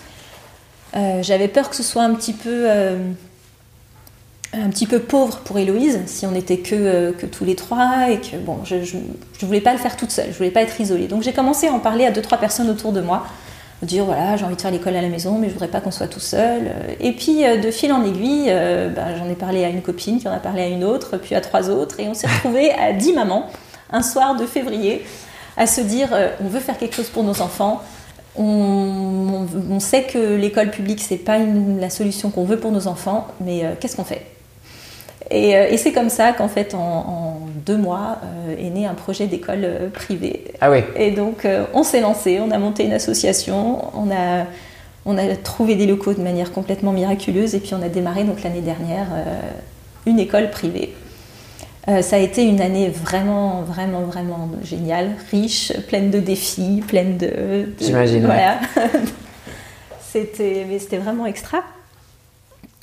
Euh, 0.96 1.22
j'avais 1.22 1.48
peur 1.48 1.70
que 1.70 1.76
ce 1.76 1.84
soit 1.84 2.02
un 2.02 2.14
petit 2.14 2.32
peu 2.32 2.68
un 4.52 4.68
petit 4.68 4.86
peu 4.86 4.98
pauvre 4.98 5.38
pour 5.38 5.58
Héloïse, 5.58 6.00
si 6.06 6.26
on 6.26 6.32
n'était 6.32 6.58
que, 6.58 6.74
euh, 6.74 7.12
que 7.12 7.26
tous 7.26 7.44
les 7.44 7.54
trois, 7.54 8.10
et 8.10 8.18
que 8.18 8.36
bon, 8.36 8.58
je 8.64 8.76
ne 8.76 9.46
voulais 9.46 9.60
pas 9.60 9.72
le 9.72 9.78
faire 9.78 9.96
toute 9.96 10.10
seule, 10.10 10.26
je 10.32 10.36
voulais 10.36 10.50
pas 10.50 10.62
être 10.62 10.80
isolée. 10.80 11.06
Donc 11.06 11.22
j'ai 11.22 11.32
commencé 11.32 11.68
à 11.68 11.72
en 11.72 11.78
parler 11.78 12.04
à 12.04 12.10
deux, 12.10 12.22
trois 12.22 12.38
personnes 12.38 12.68
autour 12.68 12.92
de 12.92 13.00
moi, 13.00 13.24
dire 13.86 14.04
voilà, 14.04 14.36
j'ai 14.36 14.44
envie 14.44 14.56
de 14.56 14.60
faire 14.60 14.70
l'école 14.70 14.96
à 14.96 15.02
la 15.02 15.08
maison, 15.08 15.38
mais 15.38 15.48
je 15.48 15.52
voudrais 15.52 15.68
pas 15.68 15.80
qu'on 15.80 15.90
soit 15.90 16.08
tout 16.08 16.20
seul. 16.20 16.70
Et 17.00 17.12
puis 17.12 17.44
euh, 17.44 17.56
de 17.56 17.70
fil 17.70 17.92
en 17.92 18.04
aiguille, 18.04 18.46
euh, 18.48 18.88
bah, 18.90 19.16
j'en 19.16 19.28
ai 19.28 19.34
parlé 19.34 19.64
à 19.64 19.68
une 19.68 19.82
copine, 19.82 20.20
qui 20.20 20.28
en 20.28 20.32
a 20.32 20.38
parlé 20.38 20.62
à 20.62 20.68
une 20.68 20.84
autre, 20.84 21.16
puis 21.16 21.34
à 21.34 21.40
trois 21.40 21.70
autres, 21.70 21.98
et 22.00 22.08
on 22.08 22.14
s'est 22.14 22.26
retrouvés 22.26 22.70
à 22.72 22.92
dix 22.92 23.12
mamans, 23.12 23.46
un 23.90 24.02
soir 24.02 24.36
de 24.36 24.46
février, 24.46 25.04
à 25.56 25.66
se 25.66 25.80
dire 25.80 26.08
on 26.42 26.48
veut 26.48 26.60
faire 26.60 26.78
quelque 26.78 26.94
chose 26.94 27.08
pour 27.08 27.24
nos 27.24 27.40
enfants. 27.40 27.82
On, 28.36 29.46
on, 29.68 29.80
sait 29.80 30.04
que 30.04 30.36
l'école 30.36 30.70
publique 30.70 31.00
c'est 31.00 31.16
pas 31.16 31.38
la 31.38 31.90
solution 31.90 32.30
qu'on 32.30 32.44
veut 32.44 32.58
pour 32.58 32.70
nos 32.70 32.86
enfants, 32.86 33.26
mais 33.40 33.64
qu'est-ce 33.80 33.96
qu'on 33.96 34.04
fait? 34.04 34.24
Euh, 35.32 35.68
et, 35.70 35.76
c'est 35.76 35.92
comme 35.92 36.08
ça 36.08 36.32
qu'en 36.32 36.48
fait, 36.48 36.74
en, 36.74 37.38
deux 37.66 37.76
mois, 37.76 38.18
euh, 38.24 38.56
est 38.58 38.70
né 38.70 38.86
un 38.86 38.94
projet 38.94 39.26
d'école 39.26 39.60
euh, 39.64 39.88
privée. 39.88 40.44
Ah 40.60 40.70
oui. 40.70 40.78
Et 40.96 41.12
donc, 41.12 41.46
on 41.72 41.82
s'est 41.82 42.00
lancé, 42.00 42.40
on 42.40 42.50
a 42.50 42.58
monté 42.58 42.84
une 42.84 42.92
association, 42.92 43.96
on 43.96 44.10
a, 44.10 44.46
on 45.04 45.16
a 45.18 45.36
trouvé 45.36 45.76
des 45.76 45.86
locaux 45.86 46.14
de 46.14 46.22
manière 46.22 46.52
complètement 46.52 46.92
miraculeuse, 46.92 47.54
et 47.54 47.60
puis 47.60 47.74
on 47.74 47.82
a 47.82 47.88
démarré 47.88 48.24
donc 48.24 48.42
l'année 48.42 48.60
dernière 48.60 49.06
une 50.06 50.18
école 50.18 50.50
privée. 50.50 50.94
ça 51.86 52.16
a 52.16 52.18
été 52.18 52.42
une 52.44 52.60
année 52.60 52.88
vraiment, 52.88 53.62
vraiment, 53.62 54.00
vraiment 54.00 54.50
géniale, 54.64 55.10
riche, 55.30 55.72
pleine 55.88 56.10
de 56.10 56.18
défis, 56.18 56.82
pleine 56.86 57.18
de. 57.18 57.72
J'imagine. 57.80 58.24
Voilà. 58.24 58.60
c'était, 60.00 60.66
mais 60.68 60.78
c'était 60.78 60.98
vraiment 60.98 61.26
extra. 61.26 61.62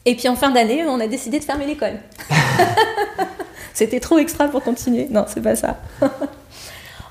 Et 0.07 0.15
puis 0.15 0.29
en 0.29 0.37
fin 0.37 0.51
d'année, 0.51 0.85
on 0.87 1.01
a 1.01 1.07
décidé 1.07 1.37
de 1.37 1.43
fermer 1.43 1.65
l'école. 1.65 1.99
C'était 3.73 3.99
trop 3.99 4.17
extra 4.17 4.47
pour 4.47 4.63
continuer. 4.63 5.09
Non, 5.11 5.25
c'est 5.27 5.41
pas 5.43 5.57
ça. 5.57 5.81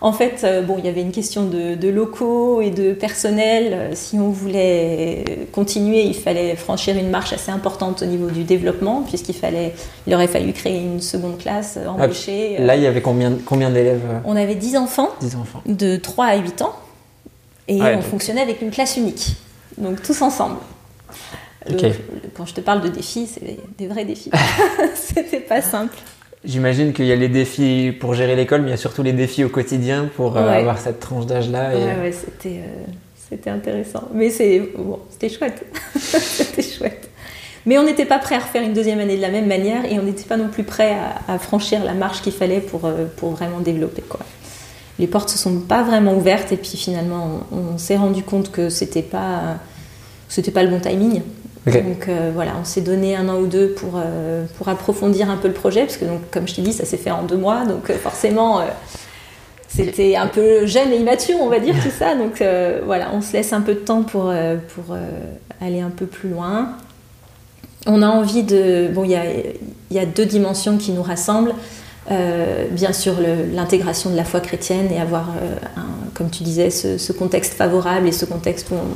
en 0.00 0.14
fait, 0.14 0.40
euh, 0.44 0.62
bon, 0.62 0.76
il 0.78 0.86
y 0.86 0.88
avait 0.88 1.02
une 1.02 1.12
question 1.12 1.44
de, 1.44 1.88
locaux 1.90 2.62
et 2.62 2.70
de 2.70 2.94
personnel. 2.94 3.72
Euh, 3.74 3.90
si 3.92 4.16
on 4.18 4.30
voulait 4.30 5.46
continuer, 5.52 6.04
il 6.04 6.14
fallait 6.14 6.56
franchir 6.56 6.96
une 6.96 7.10
marche 7.10 7.34
assez 7.34 7.50
importante 7.50 8.00
au 8.00 8.06
niveau 8.06 8.30
du 8.30 8.44
développement, 8.44 9.02
puisqu'il 9.02 9.36
fallait, 9.36 9.74
il 10.06 10.14
aurait 10.14 10.26
fallu 10.26 10.54
créer 10.54 10.78
une 10.78 11.02
seconde 11.02 11.36
classe, 11.36 11.76
euh, 11.76 11.88
embaucher. 11.88 12.56
Là, 12.60 12.76
il 12.76 12.82
y 12.82 12.86
avait 12.86 13.02
combien, 13.02 13.34
combien 13.44 13.68
d'élèves 13.68 14.22
On 14.24 14.36
avait 14.36 14.54
10 14.54 14.78
enfants, 14.78 15.10
10 15.20 15.36
enfants, 15.36 15.60
de 15.66 15.96
3 15.96 16.24
à 16.24 16.36
8 16.36 16.62
ans, 16.62 16.74
et 17.68 17.78
on 17.82 18.00
fonctionnait 18.00 18.40
avec 18.40 18.62
une 18.62 18.70
classe 18.70 18.96
unique, 18.96 19.36
donc 19.76 20.00
tous 20.00 20.22
ensemble 20.22 20.56
quand 22.34 22.46
je 22.46 22.54
te 22.54 22.60
parle 22.60 22.82
de 22.82 22.88
défis, 22.88 23.26
c'est 23.26 23.58
des 23.78 23.86
vrais 23.86 24.04
défis. 24.04 24.30
C'était 24.94 25.40
pas 25.40 25.62
simple. 25.62 25.96
J'imagine 26.44 26.92
qu'il 26.92 27.06
y 27.06 27.12
a 27.12 27.16
les 27.16 27.28
défis 27.28 27.92
pour 27.98 28.14
gérer 28.14 28.36
l'école, 28.36 28.62
mais 28.62 28.68
il 28.68 28.70
y 28.70 28.74
a 28.74 28.78
surtout 28.78 29.02
les 29.02 29.12
défis 29.12 29.42
au 29.42 29.48
quotidien 29.48 30.08
pour 30.14 30.36
euh, 30.36 30.48
avoir 30.48 30.78
cette 30.78 31.00
tranche 31.00 31.26
d'âge-là. 31.26 31.74
Et... 31.74 31.84
Ouais, 31.84 32.12
c'était, 32.12 32.58
euh, 32.58 32.84
c'était 33.28 33.50
intéressant. 33.50 34.04
Mais 34.14 34.30
c'est, 34.30 34.60
bon, 34.76 35.00
c'était 35.10 35.28
chouette. 35.28 35.66
c'était 35.96 36.62
chouette. 36.62 37.08
Mais 37.64 37.78
on 37.78 37.82
n'était 37.82 38.04
pas 38.04 38.20
prêt 38.20 38.36
à 38.36 38.38
refaire 38.38 38.62
une 38.62 38.74
deuxième 38.74 39.00
année 39.00 39.16
de 39.16 39.22
la 39.22 39.30
même 39.30 39.48
manière 39.48 39.84
et 39.90 39.98
on 39.98 40.04
n'était 40.04 40.22
pas 40.22 40.36
non 40.36 40.48
plus 40.48 40.62
prêt 40.62 40.96
à, 41.26 41.36
franchir 41.40 41.82
la 41.82 41.94
marche 41.94 42.22
qu'il 42.22 42.32
fallait 42.32 42.60
pour, 42.60 42.84
euh, 42.84 43.06
pour 43.16 43.30
vraiment 43.30 43.58
développer. 43.58 44.02
Quoi. 44.02 44.20
Les 45.00 45.08
portes 45.08 45.30
se 45.30 45.38
sont 45.38 45.58
pas 45.58 45.82
vraiment 45.82 46.14
ouvertes 46.14 46.52
et 46.52 46.56
puis 46.56 46.76
finalement 46.76 47.40
on, 47.50 47.74
on 47.74 47.78
s'est 47.78 47.96
rendu 47.96 48.22
compte 48.22 48.52
que 48.52 48.68
c'était 48.68 49.02
pas, 49.02 49.56
c'était 50.28 50.52
pas 50.52 50.62
le 50.62 50.70
bon 50.70 50.78
timing. 50.78 51.22
Donc 51.66 52.08
euh, 52.08 52.30
voilà, 52.32 52.52
on 52.60 52.64
s'est 52.64 52.80
donné 52.80 53.16
un 53.16 53.28
an 53.28 53.38
ou 53.38 53.46
deux 53.46 53.70
pour, 53.70 53.94
euh, 53.96 54.44
pour 54.56 54.68
approfondir 54.68 55.28
un 55.28 55.36
peu 55.36 55.48
le 55.48 55.54
projet, 55.54 55.80
parce 55.80 55.96
que 55.96 56.04
donc, 56.04 56.20
comme 56.30 56.46
je 56.46 56.54
t'ai 56.54 56.62
dit, 56.62 56.72
ça 56.72 56.84
s'est 56.84 56.96
fait 56.96 57.10
en 57.10 57.24
deux 57.24 57.36
mois, 57.36 57.64
donc 57.64 57.90
euh, 57.90 57.98
forcément 57.98 58.60
c'était 59.68 60.14
un 60.16 60.28
peu 60.28 60.64
jeune 60.64 60.92
et 60.92 60.96
immature, 60.96 61.36
on 61.40 61.48
va 61.48 61.58
dire 61.58 61.74
tout 61.82 61.90
ça. 61.90 62.14
Donc 62.14 62.42
voilà, 62.86 63.10
on 63.12 63.20
se 63.20 63.32
laisse 63.32 63.52
un 63.52 63.60
peu 63.60 63.74
de 63.74 63.80
temps 63.80 64.04
pour, 64.04 64.32
pour 64.74 64.96
aller 65.60 65.80
un 65.80 65.90
peu 65.90 66.06
plus 66.06 66.30
loin. 66.30 66.70
On 67.86 68.00
a 68.00 68.06
envie 68.06 68.42
de... 68.42 68.88
Bon, 68.94 69.04
il 69.04 69.10
y 69.10 69.16
a, 69.16 69.24
y 69.90 69.98
a, 69.98 70.06
deux 70.06 70.24
dimensions 70.24 70.78
qui 70.78 70.92
nous 70.92 71.02
rassemblent. 71.02 71.52
bien 72.08 72.92
sûr, 72.92 73.16
l'intégration 73.52 74.08
de 74.08 74.16
la 74.16 74.24
foi 74.24 74.40
chrétienne 74.40 74.88
et 74.90 74.98
avoir, 74.98 75.26
comme 76.14 76.30
tu 76.30 76.42
disais, 76.42 76.70
ce, 76.70 76.96
ce, 76.96 77.12
contexte 77.12 77.52
favorable 77.52 78.08
et 78.08 78.12
ce 78.12 78.24
contexte 78.24 78.70
où 78.70 78.76
on, 78.76 78.94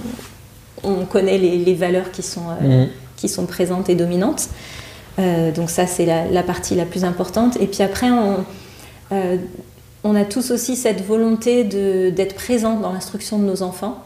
on 0.84 1.04
connaît 1.04 1.38
les, 1.38 1.74
valeurs 1.74 2.10
qui 2.10 2.22
sont, 2.22 2.48
euh, 2.62 2.84
mm. 2.84 2.88
qui 3.16 3.28
sont 3.28 3.46
présentes 3.46 3.88
et 3.88 3.94
dominantes. 3.94 4.48
Euh, 5.18 5.52
donc 5.52 5.70
ça, 5.70 5.86
c'est 5.86 6.06
la, 6.06 6.42
partie 6.42 6.74
la 6.74 6.84
plus 6.84 7.04
importante. 7.04 7.56
Et 7.60 7.66
puis 7.66 7.82
après, 7.82 8.10
on, 8.10 8.44
euh, 9.12 9.36
on 10.04 10.14
a 10.14 10.24
tous 10.24 10.50
aussi 10.50 10.76
cette 10.76 11.04
volonté 11.04 11.64
d'être 11.64 12.34
présent 12.34 12.76
dans 12.76 12.92
l'instruction 12.92 13.38
de 13.38 13.44
nos 13.44 13.62
enfants. 13.62 14.02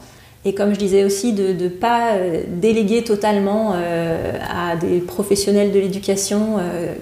Et 0.47 0.53
comme 0.53 0.73
je 0.73 0.79
disais 0.79 1.03
aussi, 1.03 1.33
de 1.33 1.53
ne 1.53 1.69
pas 1.69 2.11
déléguer 2.47 3.03
totalement 3.03 3.73
à 3.73 4.75
des 4.75 4.99
professionnels 4.99 5.71
de 5.71 5.79
l'éducation 5.79 6.59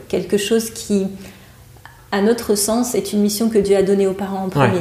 quelque 0.07 0.37
chose 0.37 0.69
qui, 0.69 1.07
à 2.13 2.21
notre 2.21 2.55
sens, 2.55 2.95
est 2.95 3.11
une 3.11 3.19
mission 3.19 3.49
que 3.49 3.57
Dieu 3.57 3.75
a 3.75 3.83
donnée 3.83 4.07
aux 4.07 4.13
parents 4.13 4.45
en 4.45 4.49
premier. 4.49 4.79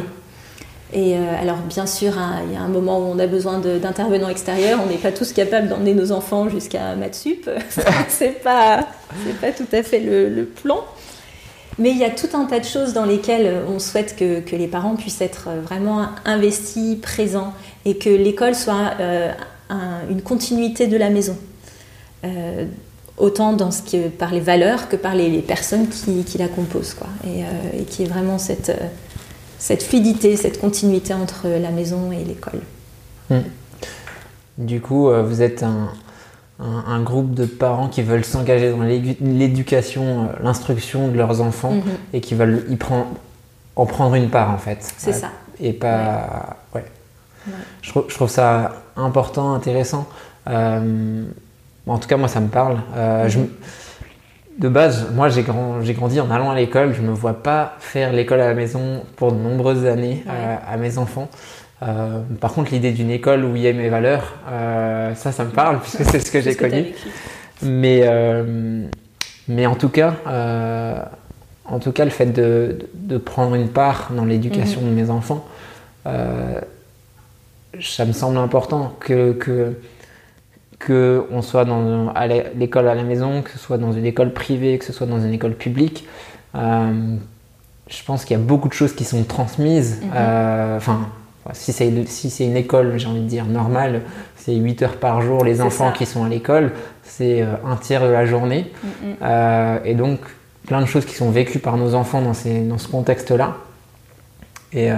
Et 0.92 1.16
euh, 1.16 1.40
alors, 1.40 1.56
bien 1.56 1.86
sûr, 1.86 2.18
hein, 2.18 2.40
il 2.46 2.52
y 2.52 2.56
a 2.56 2.60
un 2.60 2.68
moment 2.68 2.98
où 2.98 3.04
on 3.04 3.18
a 3.18 3.26
besoin 3.26 3.58
d'intervenants 3.58 4.28
extérieurs. 4.28 4.78
On 4.84 4.90
n'est 4.90 4.98
pas 4.98 5.12
tous 5.12 5.32
capables 5.32 5.68
d'emmener 5.68 5.94
nos 5.94 6.12
enfants 6.12 6.48
jusqu'à 6.50 6.94
Matsup. 6.96 7.48
c'est 8.08 8.42
pas, 8.42 8.86
pas 9.40 9.52
tout 9.52 9.68
à 9.72 9.82
fait 9.82 10.00
le, 10.00 10.44
plan. 10.44 10.84
Mais 11.78 11.90
il 11.90 11.96
y 11.96 12.04
a 12.04 12.10
tout 12.10 12.28
un 12.34 12.44
tas 12.44 12.60
de 12.60 12.66
choses 12.66 12.92
dans 12.92 13.06
lesquelles 13.06 13.62
on 13.66 13.78
souhaite 13.78 14.16
que, 14.16 14.40
que 14.40 14.54
les 14.54 14.68
parents 14.68 14.94
puissent 14.94 15.22
être 15.22 15.48
vraiment 15.64 16.06
investis, 16.26 16.96
présents, 17.00 17.54
et 17.86 17.96
que 17.96 18.10
l'école 18.10 18.54
soit 18.54 18.92
euh, 19.00 19.32
une 20.10 20.20
continuité 20.20 20.86
de 20.86 20.98
la 20.98 21.08
maison. 21.08 21.38
Euh, 22.24 22.66
autant 23.16 23.54
dans 23.54 23.70
ce 23.70 23.80
que, 23.80 24.08
par 24.08 24.32
les 24.32 24.40
valeurs 24.40 24.88
que 24.90 24.96
par 24.96 25.14
les, 25.14 25.40
personnes 25.40 25.88
qui, 25.88 26.24
qui, 26.24 26.36
la 26.36 26.48
composent. 26.48 26.94
Quoi. 26.94 27.08
Et, 27.26 27.80
et 27.80 27.84
qui 27.84 28.02
est 28.02 28.06
vraiment 28.06 28.36
cette 28.36 28.70
cette 29.62 29.84
fluidité, 29.84 30.36
cette 30.36 30.60
continuité 30.60 31.14
entre 31.14 31.46
la 31.46 31.70
maison 31.70 32.10
et 32.10 32.24
l'école. 32.24 32.58
Hmm. 33.30 33.42
Du 34.58 34.80
coup, 34.80 35.08
euh, 35.08 35.22
vous 35.22 35.40
êtes 35.40 35.62
un, 36.58 37.00
groupe 37.02 37.32
de 37.32 37.46
parents 37.46 37.86
qui 37.86 38.02
veulent 38.02 38.24
s'engager 38.24 38.72
dans 38.72 38.82
l'éducation, 38.82 40.24
euh, 40.24 40.26
l'instruction 40.42 41.06
de 41.06 41.16
leurs 41.16 41.40
enfants 41.40 41.74
mhm. 41.74 41.82
et 42.12 42.20
qui 42.20 42.34
veulent 42.34 42.66
y 42.70 42.76
prendre, 42.76 43.06
en 43.76 43.86
prendre 43.86 44.16
une 44.16 44.30
part 44.30 44.50
en 44.50 44.58
fait. 44.58 44.78
C'est 44.98 45.12
ça. 45.12 45.30
Et 45.60 45.72
pas. 45.72 46.56
Ouais. 46.74 46.84
Je, 47.82 47.92
trouve, 47.92 48.28
ça 48.28 48.82
important, 48.96 49.54
intéressant. 49.54 50.08
Euh, 50.48 51.22
en 51.86 51.98
tout 51.98 52.08
cas, 52.08 52.16
moi, 52.16 52.28
ça 52.28 52.40
me 52.40 52.48
parle. 52.48 52.78
je, 53.28 53.38
mhm 53.38 53.48
de 54.62 54.68
base, 54.68 55.08
moi 55.12 55.28
j'ai 55.28 55.42
grandi 55.42 56.20
en 56.20 56.30
allant 56.30 56.50
à 56.50 56.54
l'école. 56.54 56.94
Je 56.94 57.02
ne 57.02 57.08
me 57.08 57.12
vois 57.12 57.42
pas 57.42 57.74
faire 57.80 58.12
l'école 58.12 58.40
à 58.40 58.46
la 58.46 58.54
maison 58.54 59.02
pour 59.16 59.32
de 59.32 59.36
nombreuses 59.36 59.84
années 59.86 60.24
euh, 60.28 60.56
à 60.66 60.76
mes 60.76 60.98
enfants. 60.98 61.28
Euh, 61.82 62.20
par 62.40 62.52
contre, 62.52 62.70
l'idée 62.70 62.92
d'une 62.92 63.10
école 63.10 63.44
où 63.44 63.56
il 63.56 63.62
y 63.62 63.68
a 63.68 63.72
mes 63.72 63.88
valeurs, 63.88 64.34
euh, 64.48 65.16
ça, 65.16 65.32
ça 65.32 65.44
me 65.44 65.50
parle 65.50 65.80
puisque 65.80 66.04
c'est 66.04 66.20
ce 66.20 66.30
que 66.30 66.40
j'ai 66.40 66.54
connu. 66.54 66.86
Mais, 67.62 68.08
mais 69.48 69.66
en 69.66 69.74
tout 69.74 69.88
cas, 69.88 70.14
en 71.64 71.78
tout 71.80 71.92
cas, 71.92 72.04
le 72.04 72.10
fait 72.10 72.26
de, 72.26 73.18
prendre 73.18 73.56
une 73.56 73.68
part 73.68 74.10
dans 74.14 74.24
l'éducation 74.24 74.80
mhm. 74.80 74.88
de 74.88 74.94
mes 74.94 75.10
enfants, 75.10 75.44
ça 77.80 78.04
me 78.04 78.12
semble 78.12 78.38
important 78.38 78.94
que, 79.00 79.32
que 79.32 79.74
qu'on 80.84 81.42
soit 81.42 81.64
dans, 81.64 82.08
à 82.14 82.26
l'école 82.26 82.88
à 82.88 82.94
la 82.94 83.02
maison, 83.02 83.42
que 83.42 83.50
ce 83.50 83.58
soit 83.58 83.78
dans 83.78 83.92
une 83.92 84.06
école 84.06 84.32
privée, 84.32 84.78
que 84.78 84.84
ce 84.84 84.92
soit 84.92 85.06
dans 85.06 85.20
une 85.20 85.32
école 85.32 85.54
publique, 85.54 86.06
je 86.54 88.04
pense 88.06 88.24
qu'il 88.24 88.36
y 88.36 88.40
a 88.40 88.42
beaucoup 88.42 88.68
de 88.68 88.74
choses 88.74 88.94
qui 88.94 89.04
sont 89.04 89.22
transmises. 89.24 90.00
Mhm. 90.02 90.08
Enfin, 90.76 91.08
si 91.52 91.72
c'est 91.72 92.06
si 92.06 92.44
une 92.44 92.56
école, 92.56 92.94
j'ai 92.96 93.08
envie 93.08 93.20
de 93.20 93.26
dire 93.26 93.44
normale, 93.44 94.02
c'est 94.36 94.54
8 94.54 94.82
heures 94.82 94.96
par 94.96 95.22
jour 95.22 95.44
les 95.44 95.60
enfants 95.60 95.92
qui 95.92 96.06
sont 96.06 96.24
à 96.24 96.28
l'école, 96.28 96.72
c'est 97.02 97.42
un 97.42 97.76
tiers 97.76 98.02
de 98.02 98.12
la 98.12 98.26
journée. 98.26 98.70
Mhm. 98.82 99.80
et 99.84 99.94
donc 99.94 100.20
plein 100.66 100.80
de 100.80 100.86
choses 100.86 101.04
qui 101.04 101.14
sont 101.14 101.30
vécues 101.30 101.58
par 101.58 101.76
nos 101.76 101.94
enfants 101.94 102.22
dans, 102.22 102.34
ces, 102.34 102.60
dans 102.60 102.78
ce 102.78 102.88
contexte-là. 102.88 103.56
Et 104.72 104.90
euh, 104.90 104.96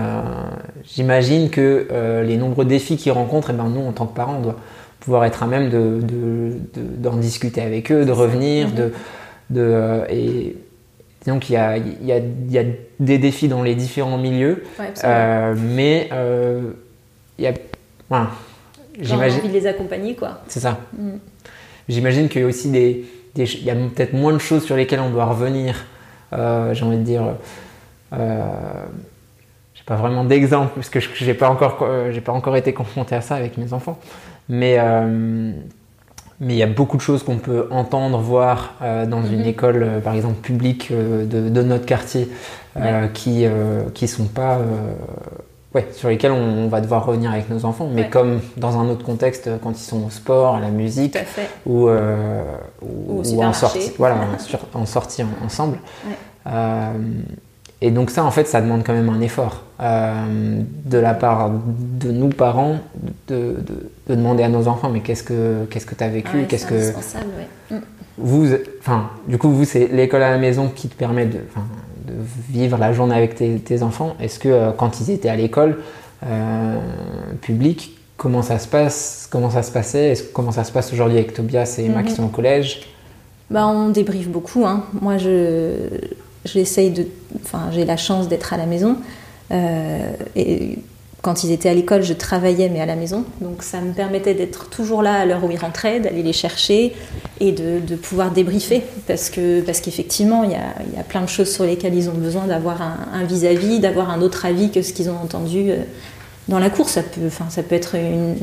j'imagine 0.85 1.51
que 1.51 1.89
euh, 1.91 2.23
les 2.23 2.37
nombreux 2.37 2.65
défis 2.65 2.97
qu'ils 2.97 3.13
rencontrent, 3.13 3.51
et 3.51 3.55
eh 3.55 3.57
ben, 3.57 3.69
nous, 3.69 3.85
en 3.85 3.93
tant 3.93 4.07
que 4.07 4.15
parents, 4.15 4.37
on 4.39 4.43
doit 4.43 4.57
pouvoir 5.05 5.25
être 5.25 5.43
à 5.43 5.47
même 5.47 5.69
d'en 5.69 7.13
de, 7.13 7.17
de, 7.17 7.21
discuter 7.21 7.61
avec 7.61 7.93
eux, 7.93 8.05
de 8.05 8.13
revenir. 8.13 8.73
De, 8.73 8.93
de, 9.51 9.61
euh, 9.61 10.05
et 10.09 10.57
donc, 11.27 11.49
il 11.49 11.55
y 11.55 11.57
a, 11.57 11.77
y, 11.77 12.13
a, 12.13 12.19
y 12.49 12.59
a, 12.59 12.65
des 13.01 13.19
défis 13.19 13.49
dans 13.49 13.63
les 13.63 13.75
différents 13.75 14.19
milieux. 14.19 14.65
mais 15.57 16.09
il 17.39 17.45
y 17.45 17.47
a. 17.47 17.53
Voilà, 18.09 18.31
J'imagine. 19.01 19.41
envie 19.41 19.49
de 19.49 19.55
les 19.55 19.67
accompagner, 19.67 20.15
quoi. 20.15 20.43
C'est 20.47 20.61
ça. 20.61 20.79
Mm. 20.97 21.17
J'imagine 21.89 22.29
qu'il 22.29 22.43
y 22.43 22.45
a 22.45 22.47
aussi 22.47 22.71
des. 22.71 23.05
Il 23.37 23.65
y 23.65 23.71
a 23.71 23.75
peut-être 23.75 24.13
moins 24.13 24.33
de 24.33 24.39
choses 24.39 24.65
sur 24.65 24.77
lesquelles 24.77 25.01
on 25.01 25.11
doit 25.11 25.25
revenir. 25.25 25.87
J'ai 26.33 26.85
envie 26.85 26.99
de 26.99 27.03
dire 27.03 27.35
pas 29.87 29.97
vraiment 29.97 30.25
d'exemple 30.25 30.73
parce 30.75 30.89
que 30.89 31.01
je 31.01 31.25
n'ai 31.25 31.35
pas, 31.35 31.49
encore, 31.49 31.79
euh, 31.83 32.11
j'ai 32.13 32.21
pas 32.21 32.33
encore 32.33 32.57
été 32.57 32.73
confronté 32.73 33.15
à 33.15 33.21
ça 33.21 33.35
avec 33.35 33.59
mes 33.59 33.73
enfants. 33.73 33.99
Mais 34.49 34.77
euh, 34.79 35.53
mais 36.41 36.55
il 36.55 36.57
y 36.57 36.63
a 36.63 36.67
beaucoup 36.67 36.97
de 36.97 37.03
choses 37.03 37.23
qu'on 37.23 37.39
peut 37.39 37.69
entendre, 37.71 38.19
voir 38.19 38.75
euh, 38.83 39.07
dans 39.07 39.25
une 39.25 39.41
mhm. 39.41 39.47
école, 39.47 39.87
par 40.03 40.15
exemple 40.15 40.41
publique 40.41 40.93
de, 40.93 41.49
de, 41.49 41.63
notre 41.63 41.87
quartier, 41.87 42.29
qui 43.15 43.47
qui 43.95 44.09
sont 44.09 44.27
pas 44.27 44.59
ouais, 45.75 45.89
sur 45.93 46.09
lesquels 46.09 46.33
on, 46.33 46.69
va 46.69 46.81
devoir 46.81 47.07
revenir 47.07 47.31
avec 47.31 47.49
nos 47.49 47.65
enfants, 47.65 47.89
mais 47.91 48.11
comme 48.11 48.41
dans 48.57 48.79
un 48.79 48.89
autre 48.89 49.05
contexte, 49.05 49.49
quand 49.63 49.71
ils 49.71 49.85
sont 49.85 50.07
au 50.07 50.11
sport, 50.11 50.57
à 50.57 50.61
la 50.61 50.71
musique, 50.71 51.17
ou, 51.67 51.89
ou, 51.89 53.43
en 53.43 53.53
sortie, 53.53 53.93
voilà, 53.97 54.17
en, 54.75 54.87
sortie 54.87 55.23
ensemble. 55.43 55.79
Et 57.81 57.91
donc 57.91 58.11
ça, 58.11 58.25
en 58.25 58.31
fait, 58.31 58.47
ça 58.47 58.61
demande 58.61 58.83
quand 58.85 58.95
même 58.95 59.09
un 59.09 59.21
effort 59.21 59.63
euh, 59.81 60.63
de 60.85 60.99
la 60.99 61.15
part 61.15 61.51
de 61.51 62.11
nous, 62.11 62.29
parents, 62.29 62.79
de, 63.29 63.57
demander 64.09 64.43
à 64.43 64.49
nos 64.49 64.69
enfants, 64.69 64.91
mais 64.91 65.01
qu'est-ce 65.01 65.23
que 65.23 65.65
qu'est-ce 65.69 65.87
que 65.87 65.95
tu 65.95 66.05
as 66.05 66.09
vécu 66.09 66.47
qu'est-ce 66.49 66.67
que 66.67 66.93
mm. 67.75 67.81
vous, 68.17 68.49
enfin, 68.81 69.11
du 69.29 69.39
coup, 69.39 69.51
vous, 69.51 69.65
c'est 69.65 69.89
l'école 69.89 70.23
à 70.23 70.31
la 70.31 70.39
maison 70.39 70.71
qui 70.75 70.89
te 70.89 70.95
permet 70.95 71.27
de, 71.27 71.41
de 72.07 72.15
vivre 72.51 72.79
la 72.79 72.93
journée 72.93 73.17
avec 73.17 73.35
tes, 73.35 73.83
enfants. 73.83 74.15
Est-ce 74.21 74.39
que 74.39 74.49
euh, 74.49 74.71
quand 74.71 75.01
ils 75.01 75.11
étaient 75.11 75.29
à 75.29 75.37
l'école 75.37 75.79
euh, 76.25 76.79
publique, 77.41 77.99
comment 78.17 78.43
ça 78.43 78.59
se 78.59 78.69
passe 78.69 79.29
Comment 79.31 79.51
ça 79.51 79.63
se 79.63 79.73
passait 79.73 80.15
Comment 80.33 80.53
ça 80.53 80.65
se 80.65 80.73
passe 80.73 80.93
aujourd'hui 80.93 81.19
avec 81.19 81.35
Tobias 81.35 81.77
et 81.79 81.87
Emma 81.87 82.03
qui 82.03 82.13
mm-hmm. 82.13 82.17
sont 82.17 82.25
au 82.25 82.29
collège? 82.29 82.83
Bah, 83.51 83.67
on 83.67 83.91
débriefe 83.91 84.29
beaucoup. 84.29 84.65
Hein. 84.65 84.85
Moi, 85.01 85.19
je, 85.19 85.89
j'essaye 86.45 86.91
de, 86.91 87.07
enfin, 87.45 87.71
j'ai 87.73 87.85
la 87.85 87.97
chance 87.97 88.29
d'être 88.29 88.53
à 88.53 88.57
la 88.57 88.67
maison. 88.67 88.97
Euh, 89.51 90.13
et 90.37 90.79
quand 91.23 91.43
ils 91.43 91.53
étaient 91.53 91.71
à 91.71 91.75
l'école, 91.75 92.03
je 92.03 92.13
travaillais, 92.13 92.69
mais 92.69 92.81
à 92.81 92.87
la 92.87 92.97
maison. 92.97 93.25
Donc 93.41 93.63
ça 93.63 93.81
me 93.81 93.93
permettait 93.93 94.35
d'être 94.35 94.69
toujours 94.69 95.03
là 95.03 95.15
à 95.15 95.25
l'heure 95.25 95.43
où 95.43 95.51
ils 95.51 95.59
rentraient, 95.59 96.01
d'aller 96.01 96.23
les 96.23 96.35
chercher 96.35 96.95
et 97.41 97.53
de, 97.53 97.97
pouvoir 97.97 98.31
débriefer. 98.31 98.83
Parce, 99.07 99.31
que, 99.31 99.63
parce 99.63 99.81
qu'effectivement, 99.81 100.45
il 100.45 100.51
y 100.51 100.55
a, 100.55 100.75
y 100.97 101.01
a, 101.01 101.03
plein 101.03 101.23
de 101.23 101.29
choses 101.29 101.51
sur 101.51 101.65
lesquelles 101.65 101.95
ils 101.95 102.11
ont 102.11 102.15
besoin 102.15 102.47
d'avoir 102.47 102.83
un 102.83 103.25
vis-à-vis, 103.25 103.81
d'avoir 103.81 104.11
un 104.11 104.21
autre 104.21 104.45
avis 104.45 104.71
que 104.71 104.83
ce 104.83 104.93
qu'ils 104.93 105.09
ont 105.09 105.17
entendu 105.17 105.71
euh, 105.71 105.77
dans 106.49 106.59
la 106.59 106.69
cour. 106.69 106.89
Ça 106.89 107.03
peut, 107.03 107.27
enfin, 107.27 107.47
ça 107.49 107.63
peut 107.63 107.75
être 107.75 107.95
une, 107.95 108.37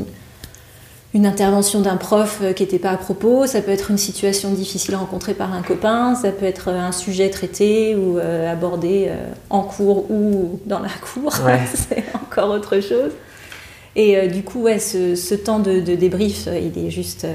une 1.13 1.25
intervention 1.25 1.81
d'un 1.81 1.97
prof 1.97 2.39
euh, 2.41 2.53
qui 2.53 2.63
n'était 2.63 2.79
pas 2.79 2.91
à 2.91 2.97
propos, 2.97 3.45
ça 3.45 3.61
peut 3.61 3.71
être 3.71 3.91
une 3.91 3.97
situation 3.97 4.51
difficile 4.51 4.95
rencontrée 4.95 5.33
par 5.33 5.53
un 5.53 5.61
copain, 5.61 6.15
ça 6.15 6.31
peut 6.31 6.45
être 6.45 6.69
un 6.69 6.93
sujet 6.93 7.29
traité 7.29 7.95
ou 7.95 8.17
euh, 8.17 8.51
abordé 8.51 9.07
euh, 9.09 9.15
en 9.49 9.61
cours 9.61 10.09
ou 10.09 10.59
dans 10.65 10.79
la 10.79 10.89
cour, 10.89 11.33
c'est 11.73 12.05
encore 12.15 12.51
autre 12.51 12.79
chose. 12.79 13.11
Et 13.97 14.29
du 14.29 14.41
coup, 14.41 14.61
ouais, 14.61 14.79
ce, 14.79 15.35
temps 15.35 15.59
de, 15.59 15.81
débrief, 15.81 16.47
il 16.47 16.85
est 16.85 16.89
juste, 16.89 17.27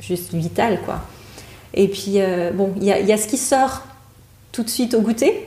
juste 0.00 0.34
vital, 0.34 0.80
quoi. 0.84 1.02
Et 1.74 1.86
puis, 1.86 2.18
bon, 2.54 2.72
il 2.78 2.82
y, 2.82 2.86
y, 2.86 3.12
a 3.12 3.16
ce 3.16 3.28
qui 3.28 3.36
sort 3.36 3.84
tout 4.50 4.64
de 4.64 4.68
suite 4.68 4.94
au 4.94 5.00
goûter. 5.00 5.46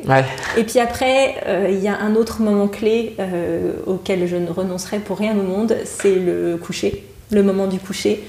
Et 0.56 0.64
puis 0.64 0.80
après, 0.80 1.44
il 1.70 1.84
y 1.84 1.90
a 1.90 2.00
un 2.00 2.16
autre 2.16 2.40
moment 2.40 2.70
clé 2.70 3.18
auquel 3.86 4.26
je 4.26 4.38
ne 4.38 4.50
renoncerai 4.50 5.00
pour 5.00 5.18
rien 5.18 5.38
au 5.38 5.44
monde, 5.44 5.76
c'est 5.84 6.16
le 6.16 6.56
coucher 6.56 7.04
le 7.32 7.44
moment 7.44 7.68
du 7.68 7.80
coucher, 7.80 8.24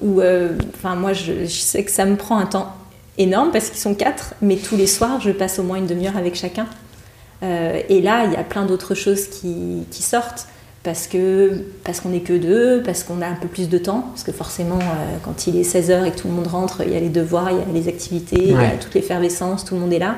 où, 0.00 0.20
euh, 0.20 0.56
enfin, 0.74 0.94
moi, 0.94 1.12
je, 1.12 1.46
sais 1.46 1.84
que 1.84 1.90
ça 1.90 2.04
me 2.04 2.16
prend 2.16 2.38
un 2.38 2.46
temps 2.46 2.72
énorme 3.18 3.50
parce 3.50 3.70
qu'ils 3.70 3.80
sont 3.80 3.94
quatre, 3.94 4.34
mais 4.42 4.56
tous 4.56 4.76
les 4.76 4.86
soirs, 4.86 5.20
je 5.20 5.30
passe 5.30 5.58
au 5.58 5.62
moins 5.62 5.78
une 5.78 5.86
demi-heure 5.86 6.16
avec 6.16 6.34
chacun. 6.34 6.66
Euh, 7.42 7.80
et 7.88 8.00
là, 8.00 8.24
il 8.24 8.32
y 8.32 8.36
a 8.36 8.44
plein 8.44 8.64
d'autres 8.66 8.94
choses 8.94 9.26
qui, 9.28 9.84
sortent 9.90 10.46
parce 10.82 11.08
que 11.08 11.64
parce 11.82 12.00
qu'on 12.00 12.10
n'est 12.10 12.20
que 12.20 12.32
deux, 12.32 12.82
parce 12.84 13.02
qu'on 13.02 13.20
a 13.20 13.26
un 13.26 13.34
peu 13.34 13.48
plus 13.48 13.68
de 13.68 13.78
temps, 13.78 14.02
parce 14.12 14.22
que 14.22 14.32
forcément, 14.32 14.78
euh, 14.78 15.16
quand 15.24 15.46
il 15.46 15.56
est 15.56 15.62
16h 15.62 16.04
et 16.04 16.12
que 16.12 16.18
tout 16.18 16.28
le 16.28 16.34
monde 16.34 16.46
rentre, 16.46 16.82
il 16.86 16.92
y 16.92 16.96
a 16.96 17.00
les 17.00 17.08
devoirs, 17.08 17.50
il 17.50 17.58
y 17.58 17.60
a 17.60 17.64
les 17.72 17.88
activités, 17.88 18.40
il 18.40 18.52
y 18.52 18.54
a 18.54 18.70
toute 18.80 18.94
l'effervescence, 18.94 19.64
tout 19.64 19.74
le 19.74 19.80
monde 19.80 19.92
est 19.92 19.98
là. 19.98 20.16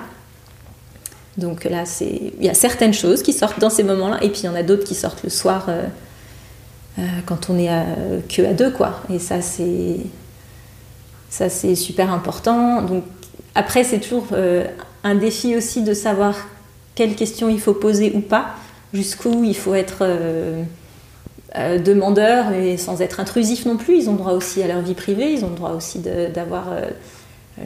Donc 1.38 1.64
là, 1.64 1.84
il 2.00 2.44
y 2.44 2.48
a 2.48 2.54
certaines 2.54 2.92
choses 2.92 3.22
qui 3.22 3.32
sortent 3.32 3.60
dans 3.60 3.70
ces 3.70 3.84
moments-là, 3.84 4.18
et 4.22 4.28
puis 4.28 4.40
il 4.42 4.46
y 4.46 4.48
en 4.48 4.56
a 4.56 4.64
d'autres 4.64 4.84
qui 4.84 4.96
sortent 4.96 5.22
le 5.22 5.30
soir 5.30 5.66
euh, 5.68 5.84
quand 7.26 7.50
on 7.50 7.58
est 7.58 7.68
à, 7.68 7.84
que 8.28 8.42
à 8.42 8.52
deux, 8.52 8.70
quoi. 8.70 9.00
Et 9.12 9.18
ça, 9.18 9.40
c'est 9.40 9.96
ça, 11.30 11.48
c'est 11.48 11.74
super 11.74 12.12
important. 12.12 12.82
Donc 12.82 13.04
après, 13.54 13.84
c'est 13.84 13.98
toujours 14.00 14.26
euh, 14.32 14.64
un 15.04 15.14
défi 15.14 15.56
aussi 15.56 15.82
de 15.82 15.94
savoir 15.94 16.34
quelles 16.94 17.14
questions 17.14 17.48
il 17.48 17.60
faut 17.60 17.74
poser 17.74 18.12
ou 18.14 18.20
pas, 18.20 18.54
jusqu'où 18.92 19.44
il 19.44 19.56
faut 19.56 19.74
être 19.74 19.98
euh, 20.00 20.64
demandeur 21.78 22.52
et 22.52 22.76
sans 22.76 23.00
être 23.02 23.20
intrusif 23.20 23.66
non 23.66 23.76
plus. 23.76 23.98
Ils 23.98 24.10
ont 24.10 24.14
droit 24.14 24.32
aussi 24.32 24.62
à 24.62 24.68
leur 24.68 24.80
vie 24.80 24.94
privée, 24.94 25.32
ils 25.32 25.44
ont 25.44 25.50
droit 25.50 25.72
aussi 25.72 26.00
d'avoir 26.00 26.68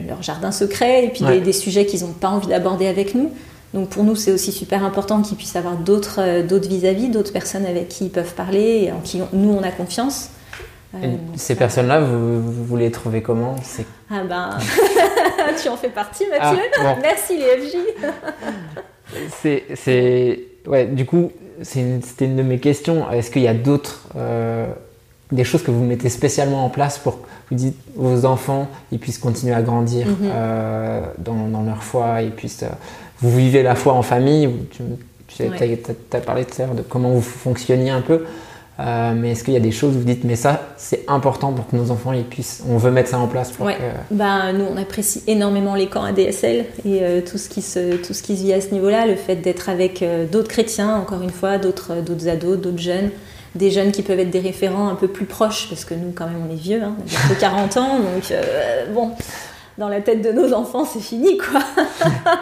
leur 0.07 0.21
jardin 0.21 0.51
secret 0.51 1.05
et 1.05 1.09
puis 1.09 1.23
des, 1.23 1.39
des, 1.39 1.53
sujets 1.53 1.85
qu'ils 1.85 2.01
n'ont 2.01 2.13
pas 2.13 2.29
envie 2.29 2.47
d'aborder 2.47 2.87
avec 2.87 3.15
nous. 3.15 3.31
Donc 3.73 3.89
pour 3.89 4.03
nous, 4.03 4.15
c'est 4.15 4.31
aussi 4.31 4.51
super 4.51 4.85
important 4.85 5.21
qu'ils 5.21 5.37
puissent 5.37 5.55
avoir 5.55 5.75
d'autres 5.75 6.19
euh, 6.19 6.59
vis-à-vis, 6.59 7.09
d'autres 7.09 7.33
personnes 7.33 7.65
avec 7.65 7.87
qui 7.87 8.05
ils 8.05 8.11
peuvent 8.11 8.33
parler 8.33 8.83
et 8.85 8.91
en 8.91 8.99
qui 8.99 9.21
nous, 9.33 9.51
on 9.51 9.63
a 9.63 9.71
confiance. 9.71 10.29
Euh, 10.95 11.15
ces 11.35 11.55
personnes-là, 11.55 12.01
vous, 12.01 12.39
vous, 12.39 12.77
les 12.77 12.91
trouvez 12.91 13.23
comment? 13.23 13.55
Ah 14.11 14.21
ben, 14.29 14.51
tu 15.61 15.69
en 15.69 15.75
fais 15.75 15.89
partie, 15.89 16.25
Mathieu. 16.29 16.59
Ah, 16.79 16.97
Merci 17.01 17.35
les 17.37 17.67
FJ. 17.67 17.77
c'est, 19.75 20.39
ouais, 20.67 20.85
du 20.85 21.07
coup, 21.07 21.31
c'était 21.63 22.25
une, 22.25 22.35
de 22.35 22.43
mes 22.43 22.59
questions. 22.59 23.09
Est-ce 23.09 23.31
qu'il 23.31 23.41
y 23.41 23.47
a 23.47 23.55
d'autres, 23.55 24.03
euh, 24.15 24.67
des 25.31 25.43
choses 25.43 25.63
que 25.63 25.71
vous 25.71 25.83
mettez 25.83 26.09
spécialement 26.09 26.63
en 26.63 26.69
place 26.69 26.99
pour 26.99 27.23
que 27.23 27.27
vous 27.49 27.55
dites 27.55 27.77
vos 27.95 28.25
enfants, 28.25 28.67
ils 28.91 28.99
puissent 28.99 29.17
continuer 29.17 29.55
à 29.55 29.63
grandir 29.63 30.05
mhm. 30.05 30.29
dans, 31.17 31.47
dans, 31.47 31.63
leur 31.63 31.81
foi, 31.81 32.21
ils 32.21 32.31
puissent 32.31 32.65
vous 33.23 33.35
vivez 33.35 33.63
la 33.63 33.75
foi 33.75 33.93
en 33.93 34.03
famille. 34.03 34.49
Tu, 34.71 34.83
tu 35.27 35.43
as, 35.43 36.19
parlé 36.19 36.45
tout 36.45 36.61
à 36.61 36.65
l'heure 36.65 36.75
de 36.75 36.81
comment 36.81 37.09
vous 37.09 37.21
fonctionniez 37.21 37.89
un 37.89 38.01
peu. 38.01 38.25
Euh, 38.79 39.13
mais 39.15 39.31
est-ce 39.31 39.43
qu'il 39.43 39.53
y 39.53 39.57
a 39.57 39.61
des 39.61 39.71
choses 39.71 39.95
où 39.95 39.99
vous 39.99 40.05
dites, 40.05 40.23
mais 40.23 40.35
ça, 40.35 40.69
c'est 40.77 41.05
important 41.07 41.53
pour 41.53 41.67
que 41.67 41.75
nos 41.75 41.91
enfants 41.91 42.11
ils 42.11 42.23
puissent, 42.23 42.63
on 42.67 42.77
veut 42.77 42.89
mettre 42.89 43.09
ça 43.09 43.19
en 43.19 43.27
place 43.27 43.51
pour 43.51 43.67
ouais. 43.67 43.77
ben, 44.09 44.51
Nous, 44.53 44.65
on 44.65 44.77
apprécie 44.77 45.21
énormément 45.27 45.75
les 45.75 45.87
camps 45.87 46.03
ADSL 46.03 46.65
et 46.83 47.03
euh, 47.03 47.21
tout, 47.21 47.37
ce 47.37 47.49
qui 47.49 47.61
se, 47.61 47.97
tout 47.97 48.13
ce 48.13 48.23
qui 48.23 48.35
se 48.35 48.43
vit 48.43 48.53
à 48.53 48.61
ce 48.61 48.71
niveau-là, 48.71 49.05
le 49.05 49.15
fait 49.15 49.35
d'être 49.35 49.69
avec 49.69 50.01
euh, 50.01 50.25
d'autres 50.25 50.47
chrétiens, 50.47 50.95
encore 50.95 51.21
une 51.21 51.29
fois, 51.29 51.59
d'autres, 51.59 52.01
d'autres 52.01 52.27
ados, 52.27 52.59
d'autres 52.59 52.81
jeunes, 52.81 53.11
des 53.53 53.69
jeunes 53.69 53.91
qui 53.91 54.01
peuvent 54.01 54.19
être 54.19 54.31
des 54.31 54.39
référents 54.39 54.89
un 54.89 54.95
peu 54.95 55.07
plus 55.07 55.25
proches, 55.25 55.69
parce 55.69 55.85
que 55.85 55.93
nous, 55.93 56.11
quand 56.11 56.25
même, 56.25 56.41
on 56.49 56.51
est 56.51 56.57
vieux, 56.57 56.81
hein, 56.81 56.95
on 56.97 57.03
a 57.03 57.27
bientôt 57.27 57.39
40 57.39 57.77
ans, 57.77 57.99
donc 57.99 58.33
bon, 58.91 59.11
dans 59.77 59.87
la 59.87 60.01
tête 60.01 60.23
de 60.23 60.31
nos 60.31 60.51
enfants, 60.51 60.85
c'est 60.85 60.99
fini, 60.99 61.37
quoi. 61.37 61.61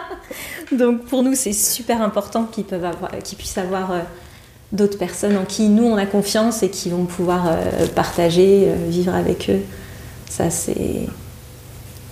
Donc 0.72 1.04
pour 1.04 1.22
nous, 1.22 1.34
c'est 1.34 1.52
super 1.52 2.02
important 2.02 2.44
qu'ils 2.44 2.64
puissent 3.36 3.58
avoir 3.58 3.92
euh, 3.92 4.00
d'autres 4.72 4.98
personnes 4.98 5.36
en 5.36 5.44
qui 5.44 5.68
nous 5.68 5.84
on 5.84 5.96
a 5.96 6.06
confiance 6.06 6.62
et 6.62 6.70
qui 6.70 6.90
vont 6.90 7.04
pouvoir 7.04 7.46
euh, 7.46 7.86
partager, 7.94 8.64
euh, 8.66 8.88
vivre 8.88 9.14
avec 9.14 9.50
eux. 9.50 9.60
Ça, 10.28 10.50
c'est 10.50 11.06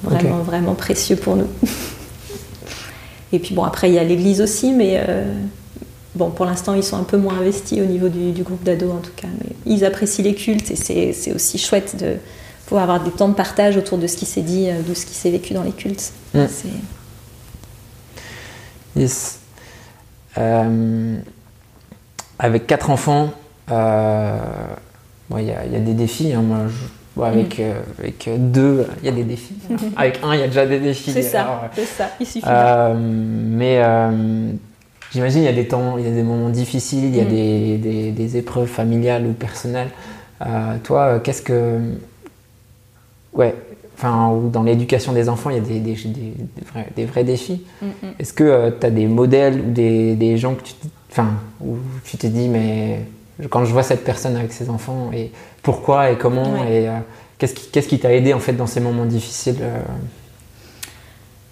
vraiment, 0.02 0.38
vraiment 0.38 0.74
précieux 0.74 1.16
pour 1.16 1.36
nous. 1.36 1.48
et 3.32 3.38
puis 3.38 3.54
bon, 3.54 3.64
après, 3.64 3.88
il 3.88 3.94
y 3.94 3.98
a 3.98 4.04
l'église 4.04 4.42
aussi, 4.42 4.72
mais 4.72 5.02
bon, 6.14 6.28
pour 6.28 6.44
l'instant, 6.44 6.74
ils 6.74 6.84
sont 6.84 6.98
un 6.98 7.04
peu 7.04 7.16
moins 7.16 7.38
investis 7.38 7.80
au 7.80 7.86
niveau 7.86 8.08
du, 8.08 8.42
groupe 8.42 8.62
d'ados 8.62 8.92
en 8.92 8.98
tout 8.98 9.12
cas. 9.16 9.28
Mais 9.38 9.56
ils 9.64 9.86
apprécient 9.86 10.22
les 10.22 10.34
cultes 10.34 10.70
et 10.70 10.76
c'est 11.14 11.32
aussi 11.34 11.56
chouette 11.56 11.96
de 11.98 12.16
pouvoir 12.66 12.82
avoir 12.82 13.02
des 13.02 13.10
temps 13.10 13.30
de 13.30 13.34
partage 13.34 13.78
autour 13.78 13.96
de 13.96 14.06
ce 14.06 14.18
qui 14.18 14.26
s'est 14.26 14.42
dit, 14.42 14.68
de 14.86 14.92
ce 14.92 15.06
qui 15.06 15.14
s'est 15.14 15.30
vécu 15.30 15.54
dans 15.54 15.62
les 15.62 15.72
cultes. 15.72 16.12
Mm. 16.34 16.44
Yes. 18.96 19.40
Euh, 20.38 21.16
avec 22.38 22.66
quatre 22.66 22.90
enfants, 22.90 23.30
euh, 23.70 24.38
il 25.36 25.44
y, 25.44 25.52
a 25.52 25.80
des 25.80 25.94
défis. 25.94 26.32
Hein. 26.32 26.42
moi, 26.42 27.28
avec, 27.28 27.58
mm. 27.58 27.62
euh, 27.62 27.80
avec 27.98 28.28
deux, 28.50 28.86
il 29.02 29.06
y 29.06 29.08
a 29.08 29.12
des 29.12 29.24
défis. 29.24 29.56
avec 29.96 30.20
un, 30.22 30.34
il 30.34 30.40
y 30.40 30.42
a 30.42 30.46
déjà 30.46 30.66
des 30.66 30.80
défis. 30.80 31.12
C'est 31.12 31.22
ça, 31.22 31.70
c'est 31.74 31.84
ça, 31.84 32.10
il 32.18 32.26
suffit. 32.26 32.46
mais 32.46 33.82
j'imagine 35.12 35.42
il 35.42 35.46
y 35.46 35.48
a 35.48 35.52
des 35.52 35.68
temps, 35.68 35.98
il 35.98 36.04
y 36.04 36.08
a 36.08 36.12
des 36.12 36.22
moments 36.22 36.50
difficiles, 36.50 37.04
il 37.04 37.16
y 37.16 37.20
a 37.20 37.24
mm. 37.24 37.28
des, 37.28 37.78
des, 37.78 38.10
des, 38.12 38.36
épreuves 38.36 38.68
familiales 38.68 39.26
ou 39.26 39.32
personnelles. 39.32 39.90
toi, 40.84 41.20
qu'est-ce 41.20 41.42
que. 41.42 41.78
Ouais, 43.32 43.54
enfin, 44.00 44.34
dans 44.50 44.62
l'éducation 44.62 45.12
des 45.12 45.28
enfants, 45.28 45.50
il 45.50 45.56
y 45.56 45.58
a 45.58 45.62
des, 45.62 45.78
des, 45.78 45.94
vrais, 46.72 46.88
des 46.96 47.04
vrais, 47.04 47.24
défis. 47.24 47.62
Mm, 47.82 47.86
mm. 47.86 47.90
Est-ce 48.18 48.32
que 48.32 48.70
tu 48.80 48.86
as 48.86 48.90
des 48.90 49.06
modèles 49.06 49.60
ou 49.60 49.70
des, 49.70 50.36
gens 50.38 50.54
que 50.54 50.62
tu, 50.62 50.72
enfin, 51.10 51.34
où 51.62 51.76
tu 52.04 52.16
t'es 52.16 52.28
dit, 52.28 52.48
mais 52.48 53.00
quand 53.50 53.64
je 53.64 53.72
vois 53.72 53.82
cette 53.82 54.04
personne 54.04 54.36
avec 54.36 54.52
ses 54.52 54.70
enfants, 54.70 55.10
et 55.12 55.30
pourquoi 55.62 56.10
et 56.10 56.16
comment, 56.16 56.64
et 56.64 56.88
euh, 56.88 56.98
qu'est-ce 57.38 57.88
qui 57.88 57.98
t'a 57.98 58.14
aidé 58.14 58.32
en 58.32 58.40
fait 58.40 58.54
dans 58.54 58.66
ces 58.66 58.80
moments 58.80 59.06
difficiles 59.06 59.58
euh? 59.60 59.80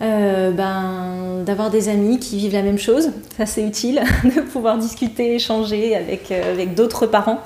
Euh, 0.00 0.52
ben, 0.52 1.42
d'avoir 1.44 1.70
des 1.70 1.88
amis 1.88 2.20
qui 2.20 2.36
vivent 2.36 2.52
la 2.52 2.62
même 2.62 2.78
chose, 2.78 3.10
ça 3.36 3.46
c'est 3.46 3.62
utile, 3.62 4.00
de 4.24 4.40
pouvoir 4.40 4.78
discuter, 4.78 5.34
échanger 5.34 5.96
avec, 5.96 6.30
avec 6.30 6.74
d'autres 6.74 7.06
parents. 7.06 7.40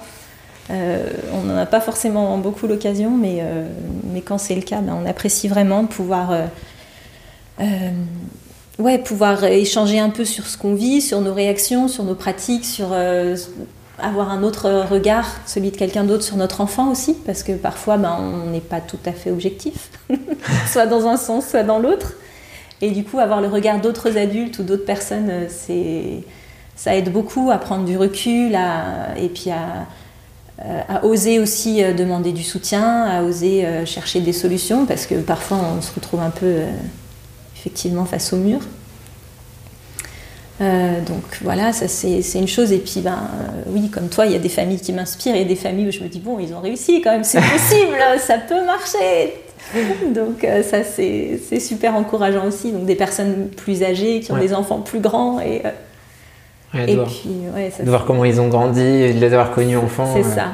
Euh, 0.72 1.04
on 1.34 1.42
n'en 1.42 1.56
a 1.56 1.66
pas 1.66 1.80
forcément 1.80 2.36
beaucoup 2.38 2.66
l'occasion, 2.66 3.10
mais, 3.10 3.38
euh, 3.40 3.66
mais 4.12 4.22
quand 4.22 4.38
c'est 4.38 4.54
le 4.54 4.62
cas, 4.62 4.80
ben, 4.80 4.96
on 5.02 5.06
apprécie 5.06 5.48
vraiment 5.48 5.86
euh, 7.60 8.98
pouvoir 9.04 9.44
échanger 9.44 9.98
un 9.98 10.10
peu 10.10 10.24
sur 10.24 10.46
ce 10.46 10.56
qu'on 10.56 10.74
vit, 10.74 11.02
sur 11.02 11.20
nos 11.20 11.34
réactions, 11.34 11.88
sur 11.88 12.04
nos 12.04 12.14
pratiques, 12.14 12.64
sur 12.64 12.94
avoir 13.98 14.30
un 14.30 14.42
autre 14.42 14.86
regard, 14.90 15.26
celui 15.46 15.70
de 15.70 15.76
quelqu'un 15.76 16.04
d'autre 16.04 16.24
sur 16.24 16.36
notre 16.36 16.60
enfant 16.60 16.90
aussi, 16.90 17.14
parce 17.26 17.42
que 17.42 17.52
parfois 17.52 17.98
ben, 17.98 18.16
on 18.18 18.50
n'est 18.50 18.60
pas 18.60 18.80
tout 18.80 18.98
à 19.04 19.12
fait 19.12 19.30
objectif, 19.30 19.90
soit 20.66 20.86
dans 20.86 21.06
un 21.06 21.16
sens, 21.16 21.48
soit 21.48 21.64
dans 21.64 21.78
l'autre. 21.78 22.14
Et 22.80 22.90
du 22.90 23.04
coup, 23.04 23.20
avoir 23.20 23.40
le 23.40 23.46
regard 23.46 23.80
d'autres 23.80 24.16
adultes 24.16 24.58
ou 24.58 24.64
d'autres 24.64 24.84
personnes, 24.84 25.46
c'est 25.48 26.24
ça 26.74 26.96
aide 26.96 27.12
beaucoup 27.12 27.50
à 27.52 27.58
prendre 27.58 27.84
du 27.84 27.96
recul 27.96 28.58
et 29.16 29.28
puis 29.28 29.50
à, 29.50 29.86
à 30.88 31.04
oser 31.04 31.38
aussi 31.38 31.82
euh, 31.82 31.92
demander 31.92 32.32
du 32.32 32.42
soutien, 32.42 33.04
à 33.04 33.22
oser 33.22 33.64
euh, 33.64 33.84
chercher 33.84 34.20
des 34.20 34.32
solutions, 34.32 34.86
parce 34.86 35.06
que 35.06 35.16
parfois 35.16 35.58
on 35.76 35.82
se 35.82 35.92
retrouve 35.94 36.20
un 36.20 36.30
peu 36.30 36.60
effectivement 37.56 38.04
face 38.04 38.32
au 38.32 38.36
mur. 38.36 38.60
donc 40.60 41.24
voilà, 41.42 41.72
ça 41.72 41.88
c'est 41.88 42.22
une 42.34 42.48
chose. 42.48 42.70
Et 42.72 42.78
puis, 42.78 43.00
ben, 43.00 43.18
oui, 43.66 43.88
comme 43.88 44.08
toi, 44.08 44.26
il 44.26 44.32
y 44.32 44.36
a 44.36 44.38
des 44.38 44.48
familles 44.48 44.80
qui 44.80 44.92
m'inspirent 44.92 45.34
et 45.34 45.44
des 45.44 45.56
familles 45.56 45.88
où 45.88 45.90
je 45.90 46.00
me 46.00 46.08
dis, 46.08 46.20
bon, 46.20 46.38
ils 46.38 46.54
ont 46.54 46.60
réussi 46.60 47.00
quand 47.02 47.10
même, 47.10 47.24
c'est 47.24 47.40
possible, 47.52 47.96
ça 48.18 48.38
peut 48.38 48.64
marcher. 48.64 49.34
Donc 50.14 50.46
ça 50.62 50.84
c'est 50.84 51.60
super 51.60 51.94
encourageant 51.96 52.46
aussi. 52.46 52.72
Donc 52.72 52.84
des 52.84 52.94
personnes 52.94 53.48
plus 53.48 53.82
âgées 53.82 54.20
qui 54.20 54.30
ont 54.30 54.38
des 54.38 54.54
enfants 54.54 54.80
plus 54.80 55.00
grands 55.00 55.40
et 55.40 55.62
et 56.74 56.96
puis, 56.96 57.30
de 57.84 57.88
voir 57.88 58.06
comment 58.06 58.24
ils 58.24 58.40
ont 58.40 58.48
grandi, 58.48 58.80
de 58.80 59.20
les 59.20 59.32
avoir 59.32 59.52
connus 59.52 59.76
enfants. 59.76 60.08
C'est 60.14 60.22
ça. 60.22 60.52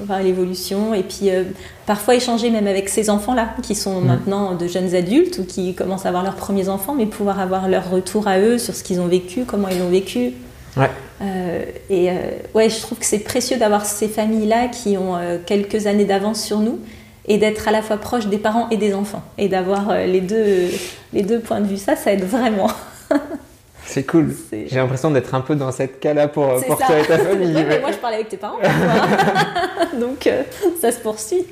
voir 0.00 0.20
l'évolution. 0.20 0.94
Et 0.94 1.02
puis, 1.02 1.30
euh, 1.30 1.44
parfois 1.86 2.16
échanger 2.16 2.50
même 2.50 2.66
avec 2.66 2.88
ces 2.88 3.08
enfants-là, 3.08 3.50
qui 3.62 3.76
sont 3.76 4.00
mm. 4.00 4.06
maintenant 4.06 4.54
de 4.54 4.66
jeunes 4.66 4.94
adultes 4.94 5.38
ou 5.38 5.44
qui 5.44 5.74
commencent 5.74 6.06
à 6.06 6.08
avoir 6.08 6.24
leurs 6.24 6.34
premiers 6.34 6.68
enfants, 6.68 6.94
mais 6.94 7.06
pouvoir 7.06 7.38
avoir 7.38 7.68
leur 7.68 7.88
retour 7.88 8.26
à 8.26 8.40
eux 8.40 8.58
sur 8.58 8.74
ce 8.74 8.82
qu'ils 8.82 9.00
ont 9.00 9.06
vécu, 9.06 9.44
comment 9.44 9.68
ils 9.68 9.78
l'ont 9.78 9.90
vécu. 9.90 10.32
Ouais. 10.76 10.90
Euh, 11.22 11.64
et 11.88 12.10
euh, 12.10 12.14
ouais, 12.54 12.68
je 12.68 12.80
trouve 12.80 12.98
que 12.98 13.06
c'est 13.06 13.20
précieux 13.20 13.58
d'avoir 13.58 13.84
ces 13.84 14.08
familles-là 14.08 14.68
qui 14.68 14.96
ont 14.96 15.16
quelques 15.46 15.86
années 15.86 16.04
d'avance 16.04 16.42
sur 16.42 16.58
nous 16.58 16.80
et 17.26 17.38
d'être 17.38 17.68
à 17.68 17.72
la 17.72 17.82
fois 17.82 17.98
proche 17.98 18.26
des 18.26 18.38
parents 18.38 18.68
et 18.70 18.76
des 18.76 18.92
enfants. 18.92 19.22
Et 19.36 19.48
d'avoir 19.48 19.94
les, 19.98 20.20
deux, 20.20 20.68
les 21.12 21.22
deux 21.22 21.38
points 21.38 21.60
de 21.60 21.66
vue. 21.66 21.76
Ça, 21.76 21.94
ça 21.94 22.12
aide 22.12 22.24
vraiment. 22.24 22.70
C'est 23.88 24.04
cool. 24.04 24.36
J'ai 24.52 24.76
l'impression 24.76 25.10
d'être 25.10 25.34
un 25.34 25.40
peu 25.40 25.54
dans 25.54 25.72
cette 25.72 25.98
cas-là 25.98 26.28
pour, 26.28 26.62
pour 26.66 26.76
toi 26.76 26.98
et 26.98 27.06
ta 27.06 27.18
famille. 27.24 27.54
mais 27.54 27.80
moi, 27.80 27.90
je 27.90 27.96
parlais 27.96 28.16
avec 28.16 28.28
tes 28.28 28.36
parents. 28.36 28.58
Donc, 29.98 30.26
euh, 30.26 30.42
ça 30.78 30.92
se 30.92 30.98
poursuit. 30.98 31.46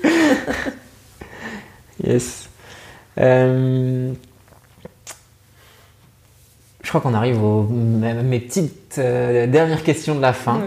yes. 2.05 2.51
Euh, 3.19 4.13
je 6.83 6.89
crois 6.91 7.01
qu'on 7.01 7.15
arrive 7.15 7.43
aux 7.43 7.63
mes 7.63 8.41
petites 8.41 8.97
euh, 8.99 9.47
dernières 9.47 9.83
questions 9.83 10.15
de 10.15 10.21
la 10.21 10.35
fin. 10.35 10.61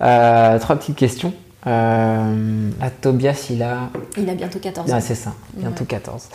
trois 0.00 0.76
petites 0.76 0.96
questions. 0.96 1.32
Euh, 1.66 2.70
Tobias, 3.00 3.46
il 3.50 3.62
a. 3.62 3.90
Il 4.16 4.28
a 4.28 4.34
bientôt 4.34 4.58
14 4.58 4.90
ans. 4.90 4.94
Ah, 4.96 5.00
c'est 5.00 5.14
ça, 5.14 5.32
bientôt 5.54 5.84
14. 5.84 6.28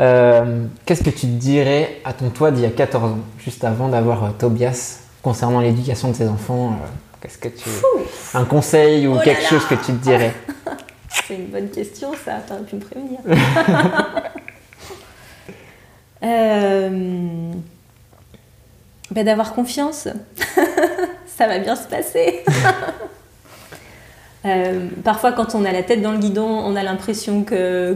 Euh, 0.00 0.66
qu'est-ce 0.84 1.04
que 1.04 1.10
tu 1.10 1.26
dirais 1.26 2.00
à 2.04 2.12
ton 2.12 2.30
toi 2.30 2.50
d'il 2.50 2.62
y 2.62 2.66
a 2.66 2.70
14 2.70 3.12
ans, 3.12 3.18
juste 3.38 3.62
avant 3.64 3.88
d'avoir 3.88 4.24
euh, 4.24 4.28
Tobias, 4.38 5.00
concernant 5.22 5.60
l'éducation 5.60 6.10
de 6.10 6.14
ses 6.14 6.28
enfants 6.28 6.70
euh, 6.70 6.86
Qu'est-ce 7.20 7.38
que 7.38 7.48
tu. 7.48 7.68
Un 8.34 8.44
conseil 8.44 9.06
ou 9.06 9.16
oh 9.16 9.20
quelque 9.22 9.44
chose 9.44 9.64
que 9.66 9.76
tu 9.76 9.92
te 9.92 10.02
dirais 10.02 10.34
C'est 11.08 11.36
une 11.36 11.46
bonne 11.46 11.68
question, 11.68 12.10
ça. 12.24 12.40
T'aurais 12.46 12.62
pu 12.62 12.76
me 12.76 12.80
prévenir. 12.80 13.20
ben, 19.10 19.24
d'avoir 19.24 19.52
confiance. 19.52 20.08
ça 21.26 21.46
va 21.46 21.58
bien 21.60 21.76
se 21.76 21.86
passer. 21.86 22.42
Euh, 24.44 24.88
parfois, 25.04 25.32
quand 25.32 25.54
on 25.54 25.64
a 25.64 25.72
la 25.72 25.82
tête 25.82 26.02
dans 26.02 26.12
le 26.12 26.18
guidon, 26.18 26.48
on 26.48 26.74
a 26.74 26.82
l'impression 26.82 27.44
que, 27.44 27.94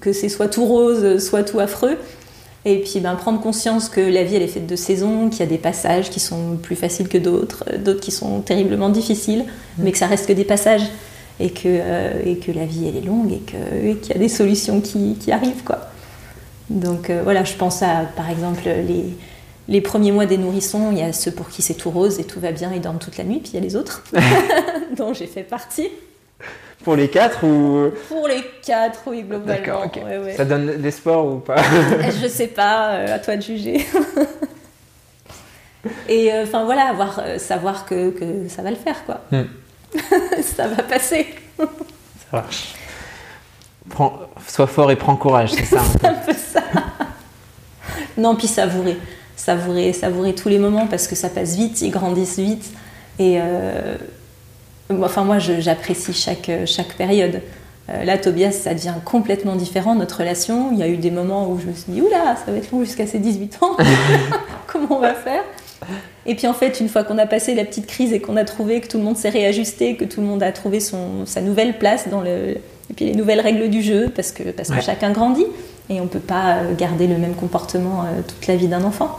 que, 0.00 0.12
c'est 0.12 0.28
soit 0.28 0.48
tout 0.48 0.64
rose, 0.64 1.18
soit 1.24 1.42
tout 1.42 1.58
affreux. 1.58 1.98
Et 2.64 2.80
puis, 2.80 3.00
ben, 3.00 3.14
prendre 3.14 3.40
conscience 3.40 3.88
que 3.88 4.00
la 4.00 4.24
vie, 4.24 4.36
elle 4.36 4.42
est 4.42 4.48
faite 4.48 4.66
de 4.66 4.76
saisons, 4.76 5.28
qu'il 5.28 5.40
y 5.40 5.42
a 5.42 5.46
des 5.46 5.58
passages 5.58 6.10
qui 6.10 6.20
sont 6.20 6.56
plus 6.60 6.76
faciles 6.76 7.08
que 7.08 7.18
d'autres, 7.18 7.64
d'autres 7.78 8.00
qui 8.00 8.10
sont 8.10 8.40
terriblement 8.40 8.88
difficiles, 8.88 9.44
mmh. 9.44 9.82
mais 9.82 9.92
que 9.92 9.98
ça 9.98 10.06
reste 10.06 10.26
que 10.26 10.32
des 10.32 10.44
passages. 10.44 10.88
Et 11.38 11.50
que, 11.50 11.64
euh, 11.66 12.22
et 12.24 12.38
que 12.38 12.50
la 12.50 12.64
vie, 12.64 12.88
elle 12.88 12.96
est 12.96 13.04
longue 13.06 13.30
et 13.30 13.40
qu'il 13.40 14.10
y 14.10 14.14
a 14.14 14.18
des 14.18 14.30
solutions 14.30 14.80
qui, 14.80 15.16
qui 15.20 15.32
arrivent. 15.32 15.64
Quoi. 15.66 15.80
Donc 16.70 17.10
euh, 17.10 17.20
voilà, 17.22 17.44
je 17.44 17.54
pense 17.54 17.82
à, 17.82 18.06
par 18.16 18.30
exemple, 18.30 18.62
les, 18.64 19.04
les 19.68 19.80
premiers 19.80 20.12
mois 20.12 20.26
des 20.26 20.38
nourrissons, 20.38 20.92
il 20.92 20.98
y 20.98 21.02
a 21.02 21.12
ceux 21.12 21.32
pour 21.32 21.48
qui 21.48 21.62
c'est 21.62 21.74
tout 21.74 21.90
rose 21.90 22.20
et 22.20 22.24
tout 22.24 22.40
va 22.40 22.52
bien, 22.52 22.72
ils 22.72 22.80
dorment 22.80 22.98
toute 22.98 23.16
la 23.16 23.24
nuit, 23.24 23.40
puis 23.40 23.52
il 23.52 23.54
y 23.54 23.58
a 23.58 23.60
les 23.60 23.76
autres, 23.76 24.04
dont 24.96 25.12
j'ai 25.12 25.26
fait 25.26 25.42
partie. 25.42 25.88
Pour 26.84 26.94
les 26.94 27.08
quatre 27.08 27.44
ou 27.44 27.90
Pour 28.08 28.28
les 28.28 28.44
quatre, 28.64 29.00
oui, 29.06 29.22
globalement. 29.22 29.90
Ça 30.36 30.44
donne 30.44 30.70
l'espoir 30.80 31.26
ou 31.26 31.38
pas 31.38 31.56
Je 32.22 32.28
sais 32.28 32.46
pas, 32.46 32.90
euh, 32.90 33.16
à 33.16 33.18
toi 33.18 33.36
de 33.36 33.42
juger. 33.42 33.84
et 36.08 36.32
euh, 36.32 36.44
enfin 36.44 36.64
voilà, 36.64 36.82
avoir, 36.84 37.18
euh, 37.18 37.38
savoir 37.38 37.86
que, 37.86 38.10
que, 38.10 38.48
ça 38.48 38.62
va 38.62 38.70
le 38.70 38.76
faire, 38.76 39.04
quoi. 39.04 39.22
Hmm. 39.32 39.46
ça 40.42 40.68
va 40.68 40.82
passer. 40.84 41.34
ça 41.58 41.66
marche. 42.32 42.74
Prends, 43.88 44.20
sois 44.46 44.66
fort 44.68 44.90
et 44.92 44.96
prends 44.96 45.16
courage, 45.16 45.52
c'est 45.52 45.64
ça. 45.64 45.80
c'est 46.00 46.06
un 46.06 46.14
peu 46.14 46.34
ça. 46.34 46.62
Non, 48.16 48.36
puis 48.36 48.46
savourer 48.46 48.96
savourer, 49.46 49.92
savourer 49.92 50.34
tous 50.34 50.48
les 50.48 50.58
moments 50.58 50.88
parce 50.88 51.06
que 51.06 51.14
ça 51.14 51.28
passe 51.28 51.54
vite, 51.54 51.80
ils 51.80 51.90
grandissent 51.90 52.38
vite. 52.38 52.70
Et 53.20 53.38
euh, 53.40 53.96
enfin, 54.90 55.22
moi, 55.22 55.38
j'apprécie 55.38 56.12
chaque, 56.12 56.50
chaque 56.66 56.94
période. 56.94 57.40
Euh, 57.88 58.02
là, 58.02 58.18
Tobias, 58.18 58.50
ça 58.50 58.74
devient 58.74 58.94
complètement 59.04 59.54
différent, 59.54 59.94
notre 59.94 60.18
relation. 60.18 60.70
Il 60.72 60.78
y 60.78 60.82
a 60.82 60.88
eu 60.88 60.96
des 60.96 61.12
moments 61.12 61.48
où 61.48 61.60
je 61.60 61.66
me 61.66 61.72
suis 61.72 61.92
dit, 61.92 62.02
oula, 62.02 62.34
ça 62.44 62.50
va 62.50 62.58
être 62.58 62.72
long 62.72 62.80
jusqu'à 62.80 63.06
ses 63.06 63.20
18 63.20 63.58
ans. 63.62 63.76
Comment 64.66 64.98
on 64.98 65.00
va 65.00 65.14
faire? 65.14 65.44
Et 66.24 66.34
puis 66.34 66.48
en 66.48 66.54
fait, 66.54 66.80
une 66.80 66.88
fois 66.88 67.04
qu'on 67.04 67.18
a 67.18 67.26
passé 67.26 67.54
la 67.54 67.64
petite 67.64 67.86
crise 67.86 68.12
et 68.12 68.18
qu'on 68.18 68.36
a 68.36 68.44
trouvé 68.44 68.80
que 68.80 68.88
tout 68.88 68.98
le 68.98 69.04
monde 69.04 69.16
s'est 69.16 69.28
réajusté, 69.28 69.94
que 69.94 70.04
tout 70.04 70.20
le 70.20 70.26
monde 70.26 70.42
a 70.42 70.50
trouvé 70.50 70.80
son, 70.80 71.24
sa 71.24 71.40
nouvelle 71.40 71.78
place 71.78 72.08
dans 72.08 72.20
le... 72.20 72.56
Et 72.90 72.94
puis 72.94 73.04
les 73.04 73.14
nouvelles 73.14 73.40
règles 73.40 73.68
du 73.68 73.82
jeu, 73.82 74.10
parce 74.14 74.32
que, 74.32 74.42
parce 74.50 74.70
que 74.70 74.80
chacun 74.80 75.12
grandit. 75.12 75.46
Et 75.88 76.00
on 76.00 76.04
ne 76.04 76.08
peut 76.08 76.18
pas 76.18 76.56
euh, 76.56 76.74
garder 76.74 77.06
le 77.06 77.16
même 77.16 77.34
comportement 77.34 78.02
euh, 78.02 78.22
toute 78.26 78.46
la 78.46 78.56
vie 78.56 78.68
d'un 78.68 78.82
enfant. 78.82 79.18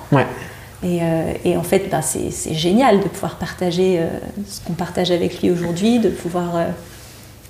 Et, 0.84 1.00
euh, 1.02 1.34
et, 1.44 1.58
en 1.58 1.64
fait, 1.64 1.90
ben, 1.90 2.02
c'est 2.02 2.54
génial 2.54 3.00
de 3.00 3.08
pouvoir 3.08 3.38
partager 3.38 4.00
ce 4.48 4.62
qu'on 4.62 4.74
partage 4.74 5.10
avec 5.10 5.42
lui 5.42 5.50
aujourd'hui, 5.50 6.00
de 6.00 6.10
pouvoir 6.10 6.68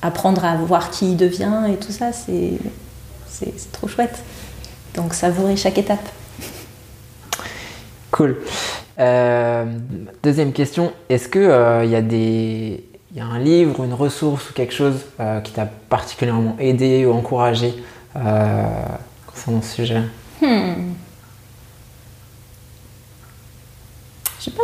apprendre 0.01 0.45
à 0.45 0.55
voir 0.55 0.91
qui 0.91 1.11
il 1.11 1.17
devient 1.17 1.63
et 1.69 1.75
tout 1.75 1.91
ça, 1.91 2.11
c'est 2.13 3.71
trop 3.73 3.87
chouette. 3.87 4.23
Donc 4.95 5.13
savourer 5.13 5.57
chaque 5.57 5.77
étape. 5.77 6.07
Cool. 8.11 8.37
deuxième 10.23 10.53
question, 10.53 10.93
est-ce 11.09 11.27
qu'il 11.27 11.41
il 11.41 11.91
y, 11.91 11.95
a 11.95 12.01
des, 12.01 12.85
y 13.13 13.19
a 13.19 13.25
un 13.25 13.39
livre, 13.39 13.83
une 13.83 13.93
ressource 13.93 14.49
ou 14.49 14.53
quelque 14.53 14.73
chose 14.73 15.01
qui 15.43 15.51
t'a 15.51 15.65
particulièrement 15.89 16.55
aidé 16.59 17.05
ou 17.05 17.11
encouragé 17.11 17.75
concernant 19.27 19.61
ce 19.61 19.75
sujet 19.75 20.01
hmm. 20.41 20.93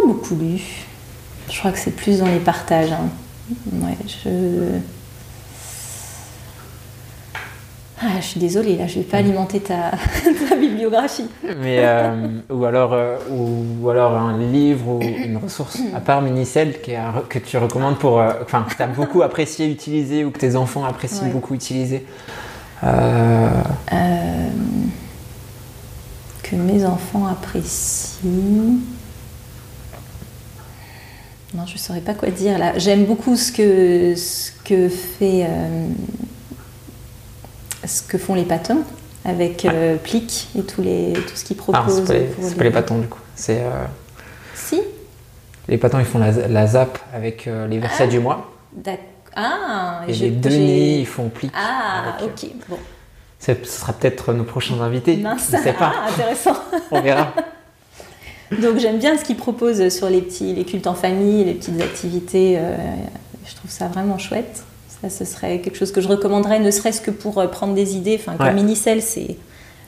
beaucoup 0.05 0.35
lu. 0.35 0.61
Je 1.49 1.59
crois 1.59 1.71
que 1.71 1.77
c'est 1.77 1.95
plus 1.95 2.19
dans 2.19 2.27
les 2.27 2.39
partages. 2.39 2.91
Hein. 2.91 3.09
Ouais, 3.73 3.97
je... 4.07 4.79
Ah, 8.01 8.19
je 8.19 8.25
suis 8.25 8.39
désolée, 8.39 8.75
là, 8.75 8.85
je 8.85 8.95
vais 8.95 9.05
pas 9.05 9.17
alimenter 9.17 9.61
ta, 9.61 9.91
ta 10.49 10.55
bibliographie. 10.57 11.29
Mais, 11.61 11.79
euh, 11.79 12.27
ou, 12.49 12.65
alors, 12.65 12.91
euh, 12.93 13.15
ou, 13.29 13.89
alors 13.89 14.17
un 14.17 14.37
livre 14.37 14.89
ou 14.89 15.01
une 15.01 15.37
ressource, 15.37 15.77
à 15.95 16.01
part 16.01 16.21
Minicelle, 16.21 16.81
qui 16.81 16.93
que 17.29 17.39
tu 17.39 17.57
recommandes 17.57 17.97
pour. 17.97 18.19
euh, 18.19 18.33
Enfin, 18.41 18.65
que 18.69 18.75
tu 18.75 18.81
as 18.81 18.87
beaucoup 18.87 19.21
apprécié 19.23 19.69
utiliser 19.71 20.25
ou 20.25 20.31
que 20.31 20.39
tes 20.39 20.57
enfants 20.57 20.83
apprécient 20.83 21.23
Ouais. 21.27 21.31
beaucoup 21.31 21.53
utiliser. 21.53 22.05
Euh, 22.83 23.49
Euh, 23.93 24.49
que 26.43 26.55
mes 26.55 26.85
enfants 26.85 27.25
apprécient. 27.27 28.29
Non, 31.55 31.65
je 31.67 31.73
ne 31.73 31.77
saurais 31.77 32.01
pas 32.01 32.13
quoi 32.15 32.29
dire 32.29 32.57
là. 32.57 32.77
J'aime 32.79 33.05
beaucoup 33.05 33.35
ce 33.35 33.51
que, 33.51 34.15
ce 34.15 34.51
que 34.65 34.89
fait. 34.89 35.45
euh, 35.47 35.87
ce 37.85 38.01
que 38.01 38.17
font 38.17 38.33
les 38.33 38.45
patons 38.45 38.79
avec 39.25 39.65
euh, 39.65 39.97
Plic 39.97 40.47
et 40.57 40.63
tous 40.63 40.81
les, 40.81 41.11
tout 41.13 41.35
ce 41.35 41.43
qu'ils 41.43 41.57
ah, 41.59 41.63
proposent. 41.81 42.03
c'est 42.07 42.13
pas, 42.13 42.13
les- 42.13 42.25
pour 42.25 42.53
pas 42.55 42.63
les 42.63 42.69
bâtons 42.69 42.97
du 42.99 43.07
coup. 43.07 43.19
C'est. 43.35 43.59
euh, 43.61 43.85
Si 44.55 44.81
les 45.67 45.77
patons, 45.77 45.99
ils 45.99 46.05
font 46.05 46.19
la, 46.19 46.31
la 46.31 46.67
zap 46.67 46.97
avec 47.13 47.47
euh, 47.47 47.67
les 47.67 47.79
versets 47.79 48.07
du 48.07 48.19
mois. 48.19 48.51
Ah 49.35 50.01
Et 50.07 50.13
les 50.13 50.29
deniers, 50.31 50.99
ils 50.99 51.05
font 51.07 51.29
plic. 51.29 51.51
Ah, 51.55 52.13
avec, 52.17 52.21
euh, 52.43 52.47
ok. 52.47 52.51
Bon. 52.69 52.77
Ce 53.39 53.53
sera 53.65 53.93
peut-être 53.93 54.31
nos 54.33 54.43
prochains 54.43 54.79
invités. 54.81 55.17
Mince. 55.17 55.49
Je 55.51 55.57
sais 55.57 55.73
pas. 55.73 55.91
Ah, 55.95 56.09
intéressant. 56.11 56.55
On 56.91 57.01
verra. 57.01 57.33
Donc 58.61 58.77
j'aime 58.77 58.99
bien 58.99 59.17
ce 59.17 59.23
qu'ils 59.23 59.35
proposent 59.37 59.89
sur 59.89 60.09
les 60.09 60.21
petits, 60.21 60.53
les 60.53 60.63
cultes 60.63 60.85
en 60.87 60.93
famille, 60.93 61.43
les 61.43 61.53
petites 61.53 61.81
activités. 61.81 62.55
euh, 62.57 62.75
je 63.47 63.55
trouve 63.55 63.71
ça 63.71 63.87
vraiment 63.87 64.17
chouette. 64.17 64.63
Ça, 65.01 65.09
ce 65.09 65.25
serait 65.25 65.59
quelque 65.59 65.77
chose 65.77 65.91
que 65.91 65.99
je 66.01 66.07
recommanderais, 66.07 66.59
ne 66.59 66.71
serait-ce 66.71 67.01
que 67.01 67.11
pour 67.11 67.39
euh, 67.39 67.47
prendre 67.47 67.73
des 67.73 67.95
idées. 67.95 68.17
Enfin, 68.19 68.37
comme 68.37 68.47
Ouais. 68.47 68.53
Minicelle, 68.53 69.01
c'est 69.01 69.35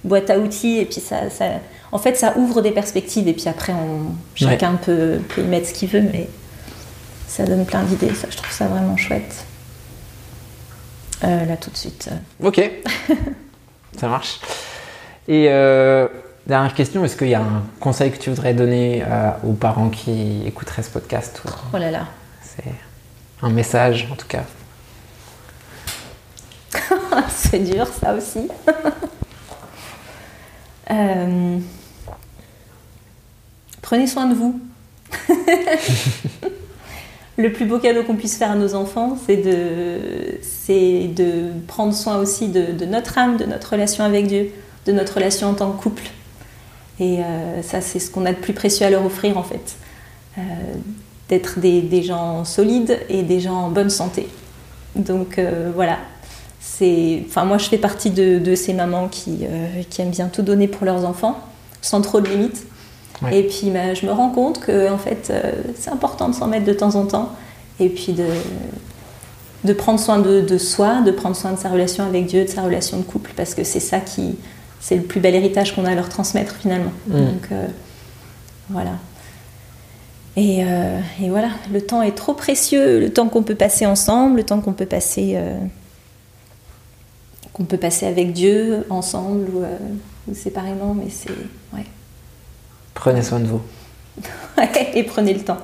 boîte 0.03 0.29
à 0.29 0.39
outils 0.39 0.77
et 0.79 0.85
puis 0.85 0.99
ça, 0.99 1.29
ça- 1.29 1.45
en 1.91 1.97
fait, 1.99 2.17
ça 2.17 2.33
ouvre 2.37 2.61
des 2.61 2.71
perspectives 2.71 3.27
et 3.27 3.33
puis 3.33 3.47
après, 3.47 3.71
on, 3.73 4.13
chacun 4.35 4.73
peut, 4.83 5.19
peut 5.29 5.41
y 5.41 5.45
mettre 5.45 5.69
ce 5.69 5.73
qu'il 5.73 5.87
veut, 5.89 6.01
mais 6.01 6.27
ça 7.27 7.45
donne 7.45 7.65
plein 7.65 7.83
d'idées. 7.83 8.13
Ça, 8.13 8.27
je 8.29 8.37
trouve 8.37 8.51
ça 8.51 8.67
vraiment 8.67 8.95
chouette. 8.97 9.45
Euh, 11.23 11.45
là, 11.45 11.57
tout 11.57 11.69
de 11.71 11.77
suite. 11.77 12.09
euh, 12.11 12.47
Ok, 12.47 12.61
ça 13.99 14.07
marche. 14.07 14.39
Et 15.27 15.47
euh, 15.49 16.07
dernière 16.45 16.73
question, 16.73 17.03
est-ce 17.05 17.15
qu'il 17.15 17.29
y 17.29 17.35
a 17.35 17.41
un 17.41 17.63
conseil 17.79 18.11
que 18.11 18.17
tu 18.17 18.29
voudrais 18.29 18.53
donner 18.53 19.03
aux 19.43 19.53
parents 19.53 19.89
qui 19.89 20.43
écouteraient 20.45 20.83
ce 20.83 20.89
podcast 20.91 21.41
ou 21.45 21.49
Oh 21.73 21.77
là 21.77 21.89
là. 21.91 22.05
C'est 22.43 22.63
un 23.41 23.49
message 23.49 24.07
en 24.11 24.15
tout 24.15 24.27
cas? 24.27 24.43
C'est 27.29 27.59
dur, 27.59 27.87
ça 27.87 28.13
aussi. 28.13 28.47
Euh, 30.91 31.57
Prenez 33.81 34.05
soin 34.05 34.27
de 34.27 34.35
vous. 34.35 34.61
Le 37.37 37.51
plus 37.51 37.65
beau 37.65 37.79
cadeau 37.79 38.03
qu'on 38.03 38.15
puisse 38.15 38.37
faire 38.37 38.51
à 38.51 38.55
nos 38.55 38.75
enfants, 38.75 39.17
c'est 39.25 39.37
de, 39.37 41.51
prendre 41.67 41.93
soin 41.93 42.17
aussi 42.17 42.47
de, 42.47 42.85
notre 42.85 43.17
âme, 43.17 43.37
de 43.37 43.43
notre 43.43 43.71
relation 43.71 44.05
avec 44.05 44.27
Dieu, 44.27 44.51
de 44.85 44.93
notre 44.93 45.15
relation 45.15 45.49
en 45.49 45.53
tant 45.53 45.71
que 45.71 45.81
couple. 45.81 46.03
Et 46.99 47.19
euh, 47.19 47.61
ça, 47.61 47.81
c'est 47.81 47.99
ce 47.99 48.09
qu'on 48.09 48.25
a 48.25 48.31
de 48.31 48.37
plus 48.37 48.53
précieux 48.53 48.85
à 48.85 48.89
leur 48.89 49.05
offrir 49.05 49.37
en 49.37 49.43
fait. 49.43 49.75
Euh, 50.37 50.41
D'être 51.27 51.59
des, 51.59 52.03
gens 52.03 52.45
solides 52.45 52.99
et 53.09 53.23
des 53.23 53.39
gens 53.39 53.55
en 53.55 53.69
bonne 53.69 53.89
santé. 53.89 54.27
Donc 54.95 55.39
euh, 55.39 55.71
voilà, 55.73 55.97
c'est, 56.61 57.23
enfin 57.27 57.45
moi 57.45 57.57
je 57.57 57.67
fais 57.67 57.79
partie 57.79 58.11
de, 58.11 58.53
ces 58.53 58.73
mamans 58.73 59.07
qui, 59.07 59.39
qui 59.89 60.01
aiment 60.03 60.11
bien 60.11 60.27
tout 60.27 60.43
donner 60.43 60.67
pour 60.67 60.85
leurs 60.85 61.03
enfants, 61.03 61.39
sans 61.81 62.01
trop 62.01 62.21
de 62.21 62.29
limites. 62.29 62.67
Et 63.31 63.43
puis 63.43 63.71
bah, 63.71 63.93
je 63.93 64.05
me 64.05 64.11
rends 64.11 64.29
compte 64.29 64.59
que 64.59 64.91
en 64.91 64.97
fait 64.97 65.29
euh, 65.29 65.53
c'est 65.77 65.89
important 65.89 66.27
de 66.29 66.35
s'en 66.35 66.47
mettre 66.47 66.65
de 66.65 66.73
temps 66.73 66.95
en 66.95 67.05
temps, 67.05 67.29
et 67.79 67.89
puis 67.89 68.13
de, 68.13 68.27
de 69.63 69.73
prendre 69.73 69.99
soin 69.99 70.19
de, 70.19 70.41
de 70.41 70.57
soi, 70.57 71.01
de 71.01 71.11
prendre 71.11 71.35
soin 71.35 71.53
de 71.53 71.57
sa 71.57 71.69
relation 71.69 72.05
avec 72.05 72.25
Dieu, 72.25 72.43
de 72.43 72.49
sa 72.49 72.61
relation 72.61 72.97
de 72.97 73.03
couple, 73.03 73.31
parce 73.35 73.55
que 73.55 73.63
c'est 73.63 73.79
ça 73.79 73.99
qui, 73.99 74.35
c'est 74.81 74.97
le 74.97 75.03
plus 75.03 75.21
bel 75.21 75.33
héritage 75.33 75.73
qu'on 75.73 75.85
a 75.85 75.91
à 75.91 75.95
leur 75.95 76.09
transmettre 76.09 76.55
finalement. 76.55 76.91
Mm. 77.07 77.13
Donc 77.13 77.51
euh, 77.51 77.67
voilà. 78.69 78.91
Et, 80.35 80.65
euh, 80.65 80.99
et 81.23 81.29
voilà, 81.29 81.51
le 81.71 81.79
temps 81.79 82.01
est 82.01 82.15
trop 82.15 82.33
précieux, 82.33 82.99
le 82.99 83.09
temps 83.09 83.29
qu'on 83.29 83.43
peut 83.43 83.55
passer 83.55 83.85
ensemble, 83.85 84.37
le 84.37 84.43
temps 84.43 84.59
qu'on 84.59 84.73
peut 84.73 84.85
passer, 84.85 85.39
qu'on 87.53 87.63
peut 87.63 87.77
passer 87.77 88.05
avec 88.05 88.33
Dieu 88.33 88.85
ensemble 88.89 89.45
ou, 89.55 89.63
ou 90.29 90.35
séparément, 90.35 90.93
mais 90.93 91.09
c'est 91.09 91.31
ouais. 91.73 91.85
Prenez 92.95 93.21
soin 93.21 93.39
de 93.39 93.45
vous. 93.45 93.61
et 94.95 95.03
prenez 95.03 95.35
le 95.35 95.41
temps. 95.41 95.59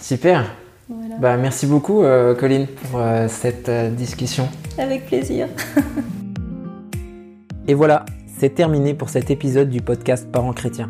Super. 0.00 0.50
Voilà. 0.88 1.16
Bah, 1.16 1.36
merci 1.36 1.66
beaucoup 1.66 2.02
euh, 2.02 2.34
Colline 2.34 2.66
pour 2.68 3.00
euh, 3.00 3.26
cette 3.28 3.68
euh, 3.68 3.90
discussion. 3.90 4.48
Avec 4.78 5.06
plaisir. 5.06 5.48
Et 7.68 7.74
voilà, 7.74 8.06
c'est 8.38 8.54
terminé 8.54 8.94
pour 8.94 9.08
cet 9.08 9.28
épisode 9.30 9.68
du 9.68 9.80
podcast 9.80 10.30
Parents 10.30 10.52
chrétiens. 10.52 10.88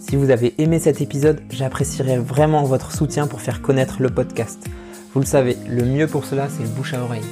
Si 0.00 0.16
vous 0.16 0.30
avez 0.30 0.54
aimé 0.56 0.78
cet 0.78 1.02
épisode, 1.02 1.42
j'apprécierais 1.50 2.16
vraiment 2.16 2.64
votre 2.64 2.92
soutien 2.92 3.26
pour 3.26 3.42
faire 3.42 3.60
connaître 3.60 3.96
le 4.00 4.08
podcast. 4.08 4.64
Vous 5.12 5.20
le 5.20 5.26
savez, 5.26 5.58
le 5.68 5.84
mieux 5.84 6.06
pour 6.06 6.24
cela, 6.24 6.48
c'est 6.48 6.62
le 6.62 6.70
bouche 6.70 6.94
à 6.94 7.02
oreille. 7.02 7.24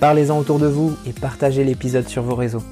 Parlez-en 0.00 0.36
autour 0.38 0.58
de 0.58 0.66
vous 0.66 0.96
et 1.06 1.12
partagez 1.12 1.62
l'épisode 1.62 2.08
sur 2.08 2.24
vos 2.24 2.34
réseaux. 2.34 2.62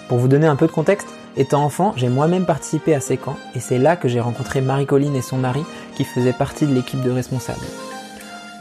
Pour 0.08 0.18
vous 0.18 0.30
donner 0.30 0.47
un 0.47 0.56
peu 0.56 0.68
de 0.68 0.72
contexte, 0.72 1.10
étant 1.38 1.64
enfant, 1.64 1.94
j'ai 1.96 2.10
moi-même 2.10 2.46
participé 2.46 2.96
à 2.96 3.00
ces 3.00 3.18
camps 3.18 3.38
et 3.56 3.60
c'est 3.60 3.78
là 3.78 3.96
que 3.96 4.08
j'ai 4.08 4.20
rencontré 4.20 4.62
Marie-Colline 4.62 5.16
et 5.16 5.22
son 5.22 5.38
mari 5.38 5.64
qui 5.96 6.04
faisaient 6.04 6.34
partie 6.34 6.66
de 6.66 6.74
l'équipe 6.74 7.02
de 7.02 7.12
responsables. 7.12 7.60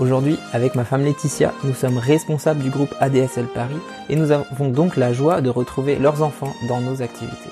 Aujourd'hui, 0.01 0.39
avec 0.53 0.75
ma 0.75 0.85
femme 0.85 1.05
Laetitia, 1.05 1.53
nous 1.63 1.75
sommes 1.75 1.99
responsables 1.99 2.63
du 2.63 2.71
groupe 2.71 2.93
ADSL 3.01 3.47
Paris 3.47 3.79
et 4.09 4.17
nous 4.17 4.33
avons 4.33 4.69
donc 4.69 4.97
la 4.97 5.13
joie 5.13 5.41
de 5.41 5.51
retrouver 5.51 5.95
leurs 5.97 6.23
enfants 6.23 6.53
dans 6.69 6.81
nos 6.81 7.01
activités. 7.01 7.51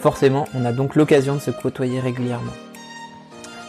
Forcément, 0.00 0.46
on 0.54 0.64
a 0.64 0.70
donc 0.72 0.94
l'occasion 0.94 1.34
de 1.34 1.40
se 1.40 1.50
côtoyer 1.50 1.98
régulièrement. 1.98 2.52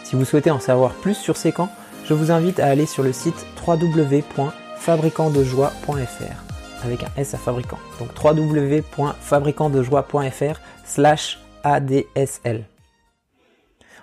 Si 0.04 0.14
vous 0.14 0.24
souhaitez 0.24 0.52
en 0.52 0.60
savoir 0.60 0.92
plus 0.92 1.16
sur 1.16 1.36
ces 1.36 1.50
camps, 1.52 1.70
je 2.04 2.14
vous 2.14 2.30
invite 2.30 2.60
à 2.60 2.66
aller 2.66 2.86
sur 2.86 3.02
le 3.02 3.12
site 3.12 3.44
www.fabricantdejoie.fr 3.66 6.47
avec 6.84 7.02
un 7.02 7.10
S 7.16 7.34
à 7.34 7.38
fabricant. 7.38 7.78
Donc 7.98 8.10
www.fabricantdejoie.fr 8.22 10.60
slash 10.84 11.40
ADSL. 11.64 12.66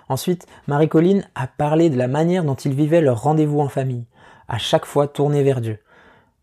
Ensuite, 0.08 0.46
Marie-Colline 0.68 1.28
a 1.34 1.46
parlé 1.46 1.90
de 1.90 1.98
la 1.98 2.08
manière 2.08 2.44
dont 2.44 2.54
ils 2.54 2.74
vivaient 2.74 3.00
leur 3.00 3.22
rendez-vous 3.22 3.60
en 3.60 3.68
famille, 3.68 4.04
à 4.48 4.58
chaque 4.58 4.86
fois 4.86 5.08
tourné 5.08 5.42
vers 5.42 5.60
Dieu. 5.60 5.78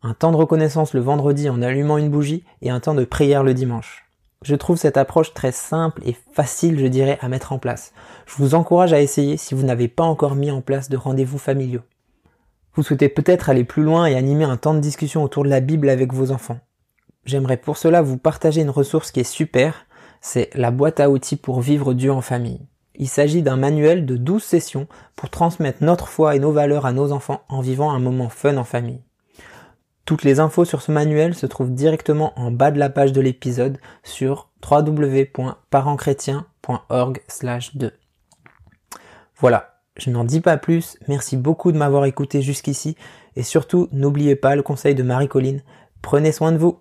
Un 0.02 0.14
temps 0.14 0.32
de 0.32 0.38
reconnaissance 0.38 0.94
le 0.94 1.00
vendredi 1.00 1.50
en 1.50 1.62
allumant 1.62 1.98
une 1.98 2.10
bougie 2.10 2.44
et 2.62 2.70
un 2.70 2.82
temps 2.82 2.94
de 2.94 3.06
prière 3.06 3.44
le 3.44 3.54
dimanche. 3.54 4.06
Je 4.44 4.56
trouve 4.56 4.78
cette 4.78 4.98
approche 4.98 5.34
très 5.34 5.54
simple 5.54 6.02
et 6.06 6.18
facile, 6.34 6.78
je 6.78 6.88
dirais, 6.88 7.18
à 7.22 7.30
mettre 7.30 7.54
en 7.54 7.60
place. 7.60 7.94
Je 8.26 8.36
vous 8.36 8.56
encourage 8.56 8.92
à 8.92 9.00
essayer 9.00 9.38
si 9.38 9.56
vous 9.56 9.64
n'avez 9.64 9.88
pas 9.88 10.04
encore 10.04 10.36
mis 10.36 10.52
en 10.52 10.60
place 10.60 10.90
de 10.90 10.98
rendez-vous 10.98 11.38
familiaux. 11.38 11.84
Vous 12.76 12.84
souhaitez 12.84 13.10
peut-être 13.10 13.50
aller 13.50 13.64
plus 13.64 13.84
loin 13.84 14.06
et 14.06 14.16
animer 14.16 14.46
un 14.46 14.58
temps 14.58 14.74
de 14.74 14.80
discussion 14.80 15.24
autour 15.24 15.44
de 15.44 15.50
la 15.50 15.60
Bible 15.60 15.90
avec 15.90 16.12
vos 16.12 16.32
enfants. 16.32 16.60
J'aimerais 17.26 17.58
pour 17.58 17.78
cela 17.78 18.02
vous 18.02 18.18
partager 18.18 18.62
une 18.62 18.70
ressource 18.70 19.12
qui 19.12 19.20
est 19.20 19.24
super, 19.24 19.86
c'est 20.22 20.50
la 20.56 20.72
boîte 20.72 21.00
à 21.00 21.10
outils 21.10 21.36
pour 21.36 21.62
vivre 21.62 21.94
Dieu 21.94 22.12
en 22.12 22.22
famille. 22.22 22.66
Il 22.96 23.08
s'agit 23.08 23.42
d'un 23.42 23.58
manuel 23.58 24.06
de 24.06 24.18
12 24.18 24.44
sessions 24.44 24.88
pour 25.16 25.30
transmettre 25.30 25.84
notre 25.84 26.08
foi 26.08 26.36
et 26.36 26.40
nos 26.40 26.52
valeurs 26.52 26.86
à 26.86 26.92
nos 26.92 27.12
enfants 27.12 27.44
en 27.50 27.62
vivant 27.62 27.92
un 27.92 28.00
moment 28.00 28.30
fun 28.30 28.58
en 28.58 28.64
famille. 28.64 29.02
Toutes 30.06 30.24
les 30.24 30.40
infos 30.40 30.66
sur 30.66 30.82
ce 30.82 30.92
manuel 30.92 31.34
se 31.34 31.46
trouvent 31.46 31.74
directement 31.74 32.38
en 32.38 32.52
bas 32.52 32.72
de 32.72 32.80
la 32.80 32.90
page 32.90 33.14
de 33.14 33.22
l'épisode 33.22 33.80
sur 34.04 34.50
www.parentschrétien.org 34.70 37.22
2. 37.76 37.92
Voilà, 39.38 39.73
Je 39.98 40.10
n'en 40.10 40.24
dis 40.24 40.42
pas 40.42 40.58
plus, 40.58 40.98
merci 41.08 41.38
beaucoup 41.38 41.72
de 41.72 41.78
m'avoir 41.78 42.06
écouté 42.06 42.42
jusqu'ici. 42.42 42.96
Et 43.36 43.44
surtout 43.44 43.90
n'oubliez 43.92 44.36
pas 44.36 44.56
le 44.56 44.64
conseil 44.64 44.96
de 44.96 45.04
Marie-Colline, 45.04 45.62
prenez 46.02 46.32
soin 46.32 46.52
de 46.52 46.58
vous. 46.58 46.80